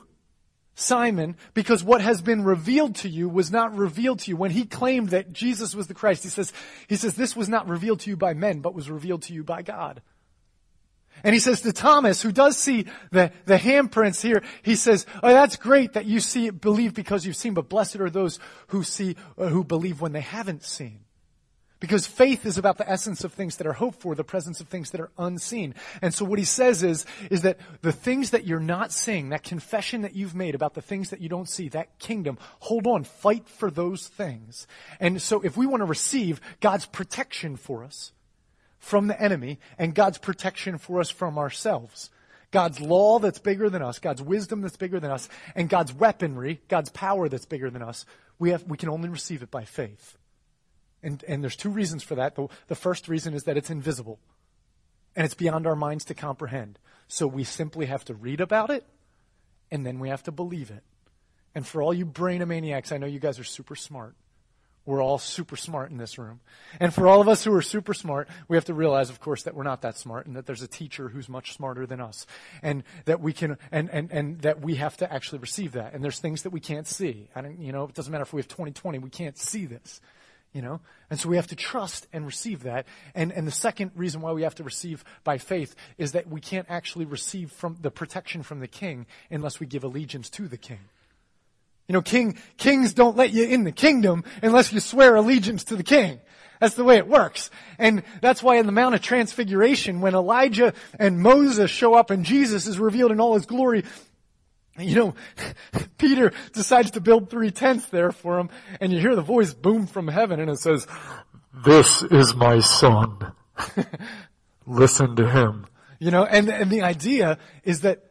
Simon, 0.80 1.36
because 1.54 1.82
what 1.82 2.00
has 2.00 2.22
been 2.22 2.44
revealed 2.44 2.94
to 2.94 3.08
you 3.08 3.28
was 3.28 3.50
not 3.50 3.76
revealed 3.76 4.20
to 4.20 4.30
you. 4.30 4.36
When 4.36 4.52
he 4.52 4.64
claimed 4.64 5.08
that 5.08 5.32
Jesus 5.32 5.74
was 5.74 5.88
the 5.88 5.94
Christ, 5.94 6.22
he 6.22 6.28
says, 6.28 6.52
he 6.86 6.94
says, 6.94 7.14
this 7.14 7.34
was 7.34 7.48
not 7.48 7.66
revealed 7.66 7.98
to 8.00 8.10
you 8.10 8.16
by 8.16 8.32
men, 8.32 8.60
but 8.60 8.74
was 8.74 8.88
revealed 8.88 9.22
to 9.22 9.34
you 9.34 9.42
by 9.42 9.62
God. 9.62 10.00
And 11.24 11.34
he 11.34 11.40
says 11.40 11.62
to 11.62 11.72
Thomas, 11.72 12.22
who 12.22 12.30
does 12.30 12.56
see 12.56 12.86
the, 13.10 13.32
the 13.44 13.56
handprints 13.56 14.22
here, 14.22 14.40
he 14.62 14.76
says, 14.76 15.04
oh, 15.20 15.32
that's 15.32 15.56
great 15.56 15.94
that 15.94 16.06
you 16.06 16.20
see, 16.20 16.50
believe 16.50 16.94
because 16.94 17.26
you've 17.26 17.34
seen, 17.34 17.54
but 17.54 17.68
blessed 17.68 17.96
are 17.96 18.08
those 18.08 18.38
who 18.68 18.84
see, 18.84 19.16
uh, 19.36 19.46
who 19.46 19.64
believe 19.64 20.00
when 20.00 20.12
they 20.12 20.20
haven't 20.20 20.62
seen. 20.62 21.00
Because 21.80 22.06
faith 22.06 22.44
is 22.44 22.58
about 22.58 22.76
the 22.76 22.90
essence 22.90 23.22
of 23.22 23.32
things 23.32 23.56
that 23.56 23.66
are 23.66 23.72
hoped 23.72 24.00
for, 24.00 24.14
the 24.14 24.24
presence 24.24 24.60
of 24.60 24.66
things 24.66 24.90
that 24.90 25.00
are 25.00 25.12
unseen. 25.16 25.74
And 26.02 26.12
so 26.12 26.24
what 26.24 26.40
he 26.40 26.44
says 26.44 26.82
is, 26.82 27.06
is 27.30 27.42
that 27.42 27.58
the 27.82 27.92
things 27.92 28.30
that 28.30 28.46
you're 28.46 28.58
not 28.58 28.92
seeing, 28.92 29.28
that 29.28 29.44
confession 29.44 30.02
that 30.02 30.16
you've 30.16 30.34
made 30.34 30.56
about 30.56 30.74
the 30.74 30.82
things 30.82 31.10
that 31.10 31.20
you 31.20 31.28
don't 31.28 31.48
see, 31.48 31.68
that 31.68 31.98
kingdom, 32.00 32.36
hold 32.58 32.86
on, 32.86 33.04
fight 33.04 33.48
for 33.48 33.70
those 33.70 34.08
things. 34.08 34.66
And 34.98 35.22
so 35.22 35.40
if 35.40 35.56
we 35.56 35.66
want 35.66 35.82
to 35.82 35.86
receive 35.86 36.40
God's 36.60 36.86
protection 36.86 37.56
for 37.56 37.84
us, 37.84 38.12
from 38.78 39.06
the 39.08 39.20
enemy 39.20 39.58
and 39.76 39.94
God's 39.94 40.18
protection 40.18 40.78
for 40.78 41.00
us 41.00 41.10
from 41.10 41.38
ourselves. 41.38 42.10
God's 42.50 42.80
law 42.80 43.18
that's 43.18 43.38
bigger 43.38 43.68
than 43.68 43.82
us, 43.82 43.98
God's 43.98 44.22
wisdom 44.22 44.62
that's 44.62 44.76
bigger 44.76 45.00
than 45.00 45.10
us, 45.10 45.28
and 45.54 45.68
God's 45.68 45.92
weaponry, 45.92 46.62
God's 46.68 46.88
power 46.90 47.28
that's 47.28 47.44
bigger 47.44 47.70
than 47.70 47.82
us, 47.82 48.06
we, 48.38 48.50
have, 48.50 48.62
we 48.64 48.78
can 48.78 48.88
only 48.88 49.08
receive 49.08 49.42
it 49.42 49.50
by 49.50 49.64
faith. 49.64 50.16
And, 51.02 51.22
and 51.28 51.42
there's 51.42 51.56
two 51.56 51.70
reasons 51.70 52.02
for 52.02 52.14
that. 52.16 52.34
The, 52.34 52.48
the 52.66 52.74
first 52.74 53.08
reason 53.08 53.34
is 53.34 53.44
that 53.44 53.56
it's 53.56 53.70
invisible 53.70 54.18
and 55.14 55.24
it's 55.24 55.34
beyond 55.34 55.66
our 55.66 55.76
minds 55.76 56.04
to 56.06 56.14
comprehend. 56.14 56.78
So 57.06 57.26
we 57.26 57.44
simply 57.44 57.86
have 57.86 58.04
to 58.06 58.14
read 58.14 58.40
about 58.40 58.70
it 58.70 58.84
and 59.70 59.86
then 59.86 59.98
we 59.98 60.08
have 60.08 60.22
to 60.24 60.32
believe 60.32 60.70
it. 60.70 60.82
And 61.54 61.66
for 61.66 61.82
all 61.82 61.94
you 61.94 62.06
brainomaniacs, 62.06 62.92
I 62.92 62.98
know 62.98 63.06
you 63.06 63.20
guys 63.20 63.38
are 63.38 63.44
super 63.44 63.74
smart. 63.74 64.14
We're 64.88 65.02
all 65.02 65.18
super 65.18 65.56
smart 65.56 65.90
in 65.90 65.98
this 65.98 66.16
room. 66.16 66.40
And 66.80 66.94
for 66.94 67.06
all 67.06 67.20
of 67.20 67.28
us 67.28 67.44
who 67.44 67.52
are 67.54 67.60
super 67.60 67.92
smart, 67.92 68.26
we 68.48 68.56
have 68.56 68.64
to 68.66 68.74
realize, 68.74 69.10
of 69.10 69.20
course, 69.20 69.42
that 69.42 69.54
we're 69.54 69.62
not 69.62 69.82
that 69.82 69.98
smart 69.98 70.26
and 70.26 70.34
that 70.34 70.46
there's 70.46 70.62
a 70.62 70.68
teacher 70.68 71.10
who's 71.10 71.28
much 71.28 71.52
smarter 71.52 71.84
than 71.84 72.00
us. 72.00 72.26
And 72.62 72.84
that 73.04 73.20
we 73.20 73.34
can, 73.34 73.58
and, 73.70 73.90
and, 73.90 74.10
and 74.10 74.40
that 74.40 74.62
we 74.62 74.76
have 74.76 74.96
to 74.98 75.12
actually 75.12 75.40
receive 75.40 75.72
that. 75.72 75.92
And 75.92 76.02
there's 76.02 76.20
things 76.20 76.42
that 76.44 76.50
we 76.50 76.60
can't 76.60 76.86
see. 76.86 77.28
I 77.34 77.42
don't, 77.42 77.60
you 77.60 77.70
know, 77.70 77.84
it 77.84 77.94
doesn't 77.94 78.10
matter 78.10 78.22
if 78.22 78.32
we 78.32 78.40
have 78.40 78.48
2020, 78.48 78.98
we 78.98 79.10
can't 79.10 79.36
see 79.36 79.66
this. 79.66 80.00
You 80.52 80.62
know? 80.62 80.80
And 81.10 81.20
so 81.20 81.28
we 81.28 81.36
have 81.36 81.46
to 81.48 81.56
trust 81.56 82.06
and 82.12 82.24
receive 82.24 82.62
that. 82.62 82.86
And, 83.14 83.32
and 83.32 83.46
the 83.46 83.52
second 83.52 83.92
reason 83.94 84.20
why 84.20 84.32
we 84.32 84.42
have 84.42 84.54
to 84.56 84.64
receive 84.64 85.04
by 85.22 85.38
faith 85.38 85.74
is 85.98 86.12
that 86.12 86.28
we 86.28 86.40
can't 86.40 86.66
actually 86.68 87.04
receive 87.04 87.52
from 87.52 87.76
the 87.80 87.90
protection 87.90 88.42
from 88.42 88.60
the 88.60 88.66
king 88.66 89.06
unless 89.30 89.60
we 89.60 89.66
give 89.66 89.84
allegiance 89.84 90.30
to 90.30 90.48
the 90.48 90.56
king. 90.56 90.80
You 91.86 91.94
know, 91.94 92.02
king, 92.02 92.36
kings 92.58 92.92
don't 92.92 93.16
let 93.16 93.32
you 93.32 93.44
in 93.44 93.64
the 93.64 93.72
kingdom 93.72 94.24
unless 94.42 94.72
you 94.72 94.80
swear 94.80 95.16
allegiance 95.16 95.64
to 95.64 95.76
the 95.76 95.82
king. 95.82 96.20
That's 96.60 96.74
the 96.74 96.84
way 96.84 96.96
it 96.96 97.06
works. 97.06 97.50
And 97.78 98.02
that's 98.20 98.42
why 98.42 98.56
in 98.56 98.66
the 98.66 98.72
Mount 98.72 98.94
of 98.94 99.00
Transfiguration, 99.00 100.00
when 100.00 100.14
Elijah 100.14 100.74
and 100.98 101.20
Moses 101.20 101.70
show 101.70 101.94
up 101.94 102.10
and 102.10 102.24
Jesus 102.24 102.66
is 102.66 102.78
revealed 102.78 103.12
in 103.12 103.20
all 103.20 103.34
his 103.34 103.46
glory, 103.46 103.84
you 104.78 104.94
know, 104.94 105.14
Peter 105.98 106.32
decides 106.52 106.92
to 106.92 107.00
build 107.00 107.30
three 107.30 107.50
tents 107.50 107.86
there 107.86 108.12
for 108.12 108.38
him, 108.38 108.50
and 108.80 108.92
you 108.92 109.00
hear 109.00 109.14
the 109.14 109.22
voice 109.22 109.54
boom 109.54 109.86
from 109.86 110.08
heaven, 110.08 110.40
and 110.40 110.50
it 110.50 110.58
says, 110.58 110.86
This 111.64 112.02
is 112.02 112.34
my 112.34 112.60
son. 112.60 113.32
Listen 114.66 115.16
to 115.16 115.28
him. 115.28 115.66
You 115.98 116.10
know, 116.10 116.24
and, 116.24 116.48
and 116.48 116.70
the 116.70 116.82
idea 116.82 117.38
is 117.64 117.80
that 117.80 118.04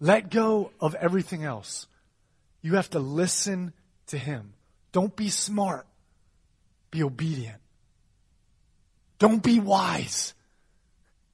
let 0.00 0.30
go 0.30 0.72
of 0.80 0.94
everything 0.96 1.44
else. 1.44 1.86
You 2.62 2.74
have 2.74 2.90
to 2.90 2.98
listen 2.98 3.72
to 4.08 4.18
him. 4.18 4.54
Don't 4.90 5.14
be 5.14 5.28
smart. 5.28 5.86
Be 6.90 7.02
obedient. 7.02 7.60
Don't 9.18 9.42
be 9.42 9.60
wise. 9.60 10.34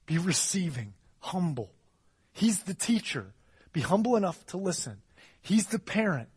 Be 0.05 0.17
receiving, 0.17 0.93
humble. 1.19 1.71
He's 2.31 2.63
the 2.63 2.73
teacher. 2.73 3.33
Be 3.73 3.81
humble 3.81 4.15
enough 4.15 4.45
to 4.47 4.57
listen. 4.57 4.97
He's 5.41 5.67
the 5.67 5.79
parent. 5.79 6.29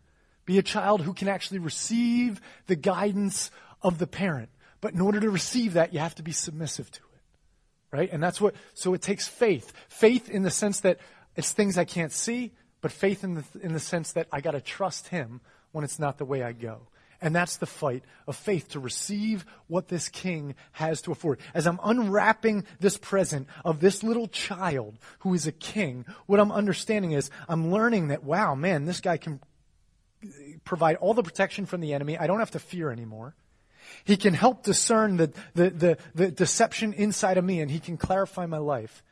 Be 0.45 0.59
a 0.59 0.63
child 0.63 1.03
who 1.03 1.15
can 1.15 1.29
actually 1.29 1.59
receive 1.59 2.41
the 2.67 2.77
guidance 2.77 3.51
of 3.83 3.99
the 3.99 4.07
parent. 4.07 4.51
But 4.81 4.95
in 4.95 5.01
order 5.01 5.21
to 5.21 5.31
receive 5.31 5.75
that, 5.75 5.95
you 5.95 6.01
have 6.01 6.15
to 6.17 6.23
be 6.23 6.33
submissive 6.33 6.91
to 6.91 7.01
it. 7.01 7.97
Right? 7.97 8.13
And 8.13 8.23
that's 8.23 8.41
what, 8.41 8.55
so 8.75 8.95
it 8.95 9.03
takes 9.03 9.29
faith. 9.29 9.73
Faith 9.89 10.29
in 10.29 10.43
the 10.43 10.51
sense 10.51 10.81
that 10.81 10.99
it's 11.37 11.53
things 11.53 11.79
I 11.79 11.85
can't 11.85 12.13
see, 12.13 12.53
but 12.81 12.91
faith 12.91 13.23
in 13.23 13.35
the, 13.35 13.45
in 13.63 13.73
the 13.73 13.81
sense 13.81 14.13
that 14.13 14.29
I 14.33 14.41
got 14.41 14.53
to 14.53 14.61
trust 14.61 15.09
Him 15.09 15.41
when 15.73 15.85
it's 15.85 15.99
not 15.99 16.19
the 16.19 16.25
way 16.25 16.43
I 16.43 16.53
go. 16.53 16.89
And 17.23 17.35
that's 17.35 17.57
the 17.57 17.67
fight 17.67 18.05
of 18.27 18.37
faith 18.37 18.71
to 18.71 18.81
receive 18.81 19.47
what 19.69 19.89
this 19.89 20.09
king 20.09 20.57
has 20.73 21.01
to 21.03 21.13
afford. 21.13 21.39
As 21.55 21.67
I'm 21.67 21.79
unwrapping 21.83 22.65
this 22.81 22.99
present 22.99 23.47
of 23.65 23.81
this 23.81 24.03
little 24.03 24.27
child 24.29 24.99
who 25.21 25.33
is 25.33 25.47
a 25.47 25.53
king, 25.53 26.05
what 26.27 26.41
I'm 26.41 26.53
understanding 26.53 27.13
is 27.13 27.31
I'm 27.49 27.71
learning 27.71 28.09
that, 28.09 28.25
wow, 28.25 28.55
man, 28.55 28.85
this 28.85 29.01
guy 29.01 29.17
can 29.17 29.41
provide 30.65 30.97
all 30.97 31.15
the 31.15 31.23
protection 31.23 31.65
from 31.65 31.81
the 31.81 31.95
enemy. 31.95 32.19
I 32.19 32.27
don't 32.27 32.41
have 32.41 32.51
to 32.51 32.59
fear 32.59 32.91
anymore. 32.91 33.35
He 34.05 34.17
can 34.17 34.35
help 34.35 34.65
discern 34.65 35.17
the, 35.17 35.33
the, 35.55 35.71
the, 35.71 35.99
the 36.15 36.31
deception 36.31 36.93
inside 36.93 37.39
of 37.39 37.45
me 37.45 37.61
and 37.61 37.71
he 37.71 37.79
can 37.79 37.97
clarify 37.97 38.47
my 38.47 38.59
life. 38.59 39.03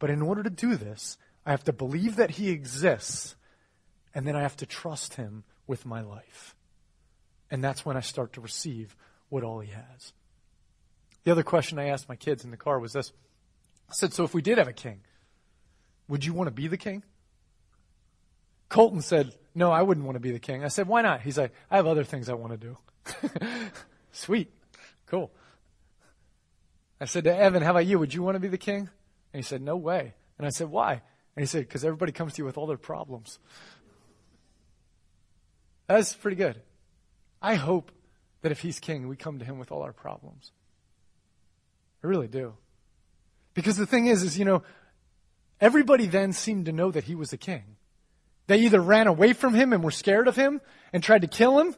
But 0.00 0.10
in 0.10 0.22
order 0.22 0.42
to 0.42 0.50
do 0.50 0.74
this, 0.74 1.18
I 1.46 1.50
have 1.52 1.64
to 1.64 1.72
believe 1.72 2.16
that 2.16 2.32
He 2.32 2.50
exists, 2.50 3.36
and 4.14 4.26
then 4.26 4.36
I 4.36 4.42
have 4.42 4.56
to 4.58 4.66
trust 4.66 5.14
Him 5.14 5.44
with 5.66 5.86
my 5.86 6.00
life. 6.00 6.56
And 7.50 7.62
that's 7.62 7.84
when 7.84 7.96
I 7.96 8.00
start 8.00 8.34
to 8.34 8.40
receive 8.40 8.96
what 9.28 9.42
all 9.42 9.60
He 9.60 9.70
has. 9.70 10.12
The 11.24 11.32
other 11.32 11.42
question 11.42 11.78
I 11.78 11.88
asked 11.88 12.08
my 12.08 12.16
kids 12.16 12.44
in 12.44 12.50
the 12.50 12.56
car 12.56 12.78
was 12.78 12.92
this 12.92 13.12
I 13.88 13.94
said, 13.94 14.12
So 14.12 14.24
if 14.24 14.34
we 14.34 14.42
did 14.42 14.58
have 14.58 14.68
a 14.68 14.72
king, 14.72 15.00
would 16.08 16.24
you 16.24 16.32
want 16.32 16.48
to 16.48 16.52
be 16.52 16.68
the 16.68 16.76
king? 16.76 17.02
Colton 18.68 19.02
said, 19.02 19.34
No, 19.54 19.70
I 19.70 19.82
wouldn't 19.82 20.06
want 20.06 20.16
to 20.16 20.20
be 20.20 20.30
the 20.30 20.38
king. 20.38 20.64
I 20.64 20.68
said, 20.68 20.86
Why 20.86 21.02
not? 21.02 21.20
He's 21.22 21.38
like, 21.38 21.52
I 21.70 21.76
have 21.76 21.86
other 21.86 22.04
things 22.04 22.28
I 22.28 22.34
want 22.34 22.58
to 22.58 22.68
do. 22.68 22.78
Sweet. 24.12 24.52
Cool. 25.06 25.30
I 27.00 27.06
said 27.06 27.24
to 27.24 27.36
Evan, 27.36 27.62
How 27.62 27.70
about 27.70 27.86
you? 27.86 27.98
Would 27.98 28.14
you 28.14 28.22
want 28.22 28.36
to 28.36 28.40
be 28.40 28.48
the 28.48 28.58
king? 28.58 28.88
And 29.32 29.38
he 29.38 29.42
said, 29.42 29.62
No 29.62 29.76
way. 29.76 30.14
And 30.38 30.46
I 30.46 30.50
said, 30.50 30.68
Why? 30.68 31.02
And 31.36 31.42
he 31.42 31.46
said, 31.46 31.60
because 31.60 31.84
everybody 31.84 32.12
comes 32.12 32.34
to 32.34 32.42
you 32.42 32.44
with 32.44 32.58
all 32.58 32.66
their 32.66 32.76
problems. 32.76 33.38
That's 35.86 36.12
pretty 36.12 36.36
good. 36.36 36.60
I 37.42 37.54
hope 37.54 37.90
that 38.42 38.52
if 38.52 38.60
he's 38.60 38.78
king, 38.78 39.08
we 39.08 39.16
come 39.16 39.38
to 39.38 39.44
him 39.44 39.58
with 39.58 39.72
all 39.72 39.82
our 39.82 39.92
problems. 39.92 40.52
I 42.02 42.06
really 42.06 42.28
do. 42.28 42.54
Because 43.54 43.76
the 43.76 43.86
thing 43.86 44.06
is, 44.06 44.22
is, 44.22 44.38
you 44.38 44.44
know, 44.44 44.62
everybody 45.60 46.06
then 46.06 46.32
seemed 46.32 46.66
to 46.66 46.72
know 46.72 46.90
that 46.90 47.04
he 47.04 47.14
was 47.14 47.32
a 47.32 47.36
king. 47.36 47.76
They 48.46 48.58
either 48.58 48.80
ran 48.80 49.06
away 49.06 49.32
from 49.32 49.54
him 49.54 49.72
and 49.72 49.82
were 49.82 49.90
scared 49.90 50.28
of 50.28 50.36
him 50.36 50.60
and 50.92 51.02
tried 51.02 51.22
to 51.22 51.28
kill 51.28 51.58
him, 51.58 51.74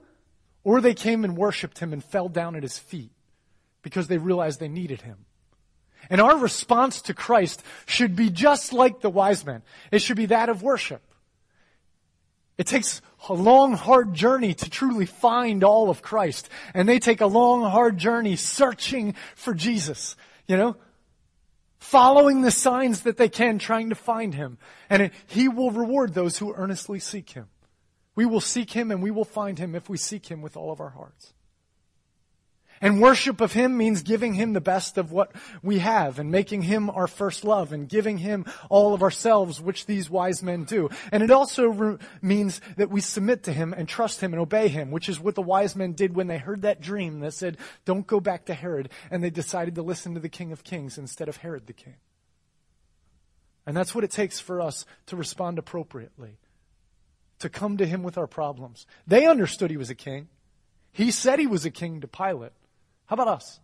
or 0.65 0.81
they 0.81 0.95
came 0.95 1.25
and 1.25 1.37
worshiped 1.37 1.79
him 1.81 1.93
and 1.93 2.03
fell 2.03 2.29
down 2.29 2.57
at 2.57 2.63
his 2.63 2.79
feet 2.79 3.11
because 3.83 4.07
they 4.07 4.19
realized 4.19 4.61
they 4.61 4.69
needed 4.69 5.03
him. 5.03 5.27
And 6.09 6.21
our 6.21 6.37
response 6.37 7.03
to 7.03 7.15
Christ 7.15 7.63
should 7.87 8.17
be 8.17 8.31
just 8.31 8.73
like 8.73 9.01
the 9.01 9.11
wise 9.11 9.45
men. 9.45 9.63
It 9.91 10.01
should 10.01 10.17
be 10.17 10.27
that 10.27 10.49
of 10.49 10.63
worship. 10.63 11.03
It 12.59 12.67
takes 12.67 13.01
a 13.29 13.35
long, 13.35 13.75
hard 13.75 14.15
journey 14.15 14.55
to 14.55 14.71
truly 14.71 15.07
find 15.07 15.65
all 15.65 15.91
of 15.91 16.03
Christ. 16.03 16.49
And 16.75 16.89
they 16.89 16.99
take 16.99 17.21
a 17.21 17.27
long, 17.27 17.63
hard 17.63 17.99
journey 17.99 18.37
searching 18.37 19.15
for 19.35 19.55
Jesus. 19.55 20.17
You 20.47 20.57
know? 20.57 20.77
following 21.83 22.43
the 22.43 22.51
signs 22.51 23.03
that 23.03 23.17
they 23.17 23.29
can, 23.29 23.59
trying 23.59 23.91
to 23.91 23.95
find 23.95 24.35
him. 24.35 24.57
And 24.89 25.11
he 25.27 25.49
will 25.49 25.71
reward 25.71 26.15
those 26.15 26.39
who 26.39 26.55
earnestly 26.55 27.01
seek 27.01 27.31
him. 27.31 27.49
We 28.15 28.25
will 28.25 28.41
seek 28.41 28.71
him 28.71 28.91
and 28.91 29.03
we 29.03 29.11
will 29.11 29.25
find 29.25 29.59
him 29.59 29.75
if 29.75 29.89
we 29.89 29.99
seek 29.99 30.27
him 30.31 30.43
with 30.43 30.57
all 30.57 30.71
of 30.71 30.81
our 30.81 30.91
hearts. 30.91 31.35
And 32.83 33.01
worship 33.01 33.41
of 33.41 33.53
Him 33.53 33.79
means 33.79 34.03
giving 34.03 34.35
Him 34.35 34.53
the 34.53 34.61
best 34.61 34.99
of 34.99 35.13
what 35.13 35.31
we 35.63 35.79
have 35.79 36.19
and 36.19 36.33
making 36.33 36.63
Him 36.63 36.91
our 36.91 37.07
first 37.07 37.45
love 37.45 37.73
and 37.73 37.89
giving 37.89 38.19
Him 38.19 38.45
all 38.69 38.93
of 38.93 39.03
ourselves, 39.05 39.61
which 39.61 39.87
these 39.87 40.11
wise 40.11 40.43
men 40.43 40.65
do. 40.65 40.91
And 41.13 41.23
it 41.23 41.31
also 41.31 41.69
re- 41.69 41.99
means 42.21 42.61
that 42.77 42.91
we 42.91 43.01
submit 43.01 43.45
to 43.45 43.53
Him 43.53 43.73
and 43.73 43.89
trust 43.89 44.21
Him 44.21 44.33
and 44.33 44.41
obey 44.41 44.67
Him, 44.67 44.91
which 44.91 45.09
is 45.09 45.21
what 45.21 45.37
the 45.37 45.43
wise 45.43 45.77
men 45.77 45.93
did 45.93 46.17
when 46.17 46.27
they 46.27 46.39
heard 46.39 46.63
that 46.63 46.81
dream 46.81 47.21
that 47.21 47.35
said, 47.35 47.57
don't 47.85 48.07
go 48.07 48.19
back 48.19 48.47
to 48.47 48.55
Herod. 48.55 48.89
And 49.13 49.23
they 49.23 49.31
decided 49.31 49.77
to 49.77 49.83
listen 49.83 50.15
to 50.15 50.21
the 50.21 50.29
King 50.29 50.51
of 50.51 50.65
Kings 50.65 50.99
instead 50.99 51.29
of 51.29 51.37
Herod 51.37 51.69
the 51.69 51.73
King. 51.73 51.95
And 53.65 53.77
that's 53.77 53.95
what 53.95 54.03
it 54.03 54.11
takes 54.11 54.41
for 54.41 54.61
us 54.61 54.85
to 55.07 55.15
respond 55.15 55.61
appropriately, 55.61 56.39
to 57.39 57.49
come 57.49 57.77
to 57.77 57.87
Him 57.87 58.03
with 58.03 58.19
our 58.19 58.27
problems. 58.27 58.87
They 59.07 59.25
understood 59.25 59.71
He 59.71 59.77
was 59.77 59.91
a 59.91 59.95
king. 59.95 60.27
He 60.91 61.13
said 61.13 61.39
He 61.39 61.47
was 61.47 61.65
a 61.65 61.71
king 61.71 62.01
to 62.01 62.09
Pilate. 62.09 62.51
How 63.13 63.15
about 63.15 63.29
us? 63.29 63.61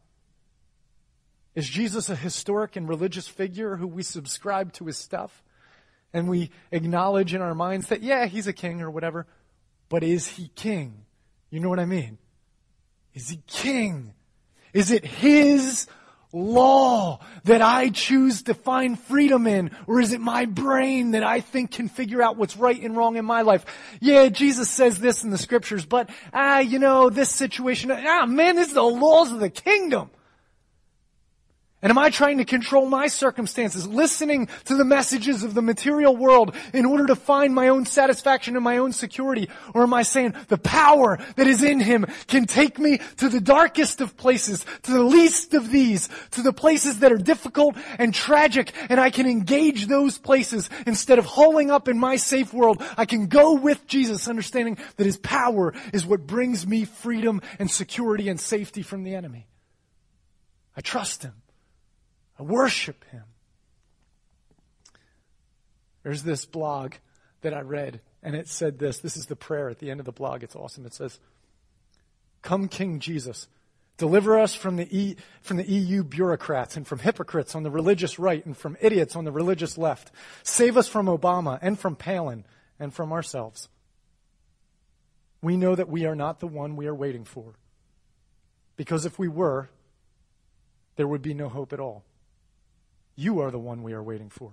Is 1.54 1.66
Jesus 1.66 2.10
a 2.10 2.14
historic 2.14 2.76
and 2.76 2.86
religious 2.86 3.26
figure 3.26 3.76
who 3.76 3.86
we 3.86 4.02
subscribe 4.02 4.74
to 4.74 4.84
his 4.84 4.98
stuff? 4.98 5.42
And 6.12 6.28
we 6.28 6.50
acknowledge 6.70 7.32
in 7.32 7.40
our 7.40 7.54
minds 7.54 7.86
that, 7.86 8.02
yeah, 8.02 8.26
he's 8.26 8.46
a 8.46 8.52
king 8.52 8.82
or 8.82 8.90
whatever, 8.90 9.26
but 9.88 10.02
is 10.02 10.28
he 10.28 10.48
king? 10.48 11.06
You 11.48 11.60
know 11.60 11.70
what 11.70 11.78
I 11.78 11.86
mean? 11.86 12.18
Is 13.14 13.30
he 13.30 13.40
king? 13.46 14.12
Is 14.74 14.90
it 14.90 15.06
his 15.06 15.86
law 16.32 17.20
that 17.44 17.62
I 17.62 17.90
choose 17.90 18.42
to 18.42 18.54
find 18.54 18.98
freedom 18.98 19.46
in? 19.46 19.70
Or 19.86 20.00
is 20.00 20.12
it 20.12 20.20
my 20.20 20.44
brain 20.44 21.12
that 21.12 21.22
I 21.22 21.40
think 21.40 21.72
can 21.72 21.88
figure 21.88 22.22
out 22.22 22.36
what's 22.36 22.56
right 22.56 22.80
and 22.80 22.96
wrong 22.96 23.16
in 23.16 23.24
my 23.24 23.42
life? 23.42 23.64
Yeah, 24.00 24.28
Jesus 24.28 24.70
says 24.70 24.98
this 24.98 25.24
in 25.24 25.30
the 25.30 25.38
scriptures, 25.38 25.84
but 25.84 26.10
ah, 26.32 26.58
you 26.58 26.78
know, 26.78 27.10
this 27.10 27.30
situation, 27.30 27.90
ah 27.90 28.26
man, 28.26 28.56
this 28.56 28.68
is 28.68 28.74
the 28.74 28.82
laws 28.82 29.32
of 29.32 29.40
the 29.40 29.50
kingdom. 29.50 30.10
And 31.80 31.90
am 31.90 31.98
I 31.98 32.10
trying 32.10 32.38
to 32.38 32.44
control 32.44 32.86
my 32.86 33.06
circumstances, 33.06 33.86
listening 33.86 34.48
to 34.64 34.74
the 34.74 34.84
messages 34.84 35.44
of 35.44 35.54
the 35.54 35.62
material 35.62 36.16
world 36.16 36.56
in 36.74 36.84
order 36.84 37.06
to 37.06 37.14
find 37.14 37.54
my 37.54 37.68
own 37.68 37.86
satisfaction 37.86 38.56
and 38.56 38.64
my 38.64 38.78
own 38.78 38.92
security? 38.92 39.48
Or 39.74 39.84
am 39.84 39.94
I 39.94 40.02
saying 40.02 40.34
the 40.48 40.58
power 40.58 41.20
that 41.36 41.46
is 41.46 41.62
in 41.62 41.78
Him 41.78 42.06
can 42.26 42.46
take 42.46 42.80
me 42.80 42.98
to 43.18 43.28
the 43.28 43.40
darkest 43.40 44.00
of 44.00 44.16
places, 44.16 44.66
to 44.82 44.90
the 44.90 45.04
least 45.04 45.54
of 45.54 45.70
these, 45.70 46.08
to 46.32 46.42
the 46.42 46.52
places 46.52 46.98
that 46.98 47.12
are 47.12 47.16
difficult 47.16 47.76
and 47.96 48.12
tragic, 48.12 48.72
and 48.88 48.98
I 48.98 49.10
can 49.10 49.28
engage 49.28 49.86
those 49.86 50.18
places 50.18 50.68
instead 50.84 51.20
of 51.20 51.26
holing 51.26 51.70
up 51.70 51.86
in 51.86 51.96
my 51.96 52.16
safe 52.16 52.52
world. 52.52 52.82
I 52.96 53.04
can 53.04 53.28
go 53.28 53.54
with 53.54 53.86
Jesus, 53.86 54.26
understanding 54.26 54.78
that 54.96 55.06
His 55.06 55.16
power 55.16 55.74
is 55.92 56.04
what 56.04 56.26
brings 56.26 56.66
me 56.66 56.86
freedom 56.86 57.40
and 57.60 57.70
security 57.70 58.28
and 58.28 58.40
safety 58.40 58.82
from 58.82 59.04
the 59.04 59.14
enemy. 59.14 59.46
I 60.76 60.80
trust 60.80 61.22
Him. 61.22 61.34
I 62.38 62.42
worship 62.42 63.04
him. 63.10 63.24
There's 66.02 66.22
this 66.22 66.44
blog 66.46 66.94
that 67.42 67.52
I 67.52 67.60
read, 67.60 68.00
and 68.22 68.34
it 68.34 68.48
said 68.48 68.78
this. 68.78 68.98
This 68.98 69.16
is 69.16 69.26
the 69.26 69.36
prayer 69.36 69.68
at 69.68 69.78
the 69.78 69.90
end 69.90 70.00
of 70.00 70.06
the 70.06 70.12
blog. 70.12 70.42
It's 70.42 70.56
awesome. 70.56 70.86
It 70.86 70.94
says, 70.94 71.18
Come, 72.42 72.68
King 72.68 73.00
Jesus. 73.00 73.48
Deliver 73.96 74.38
us 74.38 74.54
from 74.54 74.76
the, 74.76 74.96
e, 74.96 75.16
from 75.42 75.56
the 75.56 75.68
EU 75.68 76.04
bureaucrats 76.04 76.76
and 76.76 76.86
from 76.86 77.00
hypocrites 77.00 77.56
on 77.56 77.64
the 77.64 77.70
religious 77.70 78.16
right 78.18 78.46
and 78.46 78.56
from 78.56 78.76
idiots 78.80 79.16
on 79.16 79.24
the 79.24 79.32
religious 79.32 79.76
left. 79.76 80.12
Save 80.44 80.76
us 80.76 80.86
from 80.86 81.06
Obama 81.06 81.58
and 81.60 81.76
from 81.76 81.96
Palin 81.96 82.44
and 82.78 82.94
from 82.94 83.12
ourselves. 83.12 83.68
We 85.42 85.56
know 85.56 85.74
that 85.74 85.88
we 85.88 86.06
are 86.06 86.14
not 86.14 86.38
the 86.38 86.46
one 86.46 86.76
we 86.76 86.86
are 86.86 86.94
waiting 86.94 87.24
for. 87.24 87.54
Because 88.76 89.04
if 89.04 89.18
we 89.18 89.26
were, 89.26 89.68
there 90.94 91.08
would 91.08 91.22
be 91.22 91.34
no 91.34 91.48
hope 91.48 91.72
at 91.72 91.80
all. 91.80 92.04
You 93.20 93.40
are 93.40 93.50
the 93.50 93.58
one 93.58 93.82
we 93.82 93.94
are 93.94 94.02
waiting 94.02 94.30
for. 94.30 94.52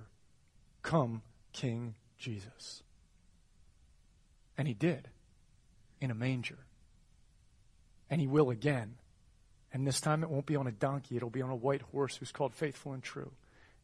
Come, 0.81 1.21
King 1.53 1.93
Jesus. 2.17 2.81
And 4.57 4.67
he 4.67 4.73
did 4.73 5.07
in 6.01 6.09
a 6.09 6.15
manger. 6.15 6.57
And 8.09 8.19
he 8.19 8.25
will 8.25 8.49
again. 8.49 8.95
And 9.71 9.85
this 9.85 10.01
time 10.01 10.23
it 10.23 10.31
won't 10.31 10.47
be 10.47 10.55
on 10.55 10.65
a 10.65 10.71
donkey, 10.71 11.15
it'll 11.15 11.29
be 11.29 11.43
on 11.43 11.51
a 11.51 11.55
white 11.55 11.83
horse 11.91 12.15
who's 12.15 12.31
called 12.31 12.55
faithful 12.55 12.93
and 12.93 13.03
true. 13.03 13.29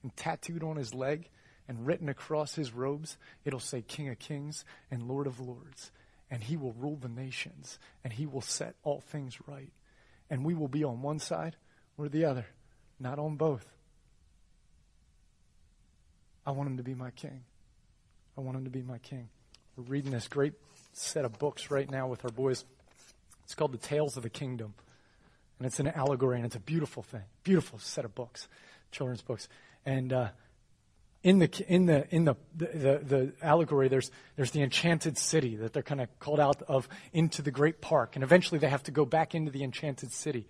And 0.02 0.18
tattooed 0.18 0.64
on 0.64 0.78
his 0.78 0.96
leg 0.96 1.30
and 1.68 1.86
written 1.86 2.10
across 2.10 2.56
his 2.56 2.74
robes, 2.74 3.18
it'll 3.46 3.60
say 3.60 3.84
King 3.84 4.10
of 4.10 4.18
Kings 4.18 4.66
and 4.90 5.08
Lord 5.08 5.28
of 5.28 5.40
Lords. 5.40 5.92
And 6.32 6.42
he 6.42 6.58
will 6.58 6.74
rule 6.74 6.98
the 7.00 7.08
nations 7.08 7.78
and 8.04 8.12
he 8.12 8.26
will 8.26 8.42
set 8.42 8.74
all 8.82 9.02
things 9.02 9.38
right. 9.46 9.74
And 10.28 10.44
we 10.44 10.56
will 10.56 10.68
be 10.68 10.84
on 10.84 11.04
one 11.04 11.20
side 11.20 11.56
or 12.00 12.10
the 12.10 12.26
other, 12.26 12.48
not 13.00 13.20
on 13.20 13.36
both. 13.36 13.68
I 16.46 16.52
want 16.52 16.70
him 16.70 16.78
to 16.78 16.84
be 16.84 16.94
my 16.94 17.12
king. 17.12 17.44
I 18.38 18.42
want 18.42 18.58
him 18.58 18.64
to 18.64 18.70
be 18.70 18.82
my 18.82 18.98
king. 19.00 19.30
We're 19.76 19.84
reading 19.84 20.12
this 20.12 20.28
great 20.28 20.54
set 20.94 21.26
of 21.26 21.38
books 21.38 21.70
right 21.70 21.90
now 21.90 22.08
with 22.08 22.26
our 22.26 22.32
boys. 22.32 22.66
It's 23.44 23.56
called 23.56 23.72
The 23.72 23.78
Tales 23.78 24.18
of 24.18 24.24
the 24.24 24.30
Kingdom. 24.30 24.74
And 25.60 25.68
it's 25.68 25.80
an 25.80 25.88
allegory, 25.88 26.38
and 26.38 26.46
it's 26.46 26.56
a 26.56 26.60
beautiful 26.60 27.04
thing. 27.04 27.22
Beautiful 27.44 27.78
set 27.78 28.06
of 28.06 28.16
books, 28.16 28.48
children's 28.92 29.22
books. 29.22 29.48
And 29.86 30.12
uh, 30.12 30.30
in 31.24 31.38
the 31.38 31.66
in 31.68 31.86
the 31.86 32.08
in 32.10 32.26
the, 32.26 32.36
the 32.56 33.02
the 33.04 33.34
allegory, 33.44 33.88
there's 33.88 34.10
there's 34.36 34.52
the 34.52 34.64
enchanted 34.64 35.20
city 35.20 35.56
that 35.58 35.74
they're 35.74 35.84
kind 35.84 36.02
of 36.02 36.08
called 36.20 36.40
out 36.40 36.64
of 36.64 36.90
into 37.14 37.44
the 37.44 37.52
great 37.52 37.80
park, 37.80 38.16
and 38.16 38.24
eventually 38.24 38.58
they 38.58 38.70
have 38.70 38.84
to 38.84 38.92
go 38.92 39.06
back 39.06 39.36
into 39.36 39.52
the 39.52 39.64
enchanted 39.64 40.12
city. 40.12 40.48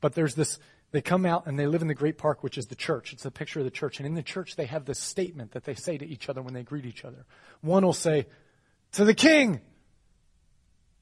But 0.00 0.14
there's 0.14 0.34
this 0.34 0.58
they 0.90 1.02
come 1.02 1.26
out 1.26 1.46
and 1.46 1.58
they 1.58 1.66
live 1.66 1.82
in 1.82 1.88
the 1.88 1.94
great 1.94 2.16
park, 2.16 2.42
which 2.42 2.56
is 2.56 2.66
the 2.66 2.74
church. 2.74 3.12
It's 3.12 3.26
a 3.26 3.30
picture 3.30 3.58
of 3.58 3.64
the 3.64 3.70
church. 3.70 3.98
And 3.98 4.06
in 4.06 4.14
the 4.14 4.22
church, 4.22 4.56
they 4.56 4.64
have 4.66 4.86
this 4.86 4.98
statement 4.98 5.52
that 5.52 5.64
they 5.64 5.74
say 5.74 5.98
to 5.98 6.06
each 6.06 6.28
other 6.28 6.40
when 6.40 6.54
they 6.54 6.62
greet 6.62 6.86
each 6.86 7.04
other. 7.04 7.26
One 7.60 7.84
will 7.84 7.92
say, 7.92 8.26
To 8.92 9.04
the 9.04 9.14
king. 9.14 9.60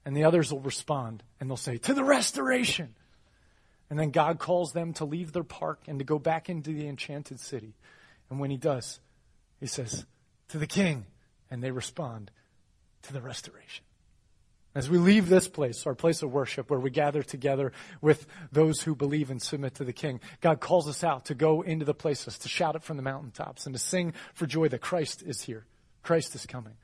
And 0.04 0.16
the 0.16 0.24
others 0.24 0.52
will 0.52 0.60
respond 0.60 1.22
and 1.40 1.48
they'll 1.48 1.56
say, 1.56 1.78
To 1.78 1.94
the 1.94 2.04
restoration. 2.04 2.94
And 3.88 3.98
then 3.98 4.10
God 4.10 4.40
calls 4.40 4.72
them 4.72 4.92
to 4.94 5.04
leave 5.04 5.32
their 5.32 5.44
park 5.44 5.82
and 5.86 6.00
to 6.00 6.04
go 6.04 6.18
back 6.18 6.48
into 6.48 6.72
the 6.72 6.88
enchanted 6.88 7.38
city. 7.38 7.74
And 8.28 8.40
when 8.40 8.50
he 8.50 8.56
does, 8.56 8.98
he 9.60 9.66
says, 9.66 10.04
To 10.48 10.58
the 10.58 10.66
king. 10.66 11.06
And 11.48 11.62
they 11.62 11.70
respond, 11.70 12.32
To 13.02 13.12
the 13.12 13.20
restoration. 13.22 13.85
As 14.76 14.90
we 14.90 14.98
leave 14.98 15.30
this 15.30 15.48
place, 15.48 15.86
our 15.86 15.94
place 15.94 16.20
of 16.20 16.30
worship, 16.30 16.68
where 16.68 16.78
we 16.78 16.90
gather 16.90 17.22
together 17.22 17.72
with 18.02 18.26
those 18.52 18.82
who 18.82 18.94
believe 18.94 19.30
and 19.30 19.40
submit 19.40 19.76
to 19.76 19.84
the 19.84 19.92
King, 19.94 20.20
God 20.42 20.60
calls 20.60 20.86
us 20.86 21.02
out 21.02 21.24
to 21.24 21.34
go 21.34 21.62
into 21.62 21.86
the 21.86 21.94
places, 21.94 22.36
to 22.40 22.50
shout 22.50 22.76
it 22.76 22.82
from 22.82 22.98
the 22.98 23.02
mountaintops, 23.02 23.64
and 23.64 23.74
to 23.74 23.78
sing 23.78 24.12
for 24.34 24.44
joy 24.44 24.68
that 24.68 24.82
Christ 24.82 25.22
is 25.22 25.40
here. 25.40 25.64
Christ 26.02 26.34
is 26.34 26.44
coming. 26.44 26.74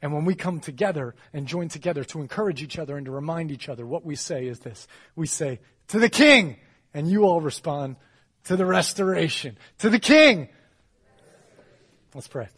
And 0.00 0.14
when 0.14 0.24
we 0.24 0.34
come 0.34 0.58
together 0.58 1.14
and 1.34 1.46
join 1.46 1.68
together 1.68 2.02
to 2.02 2.22
encourage 2.22 2.62
each 2.62 2.78
other 2.78 2.96
and 2.96 3.04
to 3.04 3.12
remind 3.12 3.50
each 3.50 3.68
other, 3.68 3.84
what 3.84 4.06
we 4.06 4.16
say 4.16 4.46
is 4.46 4.60
this. 4.60 4.88
We 5.14 5.26
say, 5.26 5.60
to 5.88 5.98
the 5.98 6.08
King! 6.08 6.56
And 6.94 7.06
you 7.10 7.24
all 7.26 7.42
respond, 7.42 7.96
to 8.44 8.56
the 8.56 8.64
restoration. 8.64 9.58
To 9.80 9.90
the 9.90 9.98
King! 9.98 10.48
Let's 12.14 12.28
pray. 12.28 12.48